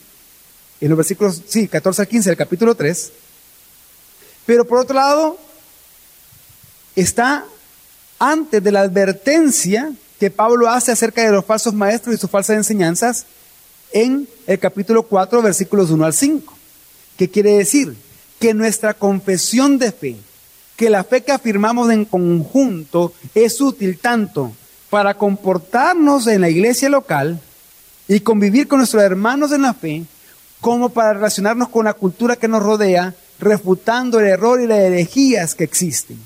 en 0.81 0.89
los 0.89 0.97
versículos, 0.97 1.41
sí, 1.47 1.67
14 1.67 2.01
al 2.01 2.07
15 2.07 2.29
del 2.29 2.37
capítulo 2.37 2.75
3. 2.75 3.11
Pero 4.45 4.65
por 4.65 4.79
otro 4.79 4.95
lado, 4.95 5.37
está 6.95 7.45
antes 8.19 8.63
de 8.63 8.71
la 8.71 8.81
advertencia 8.81 9.91
que 10.19 10.31
Pablo 10.31 10.69
hace 10.69 10.91
acerca 10.91 11.23
de 11.23 11.31
los 11.31 11.45
falsos 11.45 11.73
maestros 11.73 12.15
y 12.15 12.17
sus 12.17 12.29
falsas 12.29 12.57
enseñanzas 12.57 13.25
en 13.91 14.27
el 14.47 14.59
capítulo 14.59 15.03
4, 15.03 15.41
versículos 15.41 15.91
1 15.91 16.05
al 16.05 16.13
5. 16.13 16.53
¿Qué 17.17 17.29
quiere 17.29 17.57
decir? 17.57 17.95
Que 18.39 18.53
nuestra 18.53 18.93
confesión 18.93 19.77
de 19.77 19.91
fe, 19.91 20.15
que 20.75 20.89
la 20.89 21.03
fe 21.03 21.23
que 21.23 21.31
afirmamos 21.31 21.89
en 21.91 22.05
conjunto 22.05 23.13
es 23.35 23.61
útil 23.61 23.99
tanto 23.99 24.51
para 24.89 25.15
comportarnos 25.15 26.27
en 26.27 26.41
la 26.41 26.49
iglesia 26.49 26.89
local 26.89 27.39
y 28.07 28.19
convivir 28.21 28.67
con 28.67 28.79
nuestros 28.79 29.03
hermanos 29.03 29.51
en 29.51 29.63
la 29.63 29.73
fe, 29.73 30.03
como 30.61 30.89
para 30.89 31.13
relacionarnos 31.13 31.69
con 31.69 31.85
la 31.85 31.93
cultura 31.93 32.35
que 32.35 32.47
nos 32.47 32.63
rodea, 32.63 33.13
refutando 33.39 34.19
el 34.19 34.27
error 34.27 34.61
y 34.61 34.67
las 34.67 34.79
herejías 34.79 35.55
que 35.55 35.63
existen. 35.63 36.19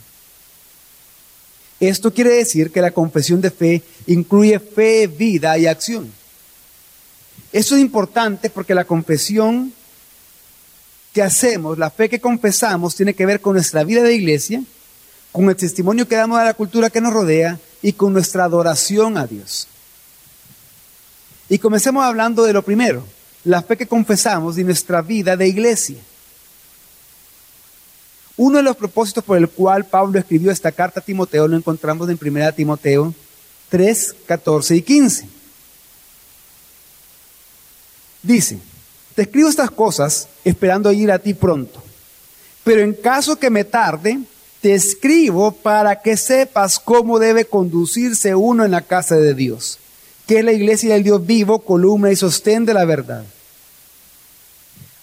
Esto 1.81 2.13
quiere 2.13 2.29
decir 2.35 2.71
que 2.71 2.79
la 2.79 2.91
confesión 2.91 3.41
de 3.41 3.49
fe 3.49 3.81
incluye 4.05 4.59
fe, 4.59 5.07
vida 5.07 5.57
y 5.57 5.65
acción. 5.65 6.11
Eso 7.51 7.75
es 7.75 7.81
importante 7.81 8.51
porque 8.51 8.75
la 8.75 8.85
confesión 8.85 9.73
que 11.11 11.23
hacemos, 11.23 11.79
la 11.79 11.89
fe 11.89 12.07
que 12.07 12.21
confesamos, 12.21 12.95
tiene 12.95 13.15
que 13.15 13.25
ver 13.25 13.41
con 13.41 13.55
nuestra 13.55 13.83
vida 13.83 14.03
de 14.03 14.13
iglesia, 14.13 14.63
con 15.31 15.49
el 15.49 15.55
testimonio 15.55 16.07
que 16.07 16.15
damos 16.15 16.37
a 16.37 16.45
la 16.45 16.53
cultura 16.53 16.91
que 16.91 17.01
nos 17.01 17.13
rodea 17.13 17.59
y 17.81 17.93
con 17.93 18.13
nuestra 18.13 18.43
adoración 18.43 19.17
a 19.17 19.25
Dios. 19.25 19.67
Y 21.49 21.57
comencemos 21.57 22.05
hablando 22.05 22.43
de 22.43 22.53
lo 22.53 22.61
primero, 22.61 23.03
la 23.43 23.63
fe 23.63 23.75
que 23.75 23.87
confesamos 23.87 24.55
y 24.59 24.63
nuestra 24.63 25.01
vida 25.01 25.35
de 25.35 25.47
iglesia. 25.47 25.97
Uno 28.41 28.57
de 28.57 28.63
los 28.63 28.75
propósitos 28.75 29.23
por 29.23 29.37
el 29.37 29.47
cual 29.47 29.85
Pablo 29.85 30.17
escribió 30.17 30.49
esta 30.49 30.71
carta 30.71 30.99
a 30.99 31.03
Timoteo 31.03 31.47
lo 31.47 31.55
encontramos 31.55 32.09
en 32.09 32.17
1 32.19 32.53
Timoteo 32.53 33.13
3, 33.69 34.15
14 34.25 34.77
y 34.77 34.81
15. 34.81 35.29
Dice, 38.23 38.57
te 39.13 39.21
escribo 39.21 39.47
estas 39.47 39.69
cosas 39.69 40.27
esperando 40.43 40.91
ir 40.91 41.11
a 41.11 41.19
ti 41.19 41.35
pronto, 41.35 41.83
pero 42.63 42.81
en 42.81 42.93
caso 42.95 43.35
que 43.35 43.51
me 43.51 43.63
tarde, 43.63 44.17
te 44.59 44.73
escribo 44.73 45.51
para 45.51 46.01
que 46.01 46.17
sepas 46.17 46.79
cómo 46.79 47.19
debe 47.19 47.45
conducirse 47.45 48.33
uno 48.33 48.65
en 48.65 48.71
la 48.71 48.81
casa 48.81 49.17
de 49.17 49.35
Dios 49.35 49.77
que 50.25 50.39
es 50.39 50.45
la 50.45 50.53
iglesia 50.53 50.93
del 50.93 51.03
Dios 51.03 51.25
vivo, 51.27 51.59
columna 51.59 52.11
y 52.11 52.15
sostén 52.15 52.65
de 52.65 52.73
la 52.73 52.85
verdad. 52.85 53.23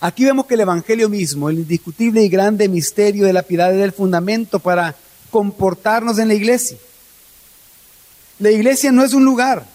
Aquí 0.00 0.24
vemos 0.24 0.46
que 0.46 0.54
el 0.54 0.60
Evangelio 0.60 1.08
mismo, 1.08 1.50
el 1.50 1.58
indiscutible 1.58 2.22
y 2.22 2.28
grande 2.28 2.68
misterio 2.68 3.26
de 3.26 3.32
la 3.32 3.42
piedad 3.42 3.74
es 3.74 3.82
el 3.82 3.92
fundamento 3.92 4.60
para 4.60 4.94
comportarnos 5.30 6.18
en 6.18 6.28
la 6.28 6.34
iglesia. 6.34 6.78
La 8.38 8.50
iglesia 8.50 8.92
no 8.92 9.02
es 9.02 9.12
un 9.12 9.24
lugar, 9.24 9.66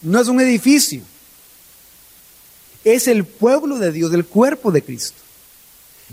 no 0.00 0.20
es 0.20 0.28
un 0.28 0.40
edificio, 0.40 1.02
es 2.82 3.06
el 3.06 3.24
pueblo 3.24 3.78
de 3.78 3.92
Dios, 3.92 4.12
el 4.14 4.24
cuerpo 4.24 4.72
de 4.72 4.82
Cristo. 4.82 5.18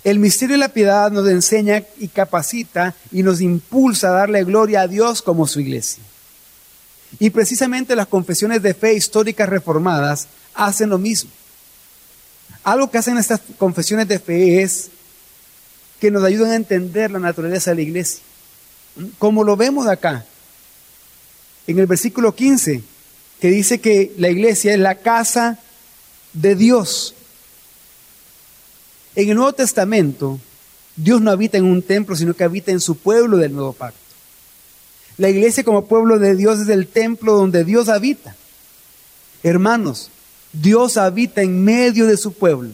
El 0.04 0.20
misterio 0.20 0.56
de 0.56 0.60
la 0.60 0.74
piedad 0.74 1.12
nos 1.12 1.30
enseña 1.30 1.84
y 2.00 2.10
capacita 2.10 2.96
y 3.12 3.24
nos 3.24 3.40
impulsa 3.40 4.10
a 4.10 4.20
darle 4.20 4.44
gloria 4.44 4.82
a 4.82 4.88
Dios 4.88 5.22
como 5.22 5.48
su 5.48 5.62
iglesia. 5.62 6.04
Y 7.20 7.30
precisamente 7.30 7.96
las 7.96 8.08
confesiones 8.08 8.62
de 8.62 8.74
fe 8.74 8.94
históricas 8.94 9.48
reformadas 9.48 10.28
hacen 10.54 10.90
lo 10.90 10.98
mismo. 10.98 11.32
Algo 12.64 12.92
que 12.92 12.98
hacen 12.98 13.18
estas 13.18 13.42
confesiones 13.58 14.08
de 14.08 14.20
fe 14.20 14.62
es 14.62 14.90
que 16.00 16.12
nos 16.12 16.24
ayudan 16.24 16.52
a 16.52 16.56
entender 16.56 17.12
la 17.12 17.20
naturaleza 17.20 17.72
de 17.72 17.76
la 17.76 17.82
iglesia. 17.82 18.22
Como 19.18 19.44
lo 19.44 19.56
vemos 19.56 19.88
acá, 19.88 20.26
en 21.68 21.80
el 21.80 21.88
versículo 21.88 22.36
15, 22.36 22.84
que 23.40 23.48
dice 23.50 23.80
que 23.80 24.14
la 24.18 24.30
iglesia 24.30 24.74
es 24.74 24.80
la 24.80 24.96
casa 24.96 25.60
de 26.34 26.56
Dios. 26.56 27.16
En 29.16 29.30
el 29.30 29.36
Nuevo 29.36 29.54
Testamento, 29.54 30.40
Dios 30.96 31.22
no 31.22 31.32
habita 31.32 31.58
en 31.58 31.66
un 31.66 31.82
templo, 31.82 32.16
sino 32.16 32.34
que 32.34 32.44
habita 32.44 32.72
en 32.72 32.80
su 32.80 32.98
pueblo 32.98 33.38
del 33.38 33.54
nuevo 33.54 33.74
pacto. 33.74 34.00
La 35.18 35.30
iglesia 35.30 35.64
como 35.64 35.86
pueblo 35.86 36.20
de 36.20 36.36
Dios 36.36 36.60
es 36.60 36.70
el 36.70 36.88
templo 36.88 37.34
donde 37.34 37.64
Dios 37.64 37.90
habita. 37.90 38.36
Hermanos, 39.44 40.10
Dios 40.54 40.98
habita 40.98 41.42
en 41.42 41.64
medio 41.64 42.08
de 42.08 42.18
su 42.18 42.34
pueblo. 42.34 42.72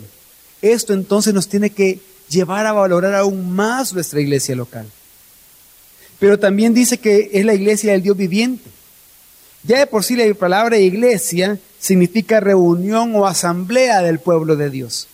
Esto 0.61 0.93
entonces 0.93 1.33
nos 1.33 1.47
tiene 1.47 1.69
que 1.69 1.99
llevar 2.29 2.65
a 2.65 2.73
valorar 2.73 3.15
aún 3.15 3.53
más 3.53 3.93
nuestra 3.93 4.19
iglesia 4.19 4.55
local. 4.55 4.87
Pero 6.19 6.39
también 6.39 6.73
dice 6.73 6.97
que 6.97 7.29
es 7.33 7.45
la 7.45 7.53
iglesia 7.53 7.91
del 7.91 8.01
Dios 8.01 8.17
viviente. 8.17 8.69
Ya 9.63 9.79
de 9.79 9.87
por 9.87 10.03
sí 10.03 10.15
la 10.15 10.33
palabra 10.33 10.77
iglesia 10.77 11.59
significa 11.79 12.39
reunión 12.39 13.15
o 13.15 13.27
asamblea 13.27 14.01
del 14.01 14.19
pueblo 14.19 14.55
de 14.55 14.69
Dios. 14.69 15.07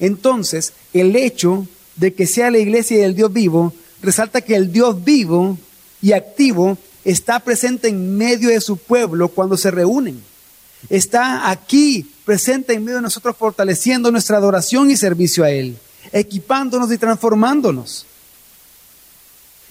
Entonces, 0.00 0.72
el 0.92 1.14
hecho 1.16 1.66
de 1.96 2.14
que 2.14 2.26
sea 2.26 2.50
la 2.50 2.58
iglesia 2.58 2.98
del 2.98 3.14
Dios 3.14 3.32
vivo 3.32 3.72
resalta 4.02 4.40
que 4.40 4.54
el 4.54 4.72
Dios 4.72 5.04
vivo 5.04 5.58
y 6.00 6.12
activo 6.12 6.78
está 7.04 7.40
presente 7.40 7.88
en 7.88 8.16
medio 8.16 8.48
de 8.50 8.60
su 8.60 8.76
pueblo 8.76 9.28
cuando 9.28 9.56
se 9.56 9.70
reúnen. 9.70 10.22
Está 10.88 11.50
aquí 11.50 12.10
presente 12.24 12.74
en 12.74 12.84
medio 12.84 12.96
de 12.96 13.02
nosotros 13.02 13.36
fortaleciendo 13.36 14.10
nuestra 14.10 14.36
adoración 14.36 14.90
y 14.90 14.96
servicio 14.96 15.44
a 15.44 15.50
Él, 15.50 15.76
equipándonos 16.12 16.92
y 16.92 16.98
transformándonos. 16.98 18.06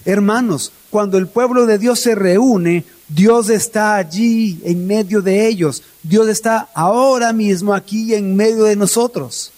Hermanos, 0.04 0.72
cuando 0.90 1.18
el 1.18 1.26
pueblo 1.26 1.66
de 1.66 1.78
Dios 1.78 2.00
se 2.00 2.14
reúne, 2.14 2.84
Dios 3.08 3.50
está 3.50 3.96
allí 3.96 4.60
en 4.64 4.86
medio 4.86 5.22
de 5.22 5.48
ellos. 5.48 5.82
Dios 6.02 6.28
está 6.28 6.68
ahora 6.74 7.32
mismo 7.32 7.74
aquí 7.74 8.14
en 8.14 8.36
medio 8.36 8.64
de 8.64 8.76
nosotros. 8.76 9.52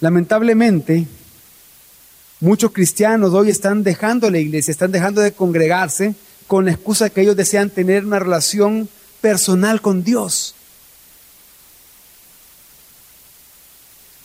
Lamentablemente, 0.00 1.06
Muchos 2.42 2.72
cristianos 2.72 3.34
hoy 3.34 3.50
están 3.50 3.82
dejando 3.82 4.30
la 4.30 4.38
iglesia, 4.38 4.72
están 4.72 4.90
dejando 4.90 5.20
de 5.20 5.32
congregarse 5.32 6.14
con 6.50 6.64
la 6.64 6.72
excusa 6.72 7.10
que 7.10 7.20
ellos 7.20 7.36
desean 7.36 7.70
tener 7.70 8.04
una 8.04 8.18
relación 8.18 8.88
personal 9.20 9.80
con 9.80 10.02
Dios. 10.02 10.56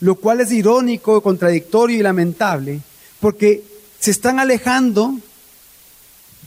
Lo 0.00 0.16
cual 0.16 0.40
es 0.40 0.50
irónico, 0.50 1.22
contradictorio 1.22 1.96
y 1.96 2.02
lamentable, 2.02 2.80
porque 3.20 3.62
se 4.00 4.10
están 4.10 4.40
alejando 4.40 5.14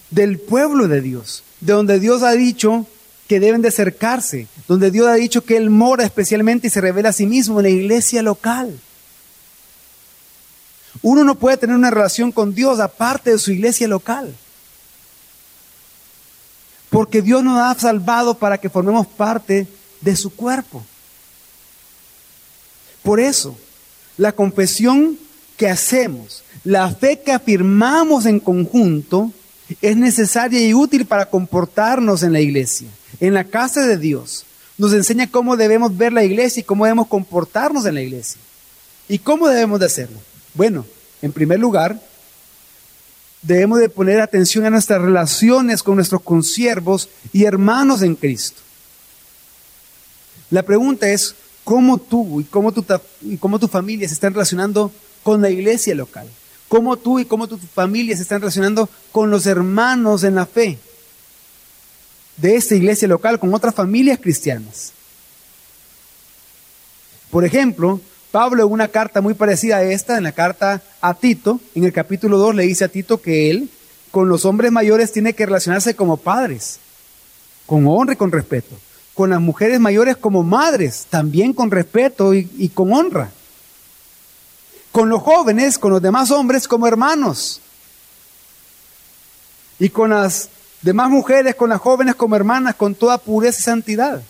del 0.10 0.38
pueblo 0.38 0.90
de 0.90 1.00
Dios, 1.00 1.44
de 1.62 1.72
donde 1.72 2.02
Dios 2.02 2.24
ha 2.24 2.34
dicho 2.34 2.86
que 3.30 3.40
deben 3.40 3.62
de 3.62 3.70
acercarse, 3.70 4.50
donde 4.68 4.92
Dios 4.92 5.08
ha 5.08 5.14
dicho 5.14 5.46
que 5.46 5.56
Él 5.56 5.70
mora 5.70 6.04
especialmente 6.04 6.68
y 6.68 6.72
se 6.72 6.82
revela 6.82 7.08
a 7.08 7.14
sí 7.14 7.26
mismo 7.26 7.62
en 7.62 7.64
la 7.64 7.70
iglesia 7.70 8.22
local. 8.22 8.78
Uno 11.02 11.24
no 11.24 11.36
puede 11.36 11.56
tener 11.56 11.78
una 11.78 11.90
relación 11.90 12.34
con 12.34 12.54
Dios 12.54 12.82
aparte 12.82 13.32
de 13.32 13.40
su 13.40 13.54
iglesia 13.54 13.88
local. 13.88 14.36
Porque 16.90 17.22
Dios 17.22 17.44
nos 17.44 17.60
ha 17.60 17.80
salvado 17.80 18.34
para 18.36 18.58
que 18.58 18.70
formemos 18.70 19.06
parte 19.08 19.68
de 20.02 20.16
su 20.16 20.32
cuerpo. 20.32 20.84
Por 23.04 23.20
eso, 23.20 23.58
la 24.18 24.32
confesión 24.32 25.18
que 25.58 25.70
hacemos, 25.70 26.44
la 26.64 26.90
fe 26.90 27.22
que 27.22 27.32
afirmamos 27.32 28.26
en 28.26 28.40
conjunto, 28.40 29.32
es 29.82 29.96
necesaria 29.96 30.66
y 30.66 30.74
útil 30.74 31.06
para 31.06 31.30
comportarnos 31.30 32.24
en 32.24 32.34
la 32.34 32.40
iglesia, 32.40 32.88
en 33.20 33.34
la 33.34 33.44
casa 33.44 33.86
de 33.86 33.98
Dios. 33.98 34.46
Nos 34.78 34.94
enseña 34.94 35.30
cómo 35.30 35.58
debemos 35.58 35.96
ver 35.96 36.14
la 36.14 36.24
iglesia 36.24 36.62
y 36.62 36.64
cómo 36.64 36.86
debemos 36.86 37.08
comportarnos 37.08 37.86
en 37.86 37.96
la 37.96 38.02
iglesia. 38.02 38.42
¿Y 39.08 39.20
cómo 39.20 39.48
debemos 39.48 39.80
de 39.80 39.86
hacerlo? 39.86 40.18
Bueno, 40.54 40.86
en 41.22 41.32
primer 41.32 41.60
lugar, 41.60 42.02
debemos 43.42 43.80
de 43.80 43.90
poner 43.90 44.20
atención 44.20 44.66
a 44.66 44.70
nuestras 44.70 45.02
relaciones 45.02 45.84
con 45.84 45.96
nuestros 45.96 46.22
consiervos 46.22 47.10
y 47.32 47.46
hermanos 47.46 48.02
en 48.02 48.16
Cristo. 48.16 48.62
La 50.50 50.64
pregunta 50.64 51.10
es, 51.10 51.36
¿cómo 51.64 51.98
tú 51.98 52.42
y 52.42 52.44
cómo 52.46 52.72
tu, 52.72 52.86
y 53.22 53.38
cómo 53.38 53.60
tu 53.60 53.68
familia 53.68 54.08
se 54.08 54.14
están 54.14 54.34
relacionando 54.34 54.92
con 55.24 55.42
la 55.42 55.50
iglesia 55.50 55.96
local? 55.96 56.28
¿Cómo 56.68 56.98
tú 56.98 57.20
y 57.20 57.26
cómo 57.26 57.48
tu 57.48 57.58
familia 57.58 58.16
se 58.16 58.22
están 58.22 58.42
relacionando 58.42 58.90
con 59.12 59.32
los 59.32 59.46
hermanos 59.46 60.24
en 60.24 60.36
la 60.36 60.46
fe 60.46 60.78
de 62.38 62.56
esta 62.56 62.76
iglesia 62.76 63.08
local, 63.08 63.40
con 63.40 63.54
otras 63.54 63.74
familias 63.74 64.20
cristianas? 64.20 64.94
Por 67.32 67.46
ejemplo, 67.46 68.02
Pablo 68.32 68.64
en 68.64 68.72
una 68.72 68.88
carta 68.88 69.22
muy 69.22 69.34
parecida 69.34 69.78
a 69.78 69.84
esta, 69.84 70.18
en 70.18 70.24
la 70.24 70.32
carta 70.32 70.82
a 71.02 71.14
Tito, 71.16 71.60
en 71.74 71.84
el 71.84 71.94
capítulo 71.94 72.38
2 72.38 72.56
le 72.56 72.64
dice 72.64 72.86
a 72.86 72.90
Tito 72.90 73.22
que 73.22 73.50
él 73.50 73.70
con 74.12 74.30
los 74.30 74.46
hombres 74.46 74.72
mayores 74.72 75.12
tiene 75.12 75.34
que 75.34 75.46
relacionarse 75.46 75.96
como 75.96 76.18
padres, 76.18 76.80
con 77.66 77.88
honra 77.88 78.14
y 78.14 78.18
con 78.18 78.32
respeto. 78.32 78.76
Con 79.14 79.32
las 79.32 79.42
mujeres 79.42 79.80
mayores 79.80 80.16
como 80.16 80.44
madres, 80.44 81.08
también 81.10 81.54
con 81.54 81.72
respeto 81.72 82.34
y, 82.34 82.50
y 82.58 82.70
con 82.70 82.94
honra. 82.94 83.32
Con 84.92 85.10
los 85.10 85.22
jóvenes, 85.22 85.78
con 85.78 85.92
los 85.92 86.02
demás 86.02 86.32
hombres 86.32 86.68
como 86.68 86.88
hermanos. 86.88 87.62
Y 89.78 89.90
con 89.90 90.12
las 90.12 90.50
demás 90.82 91.10
mujeres, 91.10 91.56
con 91.56 91.70
las 91.70 91.82
jóvenes 91.82 92.16
como 92.16 92.36
hermanas, 92.36 92.76
con 92.76 92.96
toda 92.96 93.18
pureza 93.18 93.60
y 93.60 93.64
santidad. 93.64 94.22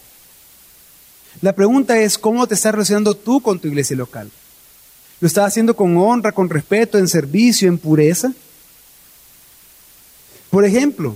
La 1.42 1.54
pregunta 1.54 1.98
es, 1.98 2.18
¿cómo 2.18 2.48
te 2.48 2.56
estás 2.56 2.74
relacionando 2.74 3.16
tú 3.16 3.42
con 3.42 3.60
tu 3.60 3.68
iglesia 3.68 3.96
local? 3.96 4.30
¿Lo 5.22 5.28
estás 5.28 5.48
haciendo 5.48 5.76
con 5.76 5.98
honra, 5.98 6.32
con 6.32 6.50
respeto, 6.50 6.98
en 6.98 7.08
servicio, 7.08 7.68
en 7.70 7.78
pureza? 7.78 8.34
Por 10.50 10.66
ejemplo, 10.66 11.16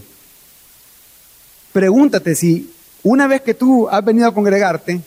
pregúntate 1.74 2.36
si 2.36 2.72
una 3.02 3.28
vez 3.28 3.42
que 3.42 3.54
tú 3.54 3.90
has 3.90 4.04
venido 4.04 4.28
a 4.28 4.34
congregarte, 4.34 5.02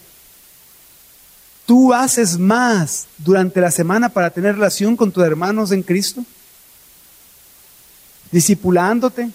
tú 1.64 1.94
haces 1.94 2.38
más 2.38 3.06
durante 3.16 3.60
la 3.60 3.70
semana 3.70 4.10
para 4.10 4.30
tener 4.30 4.54
relación 4.54 4.96
con 4.96 5.12
tus 5.12 5.24
hermanos 5.24 5.72
en 5.72 5.82
Cristo, 5.82 6.24
discipulándote, 8.30 9.30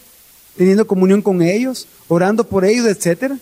teniendo 0.56 0.86
comunión 0.86 1.22
con 1.22 1.42
ellos, 1.42 1.88
orando 2.08 2.44
por 2.44 2.66
ellos, 2.66 2.86
etcétera. 2.86 3.38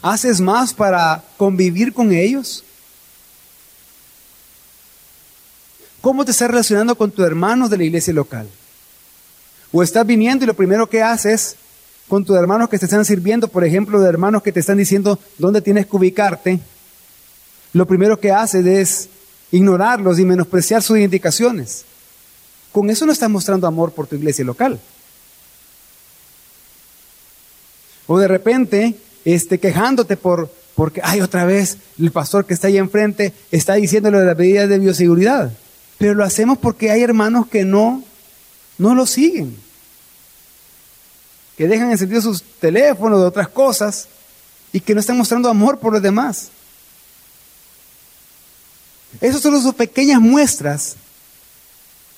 ¿Haces 0.00 0.40
más 0.40 0.72
para 0.72 1.24
convivir 1.36 1.92
con 1.92 2.12
ellos? 2.12 2.64
¿Cómo 6.00 6.24
te 6.24 6.30
estás 6.30 6.48
relacionando 6.48 6.96
con 6.96 7.10
tus 7.10 7.26
hermanos 7.26 7.70
de 7.70 7.78
la 7.78 7.84
iglesia 7.84 8.12
local? 8.14 8.48
O 9.72 9.82
estás 9.82 10.06
viniendo 10.06 10.44
y 10.44 10.46
lo 10.46 10.54
primero 10.54 10.88
que 10.88 11.02
haces 11.02 11.56
con 12.06 12.24
tus 12.24 12.36
hermanos 12.36 12.68
que 12.68 12.78
te 12.78 12.86
están 12.86 13.04
sirviendo, 13.04 13.48
por 13.48 13.64
ejemplo, 13.64 14.00
de 14.00 14.08
hermanos 14.08 14.42
que 14.42 14.52
te 14.52 14.60
están 14.60 14.78
diciendo 14.78 15.18
dónde 15.36 15.60
tienes 15.60 15.86
que 15.86 15.96
ubicarte, 15.96 16.60
lo 17.72 17.86
primero 17.86 18.18
que 18.18 18.32
haces 18.32 18.64
es 18.64 19.08
ignorarlos 19.50 20.18
y 20.18 20.24
menospreciar 20.24 20.82
sus 20.82 20.98
indicaciones. 20.98 21.84
Con 22.72 22.88
eso 22.88 23.04
no 23.04 23.12
estás 23.12 23.28
mostrando 23.28 23.66
amor 23.66 23.92
por 23.92 24.06
tu 24.06 24.16
iglesia 24.16 24.44
local. 24.44 24.80
O 28.06 28.18
de 28.18 28.28
repente 28.28 28.94
este, 29.24 29.58
quejándote 29.58 30.16
por, 30.16 30.50
porque, 30.74 31.00
ay, 31.02 31.20
otra 31.20 31.44
vez 31.44 31.78
el 31.98 32.10
pastor 32.12 32.46
que 32.46 32.54
está 32.54 32.68
ahí 32.68 32.78
enfrente 32.78 33.32
está 33.50 33.74
diciéndole 33.74 34.24
las 34.24 34.36
medidas 34.36 34.68
de 34.68 34.78
bioseguridad. 34.78 35.52
Pero 35.98 36.14
lo 36.14 36.24
hacemos 36.24 36.58
porque 36.58 36.90
hay 36.90 37.02
hermanos 37.02 37.48
que 37.48 37.64
no, 37.64 38.04
no 38.78 38.94
lo 38.94 39.06
siguen. 39.06 39.56
Que 41.56 41.66
dejan 41.66 41.90
encendidos 41.90 42.24
sus 42.24 42.42
teléfonos 42.60 43.20
de 43.20 43.26
otras 43.26 43.48
cosas 43.48 44.08
y 44.72 44.80
que 44.80 44.94
no 44.94 45.00
están 45.00 45.18
mostrando 45.18 45.48
amor 45.48 45.78
por 45.80 45.92
los 45.92 46.02
demás. 46.02 46.50
Esas 49.20 49.40
son 49.40 49.54
las 49.54 49.74
pequeñas 49.74 50.20
muestras 50.20 50.94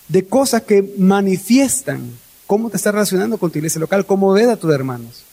de 0.08 0.26
cosas 0.26 0.62
que 0.64 0.94
manifiestan 0.98 2.12
cómo 2.46 2.68
te 2.68 2.76
estás 2.76 2.92
relacionando 2.92 3.38
con 3.38 3.50
tu 3.50 3.58
iglesia 3.58 3.80
local, 3.80 4.04
cómo 4.04 4.32
ves 4.32 4.48
a 4.48 4.56
tus 4.56 4.74
hermanos 4.74 5.24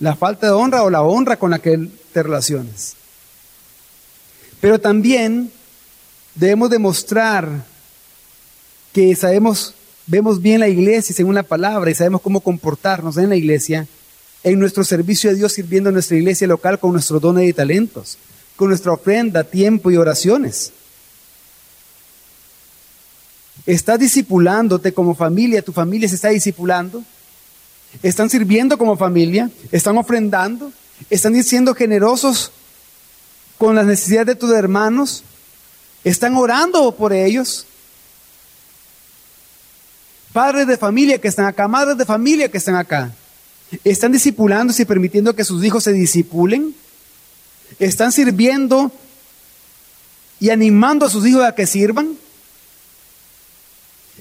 la 0.00 0.14
falta 0.14 0.46
de 0.46 0.52
honra 0.52 0.82
o 0.82 0.90
la 0.90 1.02
honra 1.02 1.36
con 1.36 1.50
la 1.50 1.58
que 1.58 1.88
te 2.12 2.22
relaciones. 2.22 2.94
Pero 4.60 4.80
también 4.80 5.50
debemos 6.34 6.70
demostrar 6.70 7.64
que 8.92 9.14
sabemos, 9.14 9.74
vemos 10.06 10.40
bien 10.40 10.60
la 10.60 10.68
iglesia 10.68 11.14
según 11.14 11.34
la 11.34 11.42
palabra 11.42 11.90
y 11.90 11.94
sabemos 11.94 12.20
cómo 12.20 12.40
comportarnos 12.40 13.16
en 13.16 13.28
la 13.28 13.36
iglesia, 13.36 13.86
en 14.42 14.58
nuestro 14.58 14.84
servicio 14.84 15.30
a 15.30 15.34
Dios 15.34 15.52
sirviendo 15.52 15.90
a 15.90 15.92
nuestra 15.92 16.16
iglesia 16.16 16.46
local 16.46 16.78
con 16.78 16.92
nuestros 16.92 17.20
dones 17.20 17.48
y 17.48 17.52
talentos, 17.52 18.18
con 18.56 18.68
nuestra 18.68 18.92
ofrenda, 18.92 19.44
tiempo 19.44 19.90
y 19.90 19.96
oraciones. 19.96 20.72
¿Estás 23.66 23.98
discipulándote 23.98 24.94
como 24.94 25.14
familia? 25.14 25.60
¿Tu 25.60 25.72
familia 25.72 26.08
se 26.08 26.14
está 26.14 26.28
discipulando? 26.28 27.04
Están 28.02 28.30
sirviendo 28.30 28.78
como 28.78 28.96
familia, 28.96 29.50
están 29.72 29.96
ofrendando, 29.98 30.72
están 31.10 31.42
siendo 31.42 31.74
generosos 31.74 32.52
con 33.56 33.74
las 33.74 33.86
necesidades 33.86 34.28
de 34.28 34.34
tus 34.36 34.52
hermanos, 34.52 35.24
están 36.04 36.36
orando 36.36 36.94
por 36.94 37.12
ellos. 37.12 37.66
Padres 40.32 40.66
de 40.66 40.76
familia 40.76 41.18
que 41.18 41.28
están 41.28 41.46
acá, 41.46 41.66
madres 41.66 41.98
de 41.98 42.04
familia 42.04 42.50
que 42.50 42.58
están 42.58 42.76
acá, 42.76 43.12
están 43.82 44.12
discipulándose 44.12 44.82
y 44.82 44.86
permitiendo 44.86 45.34
que 45.34 45.44
sus 45.44 45.64
hijos 45.64 45.84
se 45.84 45.92
disipulen, 45.92 46.74
están 47.78 48.12
sirviendo 48.12 48.92
y 50.40 50.50
animando 50.50 51.06
a 51.06 51.10
sus 51.10 51.26
hijos 51.26 51.44
a 51.44 51.54
que 51.54 51.66
sirvan, 51.66 52.16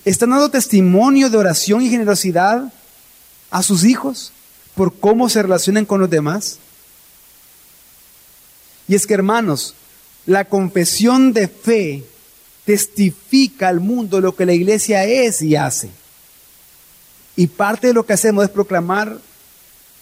están 0.04 0.32
dando 0.32 0.50
testimonio 0.50 1.30
de 1.30 1.38
oración 1.38 1.82
y 1.82 1.90
generosidad 1.90 2.74
a 3.50 3.64
sus 3.64 3.84
hijos 3.84 4.32
por 4.76 4.98
cómo 5.00 5.30
se 5.30 5.42
relacionan 5.42 5.86
con 5.86 6.00
los 6.00 6.10
demás? 6.10 6.60
Y 8.88 8.96
es 8.96 9.06
que, 9.06 9.14
hermanos, 9.14 9.74
la 10.26 10.46
confesión 10.46 11.34
de 11.34 11.48
fe 11.48 12.04
testifica 12.66 13.70
al 13.70 13.80
mundo 13.80 14.22
lo 14.22 14.36
que 14.36 14.46
la 14.46 14.54
iglesia 14.54 15.06
es 15.06 15.42
y 15.42 15.56
hace. 15.56 15.90
Y 17.36 17.48
parte 17.48 17.88
de 17.88 17.94
lo 17.94 18.06
que 18.06 18.14
hacemos 18.14 18.44
es 18.44 18.50
proclamar 18.50 19.18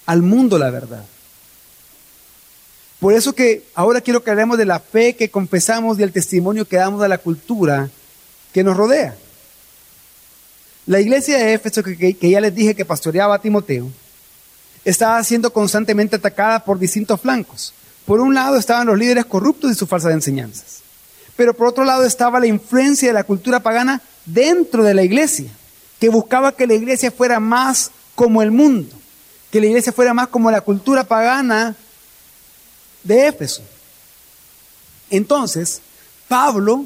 al 0.05 0.21
mundo 0.21 0.57
la 0.57 0.69
verdad. 0.69 1.05
Por 2.99 3.13
eso 3.13 3.33
que 3.33 3.63
ahora 3.75 4.01
quiero 4.01 4.23
que 4.23 4.31
hablemos 4.31 4.57
de 4.57 4.65
la 4.65 4.79
fe 4.79 5.15
que 5.15 5.29
confesamos 5.29 5.99
y 5.99 6.03
el 6.03 6.11
testimonio 6.11 6.67
que 6.67 6.77
damos 6.77 7.03
a 7.03 7.07
la 7.07 7.17
cultura 7.17 7.89
que 8.53 8.63
nos 8.63 8.77
rodea. 8.77 9.15
La 10.85 10.99
iglesia 10.99 11.37
de 11.37 11.53
Éfeso, 11.53 11.81
que, 11.81 12.15
ya 12.21 12.39
les 12.39 12.53
dije 12.53 12.75
que 12.75 12.85
pastoreaba 12.85 13.35
a 13.35 13.41
Timoteo, 13.41 13.89
estaba 14.83 15.23
siendo 15.23 15.51
constantemente 15.51 16.15
atacada 16.15 16.63
por 16.63 16.77
distintos 16.77 17.19
flancos. 17.19 17.73
Por 18.05 18.19
un 18.19 18.35
lado 18.35 18.57
estaban 18.57 18.85
los 18.85 18.97
líderes 18.97 19.25
corruptos 19.25 19.71
y 19.71 19.75
sus 19.75 19.89
falsas 19.89 20.13
enseñanzas. 20.13 20.81
Pero 21.35 21.55
por 21.55 21.67
otro 21.67 21.83
lado 21.83 22.03
estaba 22.03 22.39
la 22.39 22.45
influencia 22.47 23.07
de 23.07 23.13
la 23.13 23.23
cultura 23.23 23.61
pagana 23.61 24.01
dentro 24.25 24.83
de 24.83 24.93
la 24.93 25.03
iglesia, 25.03 25.49
que 25.99 26.09
buscaba 26.09 26.51
que 26.51 26.67
la 26.67 26.75
iglesia 26.75 27.11
fuera 27.11 27.39
más 27.39 27.89
como 28.13 28.43
el 28.43 28.51
mundo, 28.51 28.95
que 29.51 29.59
la 29.59 29.65
iglesia 29.65 29.91
fuera 29.91 30.13
más 30.13 30.27
como 30.27 30.51
la 30.51 30.61
cultura 30.61 31.03
pagana 31.03 31.75
de 33.03 33.27
Éfeso. 33.27 33.63
Entonces, 35.09 35.81
Pablo 36.27 36.85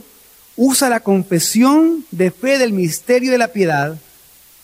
usa 0.62 0.90
la 0.90 1.00
confesión 1.00 2.06
de 2.12 2.32
fe 2.32 2.58
del 2.58 2.74
misterio 2.74 3.32
de 3.32 3.38
la 3.38 3.48
piedad 3.48 3.96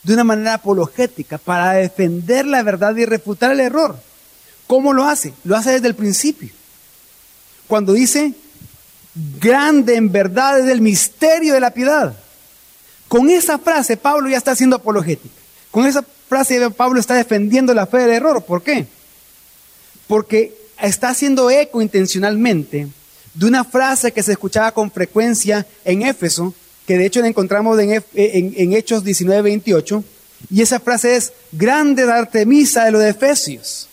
de 0.03 0.13
una 0.13 0.25
manera 0.25 0.55
apologética 0.55 1.37
para 1.37 1.71
defender 1.71 2.45
la 2.45 2.61
verdad 2.63 2.93
y 2.97 3.05
refutar 3.05 3.53
el 3.53 3.61
error. 3.61 3.97
¿Cómo 4.67 4.91
lo 4.91 5.05
hace? 5.05 5.33
Lo 5.45 5.55
hace 5.55 5.71
desde 5.71 5.87
el 5.87 5.95
principio. 5.95 6.49
Cuando 7.67 7.93
dice, 7.93 8.33
grande 9.39 9.95
en 9.95 10.11
verdad 10.11 10.59
es 10.59 10.69
el 10.69 10.81
misterio 10.81 11.53
de 11.53 11.61
la 11.61 11.71
piedad. 11.71 12.13
Con 13.07 13.29
esa 13.29 13.57
frase 13.57 13.95
Pablo 13.95 14.27
ya 14.27 14.35
está 14.35 14.51
haciendo 14.51 14.75
apologética. 14.75 15.33
Con 15.71 15.85
esa 15.85 16.03
frase 16.27 16.69
Pablo 16.71 16.99
está 16.99 17.13
defendiendo 17.13 17.73
la 17.73 17.87
fe 17.87 17.99
del 17.99 18.11
error. 18.11 18.43
¿Por 18.43 18.63
qué? 18.63 18.85
Porque 20.07 20.53
está 20.77 21.07
haciendo 21.07 21.49
eco 21.49 21.81
intencionalmente 21.81 22.89
de 23.35 23.45
una 23.45 23.63
frase 23.63 24.11
que 24.11 24.23
se 24.23 24.31
escuchaba 24.31 24.71
con 24.71 24.89
frecuencia 24.89 25.65
en 25.83 26.01
Éfeso, 26.01 26.53
que 26.87 26.97
de 26.97 27.05
hecho 27.05 27.21
la 27.21 27.27
encontramos 27.27 27.77
en, 27.79 28.03
en, 28.13 28.73
Hechos 28.73 29.03
19, 29.03 29.41
28, 29.41 30.03
y 30.49 30.61
esa 30.61 30.79
frase 30.79 31.15
es, 31.15 31.33
grande 31.51 32.05
la 32.05 32.17
Artemisa 32.17 32.85
de 32.85 32.91
los 32.91 33.03
Efesios. 33.03 33.89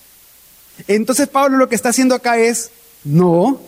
Entonces 0.87 1.29
Pablo 1.29 1.59
lo 1.59 1.69
que 1.69 1.75
está 1.75 1.91
haciendo 1.91 2.15
acá 2.15 2.39
es, 2.39 2.71
no, 3.05 3.61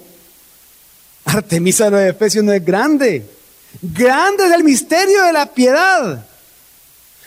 Artemisa 1.25 1.87
de 1.87 1.91
los 1.91 2.01
Efesios 2.03 2.45
no 2.45 2.53
es 2.53 2.65
grande. 2.65 3.27
Grande 3.83 4.47
es 4.47 4.53
el 4.53 4.63
misterio 4.63 5.25
de 5.25 5.33
la 5.33 5.47
piedad. 5.47 6.25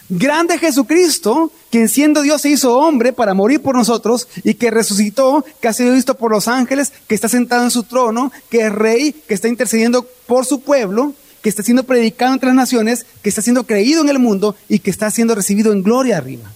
Grande 0.08 0.58
Jesucristo, 0.58 1.52
quien 1.78 1.90
siendo 1.90 2.24
Dios 2.24 2.42
se 2.42 2.50
hizo 2.50 2.76
hombre 2.76 3.14
para 3.14 3.36
morir 3.36 3.62
por 3.62 3.76
nosotros 3.76 4.28
y 4.44 4.56
que 4.56 4.72
resucitó, 4.72 5.46
que 5.62 5.68
ha 5.68 5.74
sido 5.74 5.94
visto 5.94 6.16
por 6.16 6.32
los 6.32 6.48
ángeles, 6.48 6.92
que 7.06 7.14
está 7.14 7.30
sentado 7.30 7.64
en 7.64 7.70
su 7.70 7.84
trono, 7.84 8.32
que 8.50 8.62
es 8.62 8.72
rey, 8.72 9.14
que 9.28 9.36
está 9.36 9.48
intercediendo 9.48 10.08
por 10.26 10.48
su 10.48 10.62
pueblo, 10.62 11.14
que 11.44 11.50
está 11.50 11.62
siendo 11.62 11.84
predicado 11.84 12.34
entre 12.34 12.48
las 12.48 12.56
naciones, 12.56 13.06
que 13.22 13.30
está 13.30 13.44
siendo 13.44 13.68
creído 13.68 14.02
en 14.02 14.10
el 14.10 14.18
mundo 14.18 14.56
y 14.68 14.80
que 14.80 14.90
está 14.90 15.12
siendo 15.12 15.36
recibido 15.36 15.72
en 15.72 15.84
gloria 15.84 16.18
arriba. 16.18 16.52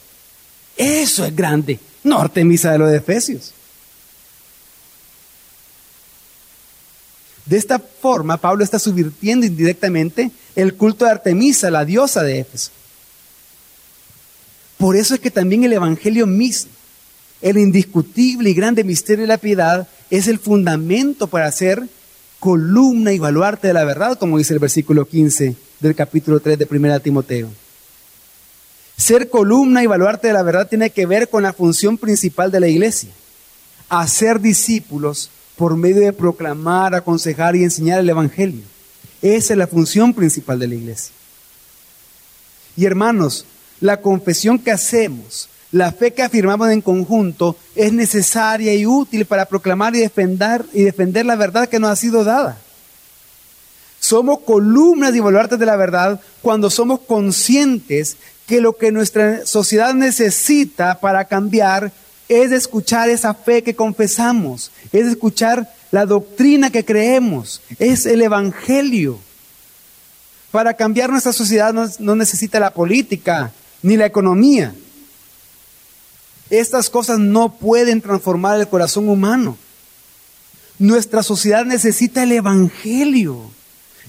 Eso 0.76 1.24
es 1.24 1.36
grande, 1.36 1.80
no 2.04 2.20
Artemisa 2.20 2.72
de 2.72 2.80
los 2.80 2.92
Efesios. 2.92 3.54
De 7.46 7.58
esta 7.58 7.78
forma, 7.78 8.38
Pablo 8.38 8.64
está 8.64 8.80
subvirtiendo 8.80 9.46
indirectamente 9.46 10.32
el 10.56 10.74
culto 10.74 11.06
de 11.06 11.12
Artemisa, 11.12 11.70
la 11.70 11.86
diosa 11.86 12.24
de 12.24 12.40
Éfeso. 12.40 12.72
Por 14.82 14.96
eso 14.96 15.13
es 15.13 15.20
que 15.20 15.30
también 15.30 15.63
el 15.63 15.74
Evangelio 15.74 16.26
mismo, 16.26 16.72
el 17.39 17.60
indiscutible 17.60 18.50
y 18.50 18.56
grande 18.56 18.84
misterio 18.84 19.22
de 19.22 19.28
la 19.28 19.38
piedad, 19.38 19.88
es 20.10 20.28
el 20.28 20.39
fundamento 20.39 21.28
para 21.28 21.52
ser 21.52 21.88
columna 22.39 23.13
y 23.13 23.20
baluarte 23.20 23.67
de 23.67 23.76
la 23.76 23.84
verdad, 23.84 24.17
como 24.17 24.39
dice 24.39 24.54
el 24.56 24.60
versículo 24.60 25.06
15 25.06 25.56
del 25.82 25.94
capítulo 25.94 26.39
3 26.39 26.58
de 26.58 26.67
1 26.67 27.00
Timoteo. 27.00 27.50
Ser 28.98 29.30
columna 29.30 29.84
y 29.84 29.86
baluarte 29.86 30.30
de 30.30 30.34
la 30.34 30.41
verdad 30.41 30.67
tiene 30.67 30.89
que 30.89 31.06
ver 31.06 31.30
con 31.30 31.44
la 31.44 31.54
función 31.54 32.00
principal 32.00 32.50
de 32.50 32.62
la 32.62 32.67
iglesia, 32.67 33.12
hacer 33.88 34.41
discípulos 34.41 35.30
por 35.58 35.78
medio 35.78 36.02
de 36.02 36.12
proclamar, 36.12 36.96
aconsejar 36.96 37.56
y 37.56 37.63
enseñar 37.63 38.00
el 38.00 38.10
Evangelio. 38.10 38.63
Esa 39.22 39.54
es 39.54 39.58
la 39.60 39.67
función 39.67 40.12
principal 40.15 40.58
de 40.58 40.70
la 40.70 40.74
iglesia. 40.74 41.13
Y 42.76 42.86
hermanos, 42.86 43.46
la 43.82 43.98
confesión 43.98 44.60
que 44.60 44.72
hacemos, 44.72 45.50
la 45.72 45.91
fe 45.91 46.13
que 46.13 46.24
afirmamos 46.24 46.70
en 46.70 46.82
conjunto 46.82 47.58
es 47.76 47.91
necesaria 47.91 48.74
y 48.74 48.86
útil 48.86 49.26
para 49.26 49.46
proclamar 49.46 49.96
y 49.96 50.00
defender, 50.00 50.63
y 50.74 50.84
defender 50.84 51.26
la 51.26 51.36
verdad 51.36 51.67
que 51.67 51.80
nos 51.80 51.91
ha 51.91 51.96
sido 51.96 52.24
dada. 52.24 52.58
Somos 54.00 54.39
columnas 54.39 55.15
y 55.15 55.20
baluartes 55.20 55.60
de 55.60 55.65
la 55.65 55.76
verdad 55.76 56.20
cuando 56.41 56.70
somos 56.70 57.02
conscientes 57.02 58.17
que 58.48 58.60
lo 58.60 58.76
que 58.76 58.91
nuestra 58.91 59.46
sociedad 59.46 59.94
necesita 59.94 61.00
para 61.00 61.26
cambiar 61.26 61.91
es 62.28 62.52
escuchar 62.52 63.10
esa 63.10 63.34
fe 63.34 63.62
que 63.62 63.76
confesamos, 63.76 64.72
es 64.91 65.08
escuchar 65.08 65.72
la 65.91 66.06
doctrina 66.06 66.70
que 66.70 66.86
creemos, 66.86 67.62
es 67.80 68.06
el 68.06 68.22
Evangelio. 68.22 69.20
Para 70.52 70.74
cambiar 70.74 71.10
nuestra 71.10 71.32
sociedad 71.32 71.74
no, 71.74 71.89
no 72.00 72.15
necesita 72.15 72.60
la 72.60 72.74
política, 72.74 73.54
ni 73.82 73.98
la 73.98 74.06
economía. 74.06 74.76
Estas 76.50 76.89
cosas 76.89 77.20
no 77.20 77.54
pueden 77.54 78.02
transformar 78.02 78.60
el 78.60 78.67
corazón 78.67 79.08
humano. 79.08 79.58
Nuestra 80.80 81.24
sociedad 81.24 81.63
necesita 81.63 82.24
el 82.24 82.32
Evangelio 82.34 83.52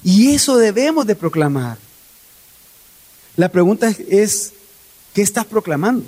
y 0.02 0.34
eso 0.34 0.56
debemos 0.56 1.06
de 1.06 1.14
proclamar. 1.14 1.78
La 3.36 3.48
pregunta 3.48 3.92
es, 4.08 4.52
¿qué 5.14 5.22
estás 5.22 5.44
proclamando? 5.44 6.04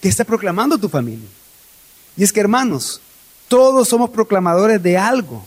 ¿Qué 0.00 0.08
está 0.08 0.24
proclamando 0.24 0.78
tu 0.78 0.88
familia? 0.88 1.28
Y 2.16 2.24
es 2.24 2.32
que 2.32 2.40
hermanos, 2.40 3.00
todos 3.48 3.88
somos 3.88 4.10
proclamadores 4.10 4.82
de 4.82 4.96
algo. 4.96 5.44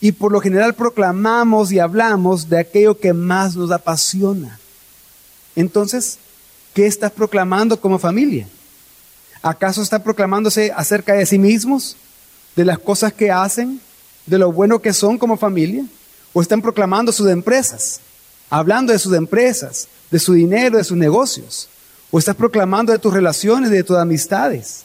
Y 0.00 0.12
por 0.12 0.32
lo 0.32 0.40
general 0.40 0.74
proclamamos 0.74 1.72
y 1.72 1.78
hablamos 1.78 2.48
de 2.48 2.58
aquello 2.58 2.98
que 2.98 3.12
más 3.12 3.56
nos 3.56 3.70
apasiona. 3.70 4.58
Entonces, 5.56 6.18
¿qué 6.72 6.86
estás 6.86 7.12
proclamando 7.12 7.80
como 7.80 7.98
familia? 7.98 8.48
¿Acaso 9.42 9.82
están 9.82 10.02
proclamándose 10.02 10.72
acerca 10.74 11.14
de 11.14 11.26
sí 11.26 11.38
mismos, 11.38 11.96
de 12.56 12.64
las 12.64 12.78
cosas 12.78 13.12
que 13.12 13.30
hacen, 13.30 13.80
de 14.26 14.38
lo 14.38 14.50
bueno 14.52 14.80
que 14.80 14.92
son 14.92 15.18
como 15.18 15.36
familia? 15.36 15.84
¿O 16.32 16.42
están 16.42 16.62
proclamando 16.62 17.12
sus 17.12 17.28
empresas, 17.28 18.00
hablando 18.50 18.92
de 18.92 18.98
sus 18.98 19.14
empresas, 19.14 19.86
de 20.10 20.18
su 20.18 20.32
dinero, 20.32 20.78
de 20.78 20.84
sus 20.84 20.96
negocios? 20.96 21.68
¿O 22.10 22.18
estás 22.18 22.34
proclamando 22.34 22.92
de 22.92 22.98
tus 22.98 23.12
relaciones, 23.12 23.70
de 23.70 23.84
tus 23.84 23.96
amistades, 23.96 24.82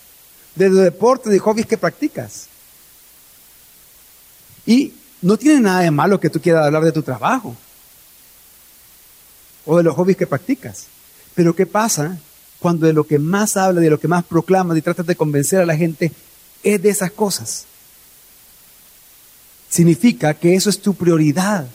de 0.55 0.69
los 0.69 0.83
deportes, 0.83 1.31
de 1.31 1.39
hobbies 1.39 1.65
que 1.65 1.77
practicas? 1.77 2.47
Y 4.65 4.93
no 5.21 5.37
tiene 5.37 5.61
nada 5.61 5.79
de 5.81 5.91
malo 5.91 6.19
que 6.19 6.29
tú 6.29 6.39
quieras 6.39 6.65
hablar 6.65 6.83
de 6.83 6.91
tu 6.91 7.01
trabajo 7.01 7.55
o 9.65 9.77
de 9.77 9.83
los 9.83 9.95
hobbies 9.95 10.17
que 10.17 10.27
practicas. 10.27 10.87
Pero 11.35 11.55
¿qué 11.55 11.65
pasa 11.65 12.17
cuando 12.59 12.87
de 12.87 12.93
lo 12.93 13.05
que 13.05 13.19
más 13.19 13.57
hablas, 13.57 13.83
de 13.83 13.89
lo 13.89 13.99
que 13.99 14.07
más 14.07 14.23
proclamas 14.23 14.77
y 14.77 14.81
tratas 14.81 15.05
de 15.05 15.15
convencer 15.15 15.59
a 15.59 15.65
la 15.65 15.75
gente 15.75 16.11
es 16.63 16.81
de 16.81 16.89
esas 16.89 17.11
cosas? 17.11 17.65
Significa 19.69 20.33
que 20.33 20.55
eso 20.55 20.69
es 20.69 20.81
tu 20.81 20.93
prioridad 20.95 21.67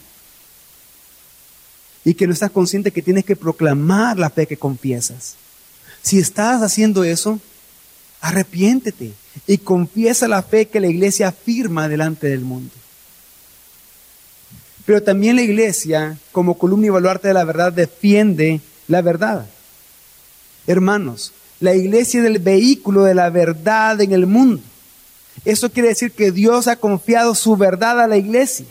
y 2.05 2.15
que 2.15 2.27
no 2.27 2.33
estás 2.33 2.51
consciente 2.51 2.91
que 2.91 3.03
tienes 3.03 3.25
que 3.25 3.37
proclamar 3.37 4.19
la 4.19 4.31
fe 4.31 4.47
que 4.47 4.57
confiesas. 4.57 5.37
Si 6.03 6.19
estás 6.19 6.63
haciendo 6.63 7.05
eso, 7.05 7.41
arrepiéntete 8.21 9.13
y 9.47 9.59
confiesa 9.59 10.29
la 10.29 10.43
fe 10.43 10.67
que 10.67 10.81
la 10.81 10.89
iglesia 10.89 11.29
afirma 11.29 11.89
delante 11.89 12.27
del 12.27 12.41
mundo. 12.41 12.73
Pero 14.85 15.03
también 15.03 15.37
la 15.37 15.43
iglesia, 15.43 16.19
como 16.33 16.59
columna 16.59 16.87
y 16.87 16.91
baluarte 16.91 17.29
de 17.29 17.35
la 17.35 17.45
verdad, 17.45 17.73
defiende 17.73 18.61
la 18.87 19.01
verdad. 19.03 19.47
Hermanos, 20.67 21.33
la 21.61 21.75
iglesia 21.75 22.21
es 22.21 22.27
el 22.27 22.39
vehículo 22.39 23.05
de 23.05 23.15
la 23.15 23.31
verdad 23.31 24.01
en 24.01 24.13
el 24.13 24.27
mundo. 24.27 24.63
Eso 25.45 25.71
quiere 25.71 25.89
decir 25.89 26.13
que 26.13 26.31
Dios 26.31 26.69
ha 26.69 26.77
confiado 26.77 27.35
su 27.35 27.57
verdad 27.57 28.01
a 28.01 28.07
la 28.07 28.17
iglesia. 28.17 28.67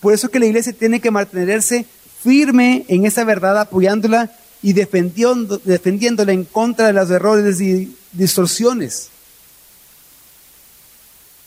Por 0.00 0.14
eso 0.14 0.30
que 0.30 0.38
la 0.38 0.46
iglesia 0.46 0.72
tiene 0.72 1.00
que 1.00 1.10
mantenerse 1.10 1.86
firme 2.22 2.84
en 2.88 3.04
esa 3.04 3.24
verdad, 3.24 3.58
apoyándola 3.58 4.30
y 4.62 4.72
defendiendo, 4.72 5.60
defendiéndola 5.64 6.32
en 6.32 6.44
contra 6.44 6.86
de 6.88 6.92
los 6.92 7.10
errores 7.10 7.60
y 7.60 7.94
distorsiones. 8.12 9.10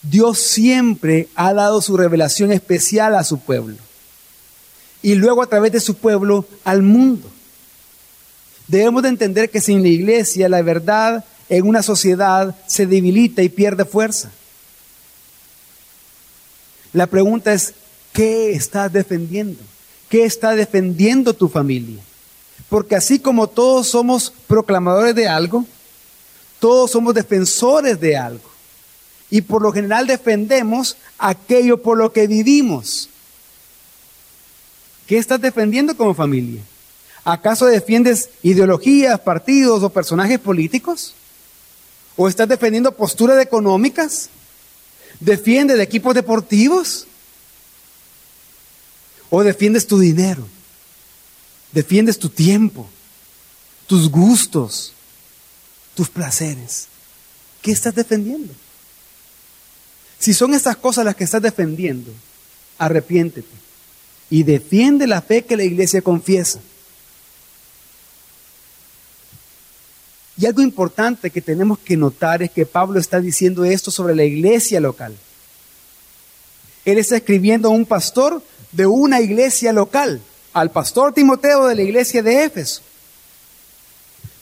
Dios 0.01 0.39
siempre 0.39 1.27
ha 1.35 1.53
dado 1.53 1.81
su 1.81 1.95
revelación 1.95 2.51
especial 2.51 3.15
a 3.15 3.23
su 3.23 3.39
pueblo. 3.39 3.77
Y 5.03 5.15
luego 5.15 5.41
a 5.41 5.47
través 5.47 5.71
de 5.71 5.79
su 5.79 5.95
pueblo 5.95 6.45
al 6.63 6.81
mundo. 6.81 7.29
Debemos 8.67 9.03
de 9.03 9.09
entender 9.09 9.49
que 9.49 9.61
sin 9.61 9.81
la 9.81 9.89
iglesia 9.89 10.49
la 10.49 10.61
verdad 10.61 11.25
en 11.49 11.67
una 11.67 11.83
sociedad 11.83 12.55
se 12.67 12.85
debilita 12.85 13.43
y 13.43 13.49
pierde 13.49 13.85
fuerza. 13.85 14.31
La 16.93 17.07
pregunta 17.07 17.53
es, 17.53 17.73
¿qué 18.13 18.51
estás 18.51 18.91
defendiendo? 18.91 19.61
¿Qué 20.09 20.25
está 20.25 20.55
defendiendo 20.55 21.33
tu 21.33 21.47
familia? 21.47 22.01
Porque 22.69 22.95
así 22.95 23.19
como 23.19 23.47
todos 23.47 23.87
somos 23.87 24.33
proclamadores 24.47 25.15
de 25.15 25.27
algo, 25.27 25.65
todos 26.59 26.91
somos 26.91 27.13
defensores 27.13 27.99
de 27.99 28.17
algo 28.17 28.50
y 29.31 29.41
por 29.41 29.61
lo 29.63 29.71
general 29.71 30.05
defendemos 30.05 30.97
aquello 31.17 31.81
por 31.81 31.97
lo 31.97 32.11
que 32.11 32.27
vivimos. 32.27 33.09
¿Qué 35.07 35.17
estás 35.17 35.41
defendiendo 35.41 35.95
como 35.97 36.13
familia? 36.13 36.61
¿Acaso 37.23 37.65
defiendes 37.65 38.29
ideologías, 38.43 39.19
partidos 39.21 39.83
o 39.83 39.89
personajes 39.89 40.37
políticos? 40.37 41.15
¿O 42.17 42.27
estás 42.27 42.49
defendiendo 42.49 42.91
posturas 42.91 43.41
económicas? 43.41 44.29
¿Defiendes 45.19 45.79
equipos 45.79 46.13
deportivos? 46.13 47.07
¿O 49.29 49.43
defiendes 49.43 49.87
tu 49.87 49.97
dinero? 49.97 50.45
¿Defiendes 51.71 52.19
tu 52.19 52.27
tiempo? 52.27 52.89
¿Tus 53.87 54.09
gustos? 54.09 54.93
¿Tus 55.95 56.09
placeres? 56.09 56.87
¿Qué 57.61 57.71
estás 57.71 57.95
defendiendo? 57.95 58.53
Si 60.21 60.35
son 60.35 60.53
estas 60.53 60.77
cosas 60.77 61.03
las 61.03 61.15
que 61.15 61.23
estás 61.23 61.41
defendiendo, 61.41 62.11
arrepiéntete 62.77 63.49
y 64.29 64.43
defiende 64.43 65.07
la 65.07 65.23
fe 65.23 65.43
que 65.43 65.57
la 65.57 65.63
iglesia 65.63 66.03
confiesa. 66.03 66.59
Y 70.37 70.45
algo 70.45 70.61
importante 70.61 71.31
que 71.31 71.41
tenemos 71.41 71.79
que 71.79 71.97
notar 71.97 72.43
es 72.43 72.51
que 72.51 72.67
Pablo 72.67 72.99
está 72.99 73.19
diciendo 73.19 73.65
esto 73.65 73.89
sobre 73.89 74.13
la 74.13 74.23
iglesia 74.23 74.79
local. 74.79 75.17
Él 76.85 76.99
está 76.99 77.17
escribiendo 77.17 77.69
a 77.69 77.71
un 77.71 77.87
pastor 77.87 78.43
de 78.71 78.85
una 78.85 79.21
iglesia 79.21 79.73
local, 79.73 80.21
al 80.53 80.69
pastor 80.69 81.13
Timoteo 81.13 81.65
de 81.65 81.73
la 81.73 81.81
iglesia 81.81 82.21
de 82.21 82.43
Éfeso. 82.43 82.83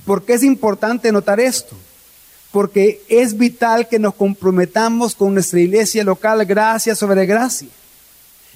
¿Por 0.06 0.26
qué 0.26 0.34
es 0.34 0.44
importante 0.44 1.10
notar 1.14 1.40
esto? 1.40 1.78
Porque 2.52 3.04
es 3.08 3.38
vital 3.38 3.88
que 3.88 4.00
nos 4.00 4.16
comprometamos 4.16 5.16
con 5.16 5.34
nuestra 5.34 5.60
iglesia 5.60 6.04
local 6.04 6.46
gracia 6.46 6.96
sobre 6.96 7.26
gracia. 7.26 7.70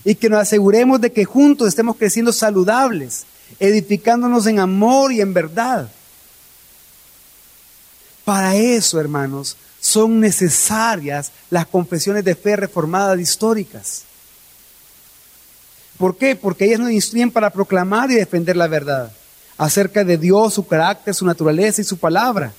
y 0.06 0.16
que 0.16 0.28
nos 0.28 0.42
aseguremos 0.42 1.00
de 1.00 1.14
que 1.14 1.24
juntos 1.24 1.70
estemos 1.70 1.96
creciendo 1.96 2.34
saludables, 2.34 3.26
edificándonos 3.58 4.46
en 4.48 4.60
amor 4.60 5.14
y 5.14 5.22
en 5.22 5.34
verdad. 5.34 5.90
Para 8.26 8.56
eso, 8.56 9.00
hermanos, 9.00 9.56
son 9.80 10.20
necesarias 10.20 11.32
las 11.50 11.68
confesiones 11.68 12.26
de 12.26 12.36
fe 12.36 12.58
reformadas 12.58 13.18
históricas. 13.18 14.04
¿Por 15.98 16.18
qué? 16.18 16.36
Porque 16.36 16.66
ellas 16.66 16.82
nos 16.82 16.92
instruyen 16.92 17.32
para 17.32 17.50
proclamar 17.50 18.12
y 18.12 18.16
defender 18.16 18.58
la 18.58 18.68
verdad 18.68 19.12
acerca 19.58 20.04
de 20.04 20.18
Dios, 20.18 20.56
su 20.56 20.68
carácter, 20.68 21.14
su 21.14 21.26
naturaleza 21.26 21.82
y 21.82 21.86
su 21.86 21.98
palabra, 21.98 22.52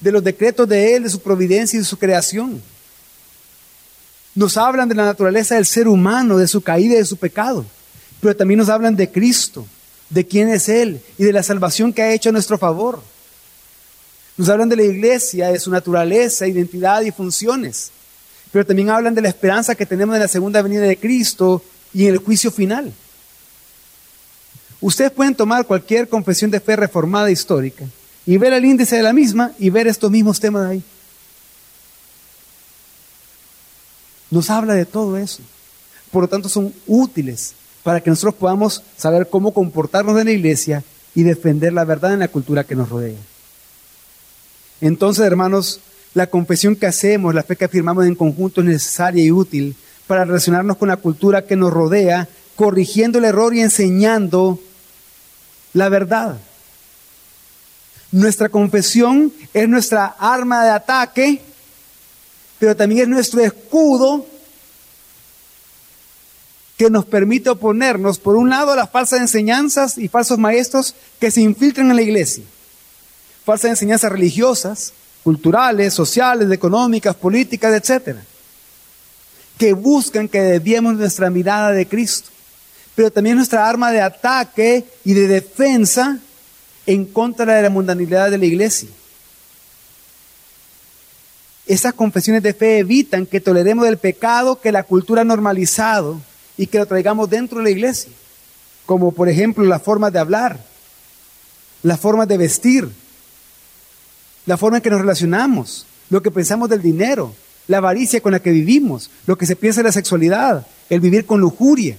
de 0.00 0.12
los 0.12 0.22
decretos 0.22 0.68
de 0.68 0.94
Él, 0.94 1.02
de 1.02 1.10
su 1.10 1.20
providencia 1.20 1.76
y 1.76 1.80
de 1.80 1.86
su 1.86 1.98
creación. 1.98 2.62
Nos 4.34 4.56
hablan 4.56 4.88
de 4.88 4.94
la 4.94 5.04
naturaleza 5.04 5.56
del 5.56 5.66
ser 5.66 5.88
humano, 5.88 6.38
de 6.38 6.46
su 6.46 6.60
caída 6.60 6.94
y 6.94 6.98
de 6.98 7.04
su 7.04 7.16
pecado, 7.16 7.64
pero 8.20 8.36
también 8.36 8.58
nos 8.58 8.68
hablan 8.68 8.94
de 8.94 9.10
Cristo, 9.10 9.66
de 10.10 10.26
quién 10.26 10.48
es 10.48 10.68
Él 10.68 11.00
y 11.18 11.24
de 11.24 11.32
la 11.32 11.42
salvación 11.42 11.92
que 11.92 12.02
ha 12.02 12.12
hecho 12.12 12.28
a 12.28 12.32
nuestro 12.32 12.58
favor. 12.58 13.02
Nos 14.36 14.48
hablan 14.48 14.68
de 14.68 14.76
la 14.76 14.84
iglesia, 14.84 15.50
de 15.50 15.58
su 15.58 15.70
naturaleza, 15.70 16.46
identidad 16.46 17.02
y 17.02 17.10
funciones, 17.10 17.90
pero 18.52 18.64
también 18.64 18.90
hablan 18.90 19.14
de 19.14 19.22
la 19.22 19.28
esperanza 19.28 19.74
que 19.74 19.86
tenemos 19.86 20.14
en 20.14 20.22
la 20.22 20.28
segunda 20.28 20.62
venida 20.62 20.82
de 20.82 20.96
Cristo 20.96 21.62
y 21.92 22.06
en 22.06 22.12
el 22.12 22.18
juicio 22.18 22.52
final. 22.52 22.92
Ustedes 24.80 25.10
pueden 25.10 25.34
tomar 25.34 25.66
cualquier 25.66 26.08
confesión 26.08 26.52
de 26.52 26.60
fe 26.60 26.76
reformada 26.76 27.32
histórica 27.32 27.84
y 28.28 28.36
ver 28.36 28.52
el 28.52 28.66
índice 28.66 28.94
de 28.94 29.02
la 29.02 29.14
misma 29.14 29.52
y 29.58 29.70
ver 29.70 29.86
estos 29.86 30.10
mismos 30.10 30.38
temas 30.38 30.68
ahí. 30.68 30.82
Nos 34.30 34.50
habla 34.50 34.74
de 34.74 34.84
todo 34.84 35.16
eso. 35.16 35.40
Por 36.10 36.24
lo 36.24 36.28
tanto, 36.28 36.50
son 36.50 36.74
útiles 36.86 37.54
para 37.82 38.02
que 38.02 38.10
nosotros 38.10 38.34
podamos 38.34 38.82
saber 38.98 39.30
cómo 39.30 39.54
comportarnos 39.54 40.20
en 40.20 40.26
la 40.26 40.32
iglesia 40.32 40.84
y 41.14 41.22
defender 41.22 41.72
la 41.72 41.86
verdad 41.86 42.12
en 42.12 42.18
la 42.18 42.28
cultura 42.28 42.64
que 42.64 42.74
nos 42.74 42.90
rodea. 42.90 43.16
Entonces, 44.82 45.24
hermanos, 45.24 45.80
la 46.12 46.26
confesión 46.26 46.76
que 46.76 46.84
hacemos, 46.84 47.34
la 47.34 47.42
fe 47.42 47.56
que 47.56 47.64
afirmamos 47.64 48.04
en 48.04 48.14
conjunto 48.14 48.60
es 48.60 48.66
necesaria 48.66 49.24
y 49.24 49.30
útil 49.30 49.74
para 50.06 50.26
relacionarnos 50.26 50.76
con 50.76 50.88
la 50.88 50.98
cultura 50.98 51.46
que 51.46 51.56
nos 51.56 51.72
rodea, 51.72 52.28
corrigiendo 52.56 53.20
el 53.20 53.24
error 53.24 53.54
y 53.54 53.62
enseñando 53.62 54.60
la 55.72 55.88
verdad. 55.88 56.38
Nuestra 58.10 58.48
confesión 58.48 59.32
es 59.52 59.68
nuestra 59.68 60.16
arma 60.18 60.64
de 60.64 60.70
ataque, 60.70 61.42
pero 62.58 62.74
también 62.76 63.02
es 63.02 63.08
nuestro 63.08 63.40
escudo 63.40 64.26
que 66.76 66.90
nos 66.90 67.04
permite 67.04 67.50
oponernos, 67.50 68.18
por 68.18 68.36
un 68.36 68.50
lado, 68.50 68.72
a 68.72 68.76
las 68.76 68.90
falsas 68.90 69.20
enseñanzas 69.20 69.98
y 69.98 70.08
falsos 70.08 70.38
maestros 70.38 70.94
que 71.18 71.30
se 71.30 71.40
infiltran 71.40 71.90
en 71.90 71.96
la 71.96 72.02
iglesia. 72.02 72.44
Falsas 73.44 73.70
enseñanzas 73.70 74.12
religiosas, 74.12 74.92
culturales, 75.24 75.92
sociales, 75.92 76.50
económicas, 76.50 77.16
políticas, 77.16 77.74
etcétera 77.74 78.24
que 79.58 79.72
buscan 79.72 80.28
que 80.28 80.40
desviemos 80.40 80.94
nuestra 80.94 81.28
mirada 81.28 81.72
de 81.72 81.86
Cristo, 81.86 82.30
pero 82.94 83.10
también 83.10 83.36
nuestra 83.36 83.68
arma 83.68 83.90
de 83.90 84.00
ataque 84.00 84.84
y 85.04 85.12
de 85.12 85.26
defensa 85.26 86.18
en 86.88 87.04
contra 87.04 87.54
de 87.54 87.60
la 87.60 87.68
mundanidad 87.68 88.30
de 88.30 88.38
la 88.38 88.46
iglesia. 88.46 88.88
Esas 91.66 91.92
confesiones 91.92 92.42
de 92.42 92.54
fe 92.54 92.78
evitan 92.78 93.26
que 93.26 93.42
toleremos 93.42 93.86
el 93.86 93.98
pecado 93.98 94.58
que 94.58 94.72
la 94.72 94.84
cultura 94.84 95.20
ha 95.20 95.24
normalizado 95.24 96.18
y 96.56 96.66
que 96.66 96.78
lo 96.78 96.86
traigamos 96.86 97.28
dentro 97.28 97.58
de 97.58 97.64
la 97.64 97.70
iglesia, 97.70 98.10
como 98.86 99.12
por 99.12 99.28
ejemplo 99.28 99.64
la 99.64 99.78
forma 99.78 100.10
de 100.10 100.18
hablar, 100.18 100.64
la 101.82 101.98
forma 101.98 102.24
de 102.24 102.38
vestir, 102.38 102.88
la 104.46 104.56
forma 104.56 104.78
en 104.78 104.82
que 104.82 104.88
nos 104.88 105.02
relacionamos, 105.02 105.84
lo 106.08 106.22
que 106.22 106.30
pensamos 106.30 106.70
del 106.70 106.80
dinero, 106.80 107.34
la 107.66 107.76
avaricia 107.76 108.22
con 108.22 108.32
la 108.32 108.40
que 108.40 108.50
vivimos, 108.50 109.10
lo 109.26 109.36
que 109.36 109.44
se 109.44 109.56
piensa 109.56 109.80
de 109.80 109.88
la 109.88 109.92
sexualidad, 109.92 110.66
el 110.88 111.00
vivir 111.00 111.26
con 111.26 111.38
lujuria, 111.38 111.98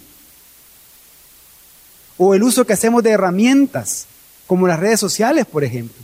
o 2.17 2.33
el 2.33 2.41
uso 2.41 2.65
que 2.65 2.73
hacemos 2.73 3.03
de 3.03 3.11
herramientas, 3.11 4.07
como 4.49 4.67
las 4.67 4.79
redes 4.79 4.99
sociales, 4.99 5.45
por 5.45 5.63
ejemplo. 5.63 5.95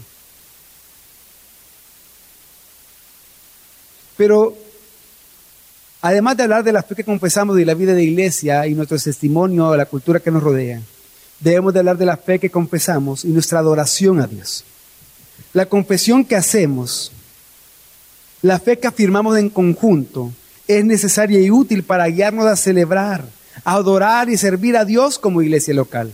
Pero 4.15 4.55
además 5.99 6.37
de 6.37 6.43
hablar 6.43 6.63
de 6.63 6.71
la 6.71 6.83
fe 6.83 6.93
que 6.93 7.03
confesamos 7.03 7.59
y 7.59 7.65
la 7.65 7.73
vida 7.73 7.95
de 7.95 8.03
iglesia 8.03 8.67
y 8.67 8.75
nuestro 8.75 8.99
testimonio 8.99 9.71
a 9.71 9.77
la 9.77 9.87
cultura 9.87 10.19
que 10.19 10.29
nos 10.29 10.43
rodea, 10.43 10.79
debemos 11.39 11.73
de 11.73 11.79
hablar 11.79 11.97
de 11.97 12.05
la 12.05 12.17
fe 12.17 12.37
que 12.37 12.51
confesamos 12.51 13.25
y 13.25 13.29
nuestra 13.29 13.57
adoración 13.57 14.21
a 14.21 14.27
Dios. 14.27 14.63
La 15.53 15.65
confesión 15.65 16.23
que 16.23 16.35
hacemos 16.35 17.11
la 18.43 18.59
fe 18.59 18.77
que 18.77 18.85
afirmamos 18.85 19.39
en 19.39 19.49
conjunto 19.49 20.31
es 20.67 20.85
necesaria 20.85 21.41
y 21.41 21.49
útil 21.49 21.81
para 21.81 22.05
guiarnos 22.05 22.45
a 22.45 22.55
celebrar, 22.55 23.25
a 23.63 23.73
adorar 23.73 24.29
y 24.29 24.37
servir 24.37 24.77
a 24.77 24.85
Dios 24.85 25.17
como 25.17 25.41
iglesia 25.41 25.73
local. 25.73 26.13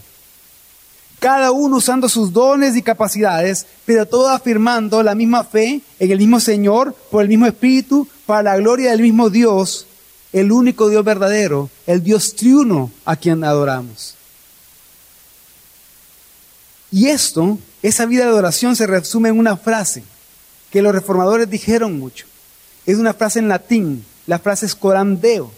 Cada 1.22 1.52
uno 1.52 1.78
usando 1.78 2.10
sus 2.10 2.34
dones 2.34 2.76
y 2.76 2.82
capacidades, 2.82 3.68
pero 3.86 4.08
todo 4.08 4.30
afirmando 4.30 5.04
la 5.04 5.14
misma 5.14 5.44
fe 5.44 5.82
en 6.00 6.12
el 6.12 6.18
mismo 6.18 6.40
Señor, 6.40 6.96
por 7.12 7.22
el 7.22 7.30
mismo 7.30 7.46
Espíritu, 7.46 8.08
para 8.26 8.42
la 8.42 8.58
gloria 8.58 8.90
del 8.90 9.04
mismo 9.04 9.30
Dios, 9.30 9.86
el 10.34 10.52
único 10.52 10.90
Dios 10.90 11.06
verdadero, 11.06 11.70
el 11.86 12.02
Dios 12.02 12.36
triuno 12.36 12.90
a 13.06 13.16
quien 13.16 13.44
adoramos. 13.44 14.16
Y 16.90 17.10
esto, 17.10 17.60
esa 17.84 18.08
vida 18.08 18.24
de 18.24 18.32
adoración 18.32 18.76
se 18.76 18.88
resume 18.88 19.30
en 19.30 19.38
una 19.38 19.58
frase 19.58 20.04
que 20.72 20.82
los 20.82 20.92
reformadores 20.92 21.48
dijeron 21.48 22.00
mucho. 22.00 22.26
Es 22.88 22.98
una 22.98 23.14
frase 23.14 23.38
en 23.38 23.48
latín, 23.48 24.04
la 24.26 24.40
frase 24.40 24.66
es 24.66 24.74
coram 24.74 25.22
deo. 25.22 25.52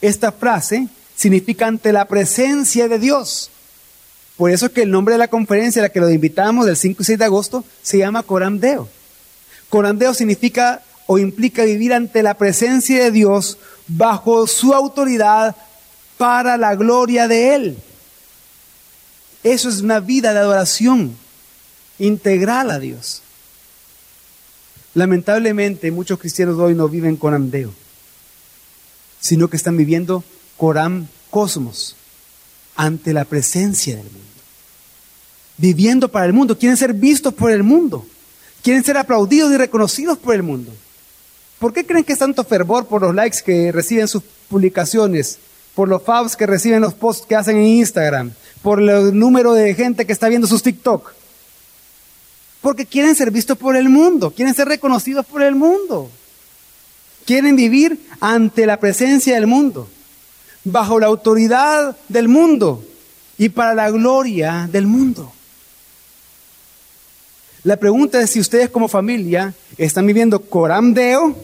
Esta 0.00 0.32
frase 0.32 0.88
significa 1.14 1.68
ante 1.68 1.92
la 1.92 2.06
presencia 2.06 2.88
de 2.88 2.98
Dios. 2.98 3.52
Por 4.40 4.50
eso 4.50 4.64
es 4.64 4.72
que 4.72 4.84
el 4.84 4.90
nombre 4.90 5.12
de 5.12 5.18
la 5.18 5.28
conferencia 5.28 5.82
a 5.82 5.84
la 5.84 5.88
que 5.90 6.00
lo 6.00 6.08
invitamos 6.08 6.64
del 6.64 6.74
5 6.74 7.02
y 7.02 7.04
6 7.04 7.18
de 7.18 7.24
agosto 7.26 7.62
se 7.82 7.98
llama 7.98 8.22
coram 8.22 8.58
deo. 8.58 8.88
Coram 9.68 9.98
deo 9.98 10.14
significa 10.14 10.82
o 11.06 11.18
implica 11.18 11.62
vivir 11.64 11.92
ante 11.92 12.22
la 12.22 12.32
presencia 12.32 13.04
de 13.04 13.10
Dios 13.10 13.58
bajo 13.86 14.46
su 14.46 14.72
autoridad 14.72 15.54
para 16.16 16.56
la 16.56 16.74
gloria 16.74 17.28
de 17.28 17.54
Él. 17.54 17.78
Eso 19.42 19.68
es 19.68 19.82
una 19.82 20.00
vida 20.00 20.32
de 20.32 20.38
adoración 20.38 21.14
integral 21.98 22.70
a 22.70 22.78
Dios. 22.78 23.20
Lamentablemente 24.94 25.90
muchos 25.90 26.18
cristianos 26.18 26.58
hoy 26.58 26.74
no 26.74 26.88
viven 26.88 27.16
Coram 27.18 27.50
Deo, 27.50 27.74
sino 29.20 29.50
que 29.50 29.58
están 29.58 29.76
viviendo 29.76 30.24
Coram 30.56 31.08
Cosmos, 31.28 31.94
ante 32.74 33.12
la 33.12 33.26
presencia 33.26 33.96
del 33.96 34.04
mundo. 34.04 34.29
Viviendo 35.60 36.08
para 36.08 36.24
el 36.24 36.32
mundo, 36.32 36.56
quieren 36.56 36.78
ser 36.78 36.94
vistos 36.94 37.34
por 37.34 37.50
el 37.50 37.62
mundo, 37.62 38.06
quieren 38.62 38.82
ser 38.82 38.96
aplaudidos 38.96 39.52
y 39.52 39.58
reconocidos 39.58 40.16
por 40.16 40.34
el 40.34 40.42
mundo. 40.42 40.72
¿Por 41.58 41.74
qué 41.74 41.84
creen 41.84 42.02
que 42.02 42.14
es 42.14 42.18
tanto 42.18 42.42
fervor 42.44 42.86
por 42.86 43.02
los 43.02 43.14
likes 43.14 43.42
que 43.44 43.70
reciben 43.70 44.08
sus 44.08 44.22
publicaciones, 44.48 45.38
por 45.74 45.86
los 45.86 46.02
faves 46.02 46.34
que 46.34 46.46
reciben 46.46 46.80
los 46.80 46.94
posts 46.94 47.26
que 47.26 47.36
hacen 47.36 47.58
en 47.58 47.66
Instagram, 47.66 48.32
por 48.62 48.80
el 48.80 49.18
número 49.18 49.52
de 49.52 49.74
gente 49.74 50.06
que 50.06 50.14
está 50.14 50.30
viendo 50.30 50.46
sus 50.46 50.62
TikTok? 50.62 51.12
Porque 52.62 52.86
quieren 52.86 53.14
ser 53.14 53.30
vistos 53.30 53.58
por 53.58 53.76
el 53.76 53.90
mundo, 53.90 54.30
quieren 54.30 54.54
ser 54.54 54.66
reconocidos 54.66 55.26
por 55.26 55.42
el 55.42 55.54
mundo. 55.54 56.10
Quieren 57.26 57.54
vivir 57.54 58.00
ante 58.20 58.64
la 58.64 58.80
presencia 58.80 59.34
del 59.34 59.46
mundo, 59.46 59.90
bajo 60.64 60.98
la 60.98 61.08
autoridad 61.08 61.98
del 62.08 62.28
mundo 62.28 62.82
y 63.36 63.50
para 63.50 63.74
la 63.74 63.90
gloria 63.90 64.66
del 64.72 64.86
mundo. 64.86 65.34
La 67.64 67.76
pregunta 67.76 68.20
es 68.20 68.30
si 68.30 68.40
ustedes 68.40 68.70
como 68.70 68.88
familia 68.88 69.54
están 69.76 70.06
viviendo 70.06 70.40
Coram 70.40 70.94
Deo 70.94 71.36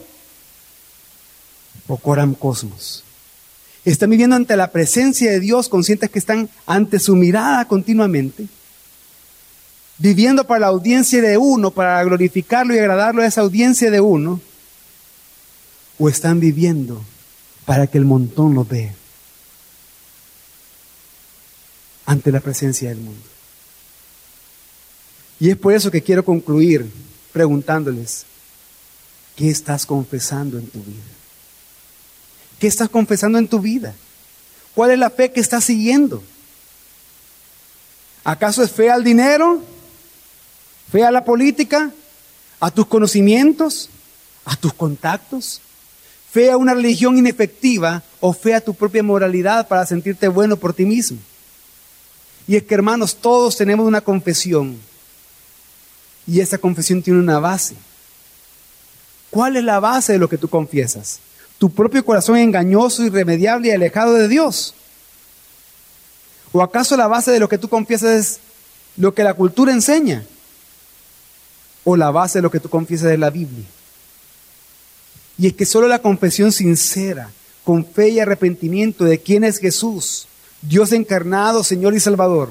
o 1.87 1.97
Coram 1.97 2.35
Cosmos. 2.35 3.05
Están 3.85 4.11
viviendo 4.11 4.35
ante 4.35 4.57
la 4.57 4.71
presencia 4.71 5.31
de 5.31 5.41
Dios, 5.41 5.69
conscientes 5.69 6.11
que 6.11 6.19
están 6.19 6.49
ante 6.67 6.99
su 6.99 7.15
mirada 7.15 7.67
continuamente 7.67 8.49
viviendo 9.99 10.47
para 10.47 10.61
la 10.61 10.67
audiencia 10.69 11.23
de 11.23 11.39
uno, 11.39 11.71
para 11.71 12.03
glorificarlo 12.05 12.75
y 12.75 12.79
agradarlo 12.79 13.23
a 13.23 13.27
esa 13.27 13.41
audiencia 13.41 13.91
de 13.91 14.01
uno, 14.01 14.41
o 15.99 16.09
están 16.09 16.41
viviendo 16.41 17.03
para 17.65 17.87
que 17.87 17.99
el 17.99 18.05
montón 18.05 18.55
lo 18.55 18.65
vea 18.65 18.95
ante 22.05 22.31
la 22.31 22.41
presencia 22.41 22.91
del 22.91 22.99
mundo. 22.99 23.36
Y 25.39 25.51
es 25.51 25.57
por 25.57 25.75
eso 25.75 25.91
que 25.91 26.03
quiero 26.03 26.25
concluir 26.25 26.91
preguntándoles, 27.33 28.25
¿qué 29.37 29.51
estás 29.51 29.85
confesando 29.85 30.59
en 30.59 30.67
tu 30.69 30.79
vida? 30.83 31.03
¿Qué 32.59 32.67
estás 32.67 32.89
confesando 32.89 33.39
en 33.39 33.49
tu 33.49 33.61
vida? 33.61 33.95
¿Cuál 34.75 34.93
es 34.93 34.99
la 34.99 35.11
fe 35.11 35.31
que 35.31 35.41
estás 35.41 35.65
siguiendo? 35.65 36.23
¿Acaso 38.25 38.63
es 38.63 38.71
fe 38.71 38.91
al 38.91 39.05
dinero? 39.05 39.63
¿Fe 40.91 41.05
a 41.05 41.11
la 41.11 41.25
política? 41.25 41.93
¿A 42.61 42.71
tus 42.71 42.87
conocimientos? 42.87 43.91
¿A 44.47 44.57
tus 44.57 44.73
contactos? 44.73 45.61
¿Fe 46.33 46.51
a 46.51 46.57
una 46.57 46.75
religión 46.75 47.19
inefectiva 47.19 48.03
o 48.21 48.33
fe 48.33 48.55
a 48.55 48.61
tu 48.61 48.75
propia 48.75 49.03
moralidad 49.03 49.69
para 49.69 49.87
sentirte 49.87 50.29
bueno 50.29 50.57
por 50.57 50.73
ti 50.73 50.87
mismo? 50.87 51.19
Y 52.49 52.57
es 52.57 52.63
que 52.63 52.75
hermanos, 52.75 53.17
todos 53.17 53.57
tenemos 53.57 53.87
una 53.87 54.01
confesión 54.01 54.79
y 56.27 56.41
esa 56.41 56.59
confesión 56.59 57.03
tiene 57.03 57.21
una 57.21 57.39
base. 57.39 57.77
¿Cuál 59.31 59.57
es 59.57 59.65
la 59.65 59.81
base 59.81 60.15
de 60.15 60.19
lo 60.19 60.29
que 60.29 60.39
tú 60.39 60.49
confiesas? 60.49 61.21
¿Tu 61.59 61.71
propio 61.71 62.05
corazón 62.05 62.37
engañoso, 62.37 63.05
irremediable 63.05 63.69
y 63.69 63.73
alejado 63.73 64.15
de 64.15 64.29
Dios? 64.29 64.75
¿O 66.53 66.63
acaso 66.63 66.97
la 66.97 67.07
base 67.07 67.31
de 67.31 67.41
lo 67.41 67.49
que 67.49 67.59
tú 67.59 67.69
confiesas 67.69 68.11
es 68.11 68.41
lo 68.97 69.15
que 69.15 69.25
la 69.25 69.35
cultura 69.35 69.73
enseña? 69.73 70.25
¿O 71.85 71.97
la 71.97 72.11
base 72.11 72.39
de 72.39 72.43
lo 72.43 72.51
que 72.51 72.61
tú 72.61 72.69
confiesas 72.69 73.13
es 73.13 73.19
la 73.19 73.31
Biblia? 73.31 73.65
Y 75.39 75.49
es 75.49 75.53
que 75.53 75.67
solo 75.67 75.87
la 75.87 76.01
confesión 76.01 76.51
sincera, 76.51 77.31
con 77.65 77.85
fe 77.85 78.11
y 78.11 78.21
arrepentimiento 78.21 79.05
de 79.05 79.21
quién 79.21 79.45
es 79.45 79.59
Jesús, 79.59 80.29
Dios 80.63 80.93
encarnado, 80.93 81.63
Señor 81.63 81.95
y 81.95 82.01
Salvador, 82.01 82.51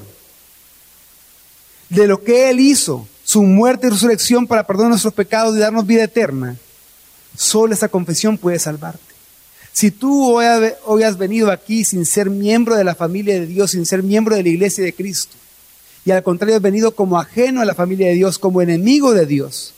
de 1.88 2.06
lo 2.06 2.22
que 2.22 2.50
Él 2.50 2.60
hizo, 2.60 3.08
su 3.26 3.42
muerte 3.42 3.88
y 3.88 3.90
resurrección 3.90 4.46
para 4.46 4.64
perdonar 4.64 4.90
nuestros 4.90 5.12
pecados 5.12 5.56
y 5.56 5.58
darnos 5.58 5.84
vida 5.84 6.04
eterna, 6.04 6.56
solo 7.36 7.74
esa 7.74 7.88
confesión 7.88 8.38
puede 8.38 8.60
salvarte. 8.60 9.00
Si 9.72 9.90
tú 9.90 10.38
hoy 10.38 11.02
has 11.02 11.18
venido 11.18 11.50
aquí 11.50 11.84
sin 11.84 12.06
ser 12.06 12.30
miembro 12.30 12.76
de 12.76 12.84
la 12.84 12.94
familia 12.94 13.34
de 13.34 13.46
Dios, 13.46 13.72
sin 13.72 13.84
ser 13.84 14.04
miembro 14.04 14.36
de 14.36 14.44
la 14.44 14.48
iglesia 14.48 14.84
de 14.84 14.94
Cristo, 14.94 15.34
y 16.04 16.12
al 16.12 16.22
contrario 16.22 16.54
has 16.54 16.62
venido 16.62 16.94
como 16.94 17.18
ajeno 17.18 17.60
a 17.60 17.64
la 17.64 17.74
familia 17.74 18.06
de 18.06 18.14
Dios, 18.14 18.38
como 18.38 18.62
enemigo 18.62 19.12
de 19.12 19.26
Dios, 19.26 19.74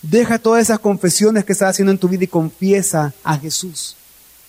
deja 0.00 0.38
todas 0.38 0.62
esas 0.62 0.78
confesiones 0.78 1.44
que 1.44 1.50
estás 1.50 1.70
haciendo 1.70 1.90
en 1.90 1.98
tu 1.98 2.08
vida 2.08 2.22
y 2.22 2.28
confiesa 2.28 3.12
a 3.24 3.36
Jesús 3.36 3.96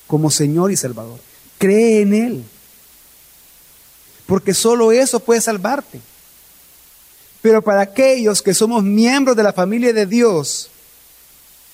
como 0.06 0.30
Señor 0.30 0.72
y 0.72 0.78
Salvador. 0.78 1.20
Cree 1.58 2.02
en 2.02 2.14
Él. 2.14 2.44
Porque 4.28 4.54
solo 4.54 4.92
eso 4.92 5.20
puede 5.20 5.42
salvarte. 5.42 6.00
Pero 7.42 7.62
para 7.62 7.82
aquellos 7.82 8.42
que 8.42 8.54
somos 8.54 8.84
miembros 8.84 9.36
de 9.36 9.44
la 9.44 9.54
familia 9.54 9.94
de 9.94 10.06
Dios, 10.06 10.70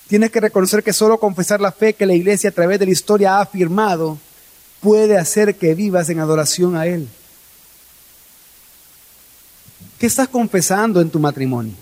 tienes 0.07 0.32
que 0.32 0.39
reconocer 0.39 0.84
que 0.84 0.93
solo 0.93 1.20
confesar 1.20 1.59
la 1.59 1.72
fe 1.72 1.93
que 1.93 2.05
la 2.05 2.13
iglesia 2.13 2.49
a 2.49 2.53
través 2.53 2.80
de 2.80 2.86
la 2.86 2.91
historia 2.91 3.38
ha 3.38 3.41
afirmado 3.41 4.20
puede 4.80 5.18
hacer 5.18 5.55
que 5.55 5.74
vivas 5.74 6.09
en 6.09 6.20
adoración 6.20 6.76
a 6.76 6.86
Él. 6.86 7.07
¿Qué 9.97 10.05
estás 10.05 10.28
confesando 10.28 11.01
en 11.01 11.09
tu 11.09 11.20
matrimonio? 11.20 11.74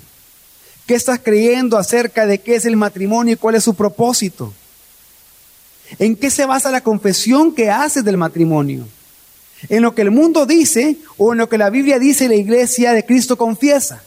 ¿Qué 0.85 0.95
estás 0.95 1.19
creyendo 1.19 1.77
acerca 1.77 2.25
de 2.25 2.39
qué 2.39 2.55
es 2.55 2.65
el 2.65 2.75
matrimonio 2.75 3.33
y 3.33 3.37
cuál 3.37 3.55
es 3.55 3.63
su 3.63 3.73
propósito? 3.73 4.53
¿En 5.99 6.15
qué 6.15 6.29
se 6.29 6.45
basa 6.45 6.71
la 6.71 6.81
confesión 6.81 7.53
que 7.53 7.69
haces 7.69 8.03
del 8.03 8.17
matrimonio? 8.17 8.87
¿En 9.69 9.81
lo 9.81 9.95
que 9.95 10.01
el 10.01 10.11
mundo 10.11 10.45
dice 10.45 10.97
o 11.17 11.33
en 11.33 11.39
lo 11.39 11.49
que 11.49 11.57
la 11.57 11.69
Biblia 11.69 11.99
dice 11.99 12.25
y 12.25 12.27
la 12.27 12.35
iglesia 12.35 12.93
de 12.93 13.05
Cristo 13.05 13.37
confiesa? 13.37 14.03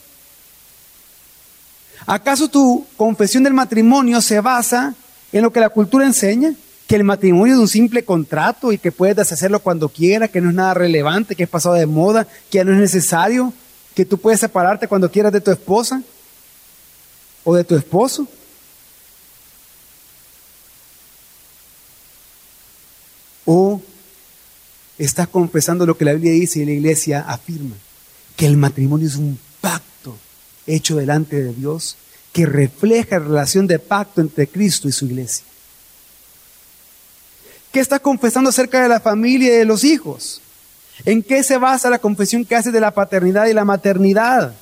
¿Acaso 2.07 2.49
tu 2.49 2.87
confesión 2.97 3.43
del 3.43 3.55
matrimonio 3.55 4.21
se 4.21 4.41
basa 4.41 4.95
en 5.33 5.43
lo 5.43 5.53
que 5.53 5.61
la 5.61 5.71
cultura 5.71 6.07
enseña? 6.07 6.55
Que 6.87 6.97
el 6.97 7.05
matrimonio 7.05 7.55
es 7.55 7.61
un 7.61 7.69
simple 7.69 8.05
contrato 8.05 8.71
y 8.71 8.79
que 8.79 8.93
puedes 8.93 9.17
deshacerlo 9.17 9.61
cuando 9.61 9.89
quieras, 9.89 10.31
que 10.31 10.41
no 10.41 10.51
es 10.51 10.55
nada 10.55 10.75
relevante, 10.75 11.35
que 11.35 11.45
es 11.45 11.49
pasado 11.49 11.75
de 11.75 11.87
moda, 11.87 12.27
que 12.49 12.59
ya 12.59 12.65
no 12.65 12.73
es 12.73 12.79
necesario, 12.79 13.53
que 13.95 14.05
tú 14.05 14.19
puedes 14.19 14.39
separarte 14.39 14.87
cuando 14.87 15.11
quieras 15.11 15.33
de 15.33 15.41
tu 15.41 15.51
esposa 15.51 16.03
o 17.43 17.55
de 17.57 17.65
tu 17.65 17.75
esposo. 17.75 18.29
O 23.45 23.81
estás 24.99 25.29
confesando 25.29 25.87
lo 25.87 25.97
que 25.97 26.05
la 26.05 26.13
Biblia 26.13 26.33
dice 26.33 26.61
y 26.61 26.65
la 26.65 26.73
iglesia 26.73 27.25
afirma, 27.29 27.77
que 28.37 28.47
el 28.47 28.57
matrimonio 28.57 29.07
es 29.07 29.17
un 29.17 29.39
pacto 29.61 30.17
hecho 30.67 30.97
delante 30.97 31.43
de 31.43 31.53
Dios 31.53 31.97
que 32.33 32.47
refleja 32.47 33.19
la 33.19 33.25
relación 33.25 33.67
de 33.67 33.79
pacto 33.79 34.21
entre 34.21 34.47
Cristo 34.47 34.89
y 34.89 34.93
su 34.93 35.07
iglesia. 35.07 35.45
¿Qué 37.73 37.81
estás 37.81 38.01
confesando 38.01 38.51
acerca 38.51 38.83
de 38.83 38.89
la 38.89 39.01
familia 39.01 39.49
y 39.49 39.59
de 39.59 39.65
los 39.65 39.85
hijos? 39.85 40.41
¿En 41.05 41.23
qué 41.23 41.43
se 41.43 41.59
basa 41.59 41.91
la 41.91 41.99
confesión 41.99 42.45
que 42.45 42.57
haces 42.57 42.73
de 42.73 42.81
la 42.81 42.93
paternidad 42.93 43.47
y 43.47 43.53
la 43.53 43.65
maternidad? 43.65 44.55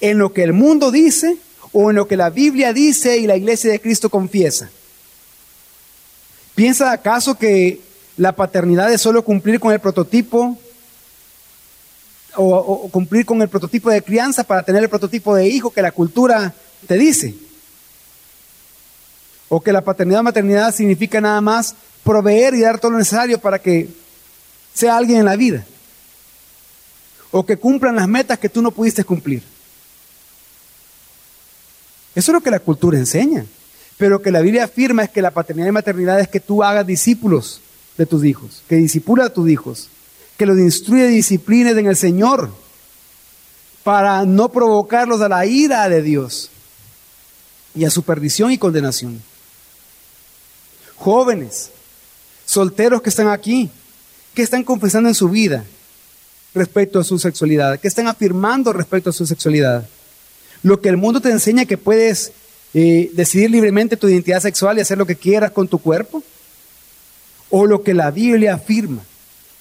¿En 0.00 0.18
lo 0.18 0.32
que 0.32 0.42
el 0.42 0.52
mundo 0.52 0.90
dice 0.90 1.36
o 1.72 1.90
en 1.90 1.96
lo 1.96 2.08
que 2.08 2.16
la 2.16 2.30
Biblia 2.30 2.72
dice 2.72 3.18
y 3.18 3.26
la 3.26 3.36
iglesia 3.36 3.70
de 3.70 3.80
Cristo 3.80 4.10
confiesa? 4.10 4.70
¿Piensa 6.54 6.92
acaso 6.92 7.38
que 7.38 7.80
la 8.16 8.32
paternidad 8.32 8.92
es 8.92 9.00
solo 9.00 9.24
cumplir 9.24 9.58
con 9.58 9.72
el 9.72 9.80
prototipo 9.80 10.58
o, 12.34 12.88
cumplir 12.90 13.26
con 13.26 13.40
el 13.42 13.48
prototipo 13.48 13.90
de 13.90 14.02
crianza 14.02 14.44
para 14.44 14.62
tener 14.62 14.82
el 14.82 14.88
prototipo 14.88 15.34
de 15.34 15.48
hijo 15.48 15.70
que 15.70 15.82
la 15.82 15.92
cultura 15.92 16.54
te 16.86 16.96
dice. 16.96 17.34
O 19.48 19.60
que 19.60 19.72
la 19.72 19.82
paternidad 19.82 20.22
maternidad 20.22 20.74
significa 20.74 21.20
nada 21.20 21.40
más 21.40 21.74
proveer 22.04 22.54
y 22.54 22.60
dar 22.60 22.78
todo 22.78 22.92
lo 22.92 22.98
necesario 22.98 23.38
para 23.38 23.58
que 23.58 23.88
sea 24.72 24.96
alguien 24.96 25.18
en 25.18 25.24
la 25.26 25.36
vida. 25.36 25.64
O 27.30 27.44
que 27.44 27.58
cumplan 27.58 27.96
las 27.96 28.08
metas 28.08 28.38
que 28.38 28.48
tú 28.48 28.62
no 28.62 28.70
pudiste 28.70 29.04
cumplir. 29.04 29.42
Eso 32.14 32.30
es 32.30 32.34
lo 32.34 32.40
que 32.42 32.50
la 32.50 32.60
cultura 32.60 32.98
enseña. 32.98 33.44
Pero 33.98 34.10
lo 34.10 34.22
que 34.22 34.30
la 34.30 34.40
Biblia 34.40 34.64
afirma 34.64 35.04
es 35.04 35.10
que 35.10 35.22
la 35.22 35.30
paternidad 35.30 35.68
y 35.68 35.72
maternidad 35.72 36.20
es 36.20 36.28
que 36.28 36.40
tú 36.40 36.62
hagas 36.62 36.86
discípulos 36.86 37.60
de 37.96 38.06
tus 38.06 38.24
hijos, 38.24 38.62
que 38.68 38.76
disipula 38.76 39.26
a 39.26 39.32
tus 39.32 39.48
hijos, 39.48 39.88
que 40.36 40.46
los 40.46 40.58
instruye 40.58 41.10
y 41.10 41.16
disciplines 41.16 41.76
en 41.76 41.86
el 41.86 41.96
Señor 41.96 42.50
para 43.82 44.24
no 44.24 44.50
provocarlos 44.50 45.20
a 45.20 45.28
la 45.28 45.44
ira 45.46 45.88
de 45.88 46.02
Dios 46.02 46.50
y 47.74 47.84
a 47.84 47.90
su 47.90 48.02
perdición 48.02 48.52
y 48.52 48.58
condenación. 48.58 49.22
Jóvenes, 50.96 51.70
solteros 52.46 53.02
que 53.02 53.10
están 53.10 53.28
aquí, 53.28 53.70
que 54.34 54.42
están 54.42 54.62
confesando 54.62 55.08
en 55.08 55.14
su 55.14 55.28
vida 55.28 55.64
respecto 56.54 57.00
a 57.00 57.04
su 57.04 57.18
sexualidad, 57.18 57.80
que 57.80 57.88
están 57.88 58.06
afirmando 58.06 58.72
respecto 58.72 59.10
a 59.10 59.12
su 59.12 59.26
sexualidad. 59.26 59.86
Lo 60.62 60.80
que 60.80 60.88
el 60.88 60.96
mundo 60.96 61.20
te 61.20 61.30
enseña 61.30 61.64
que 61.64 61.78
puedes 61.78 62.32
eh, 62.74 63.10
decidir 63.14 63.50
libremente 63.50 63.96
tu 63.96 64.08
identidad 64.08 64.40
sexual 64.40 64.78
y 64.78 64.80
hacer 64.80 64.98
lo 64.98 65.06
que 65.06 65.16
quieras 65.16 65.50
con 65.50 65.66
tu 65.66 65.78
cuerpo, 65.78 66.22
o 67.54 67.66
lo 67.66 67.82
que 67.82 67.92
la 67.92 68.10
Biblia 68.10 68.54
afirma, 68.54 69.02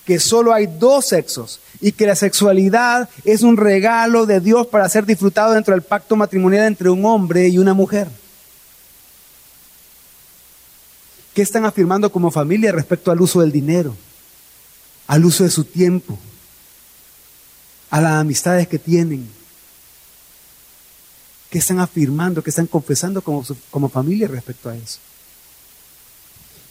que 0.05 0.17
solo 0.17 0.53
hay 0.53 0.65
dos 0.65 1.07
sexos 1.07 1.59
y 1.81 1.91
que 1.91 2.07
la 2.07 2.15
sexualidad 2.15 3.09
es 3.25 3.41
un 3.41 3.57
regalo 3.57 4.25
de 4.25 4.39
Dios 4.39 4.65
para 4.67 4.87
ser 4.87 5.05
disfrutado 5.05 5.53
dentro 5.53 5.73
del 5.73 5.83
pacto 5.83 6.15
matrimonial 6.15 6.67
entre 6.67 6.89
un 6.89 7.05
hombre 7.05 7.49
y 7.49 7.57
una 7.57 7.73
mujer. 7.73 8.07
¿Qué 11.33 11.41
están 11.41 11.65
afirmando 11.65 12.09
como 12.09 12.31
familia 12.31 12.71
respecto 12.71 13.11
al 13.11 13.19
uso 13.19 13.41
del 13.41 13.51
dinero, 13.51 13.93
al 15.07 15.25
uso 15.25 15.43
de 15.43 15.51
su 15.51 15.65
tiempo, 15.65 16.17
a 17.89 17.99
las 17.99 18.13
amistades 18.13 18.69
que 18.69 18.79
tienen? 18.79 19.29
¿Qué 21.49 21.57
están 21.57 21.81
afirmando, 21.81 22.41
qué 22.41 22.51
están 22.51 22.67
confesando 22.67 23.21
como, 23.21 23.45
como 23.69 23.89
familia 23.89 24.29
respecto 24.29 24.69
a 24.69 24.77
eso? 24.77 24.99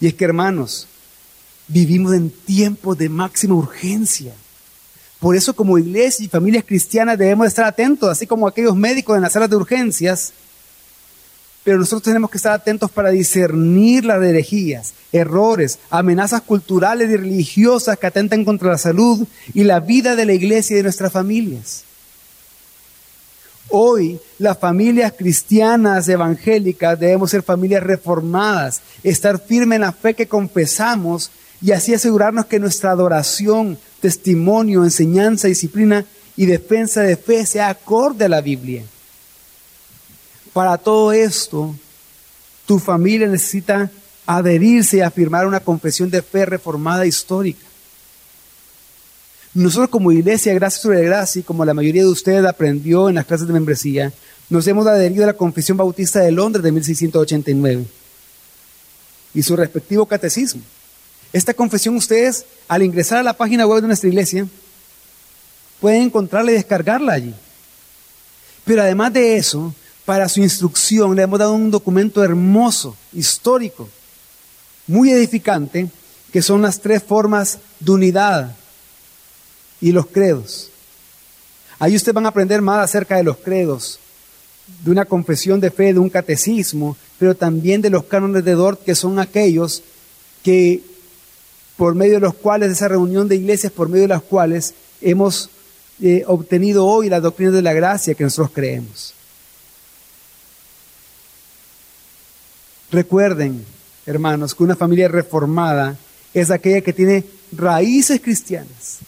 Y 0.00 0.06
es 0.06 0.14
que 0.14 0.24
hermanos, 0.24 0.86
Vivimos 1.72 2.14
en 2.14 2.30
tiempos 2.30 2.98
de 2.98 3.08
máxima 3.08 3.54
urgencia. 3.54 4.32
Por 5.20 5.36
eso 5.36 5.54
como 5.54 5.78
iglesia 5.78 6.24
y 6.24 6.28
familias 6.28 6.64
cristianas 6.66 7.16
debemos 7.16 7.46
estar 7.46 7.64
atentos, 7.64 8.08
así 8.08 8.26
como 8.26 8.48
aquellos 8.48 8.74
médicos 8.74 9.14
en 9.14 9.22
las 9.22 9.34
salas 9.34 9.48
de 9.48 9.54
urgencias. 9.54 10.32
Pero 11.62 11.78
nosotros 11.78 12.02
tenemos 12.02 12.28
que 12.28 12.38
estar 12.38 12.52
atentos 12.52 12.90
para 12.90 13.10
discernir 13.10 14.04
las 14.04 14.20
herejías, 14.20 14.94
errores, 15.12 15.78
amenazas 15.90 16.42
culturales 16.42 17.08
y 17.08 17.16
religiosas 17.16 17.98
que 17.98 18.06
atentan 18.08 18.44
contra 18.44 18.70
la 18.70 18.78
salud 18.78 19.28
y 19.54 19.62
la 19.62 19.78
vida 19.78 20.16
de 20.16 20.26
la 20.26 20.32
iglesia 20.32 20.74
y 20.74 20.78
de 20.78 20.84
nuestras 20.84 21.12
familias. 21.12 21.84
Hoy 23.68 24.18
las 24.38 24.58
familias 24.58 25.12
cristianas 25.16 26.08
evangélicas 26.08 26.98
debemos 26.98 27.30
ser 27.30 27.44
familias 27.44 27.84
reformadas, 27.84 28.80
estar 29.04 29.38
firmes 29.38 29.76
en 29.76 29.82
la 29.82 29.92
fe 29.92 30.14
que 30.14 30.26
confesamos 30.26 31.30
y 31.62 31.72
así 31.72 31.92
asegurarnos 31.92 32.46
que 32.46 32.58
nuestra 32.58 32.90
adoración, 32.90 33.78
testimonio, 34.00 34.84
enseñanza, 34.84 35.48
disciplina 35.48 36.04
y 36.36 36.46
defensa 36.46 37.02
de 37.02 37.16
fe 37.16 37.44
sea 37.44 37.68
acorde 37.68 38.24
a 38.24 38.28
la 38.28 38.40
Biblia. 38.40 38.82
Para 40.52 40.78
todo 40.78 41.12
esto, 41.12 41.74
tu 42.66 42.78
familia 42.78 43.26
necesita 43.26 43.90
adherirse 44.26 44.98
y 44.98 45.00
afirmar 45.00 45.46
una 45.46 45.60
confesión 45.60 46.10
de 46.10 46.22
fe 46.22 46.46
reformada 46.46 47.04
histórica. 47.04 47.66
Nosotros 49.52 49.90
como 49.90 50.12
iglesia, 50.12 50.54
gracias 50.54 50.82
sobre 50.82 51.02
gracia, 51.02 51.40
y 51.40 51.42
como 51.42 51.64
la 51.64 51.74
mayoría 51.74 52.02
de 52.02 52.08
ustedes 52.08 52.44
aprendió 52.46 53.08
en 53.08 53.16
las 53.16 53.26
clases 53.26 53.48
de 53.48 53.52
membresía, 53.52 54.12
nos 54.48 54.66
hemos 54.66 54.86
adherido 54.86 55.24
a 55.24 55.28
la 55.28 55.32
Confesión 55.32 55.76
Bautista 55.76 56.20
de 56.20 56.30
Londres 56.30 56.62
de 56.62 56.72
1689 56.72 57.84
y 59.34 59.42
su 59.42 59.56
respectivo 59.56 60.06
catecismo. 60.06 60.62
Esta 61.32 61.54
confesión 61.54 61.96
ustedes, 61.96 62.44
al 62.66 62.82
ingresar 62.82 63.18
a 63.18 63.22
la 63.22 63.36
página 63.36 63.66
web 63.66 63.80
de 63.80 63.86
nuestra 63.86 64.08
iglesia, 64.08 64.46
pueden 65.80 66.02
encontrarla 66.02 66.50
y 66.50 66.54
descargarla 66.54 67.12
allí. 67.12 67.34
Pero 68.64 68.82
además 68.82 69.12
de 69.12 69.36
eso, 69.36 69.74
para 70.04 70.28
su 70.28 70.40
instrucción 70.40 71.14
le 71.14 71.22
hemos 71.22 71.38
dado 71.38 71.54
un 71.54 71.70
documento 71.70 72.22
hermoso, 72.24 72.96
histórico, 73.12 73.88
muy 74.86 75.10
edificante, 75.10 75.88
que 76.32 76.42
son 76.42 76.62
las 76.62 76.80
tres 76.80 77.02
formas 77.02 77.58
de 77.78 77.92
unidad 77.92 78.56
y 79.80 79.92
los 79.92 80.06
credos. 80.06 80.70
Ahí 81.78 81.96
ustedes 81.96 82.14
van 82.14 82.26
a 82.26 82.30
aprender 82.30 82.60
más 82.60 82.84
acerca 82.84 83.16
de 83.16 83.22
los 83.22 83.38
credos, 83.38 83.98
de 84.84 84.90
una 84.90 85.04
confesión 85.04 85.60
de 85.60 85.70
fe, 85.70 85.92
de 85.92 85.98
un 85.98 86.10
catecismo, 86.10 86.96
pero 87.18 87.34
también 87.34 87.80
de 87.80 87.90
los 87.90 88.04
cánones 88.04 88.44
de 88.44 88.52
Dort, 88.52 88.84
que 88.84 88.94
son 88.94 89.18
aquellos 89.18 89.82
que, 90.42 90.82
por 91.80 91.94
medio 91.94 92.16
de 92.16 92.20
los 92.20 92.34
cuales, 92.34 92.72
esa 92.72 92.88
reunión 92.88 93.26
de 93.26 93.36
iglesias, 93.36 93.72
por 93.72 93.88
medio 93.88 94.02
de 94.02 94.08
las 94.08 94.20
cuales 94.20 94.74
hemos 95.00 95.48
eh, 96.02 96.24
obtenido 96.26 96.84
hoy 96.84 97.08
la 97.08 97.20
doctrina 97.20 97.52
de 97.52 97.62
la 97.62 97.72
gracia 97.72 98.14
que 98.14 98.22
nosotros 98.22 98.50
creemos. 98.54 99.14
Recuerden, 102.90 103.64
hermanos, 104.04 104.54
que 104.54 104.62
una 104.62 104.76
familia 104.76 105.08
reformada 105.08 105.96
es 106.34 106.50
aquella 106.50 106.82
que 106.82 106.92
tiene 106.92 107.24
raíces 107.50 108.20
cristianas, 108.20 108.98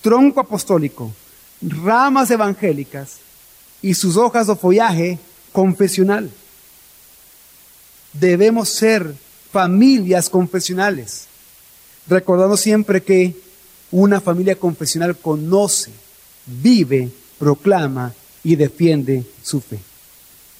tronco 0.00 0.40
apostólico, 0.40 1.12
ramas 1.60 2.30
evangélicas 2.30 3.18
y 3.82 3.92
sus 3.92 4.16
hojas 4.16 4.48
o 4.48 4.56
follaje 4.56 5.18
confesional. 5.52 6.30
Debemos 8.14 8.70
ser 8.70 9.14
familias 9.52 10.30
confesionales, 10.30 11.26
recordando 12.08 12.56
siempre 12.56 13.02
que 13.02 13.34
una 13.90 14.20
familia 14.20 14.56
confesional 14.56 15.16
conoce, 15.16 15.90
vive, 16.46 17.10
proclama 17.38 18.12
y 18.42 18.56
defiende 18.56 19.24
su 19.42 19.60
fe. 19.60 19.78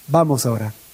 Vamos 0.08 0.46
a 0.46 0.52
orar. 0.52 0.85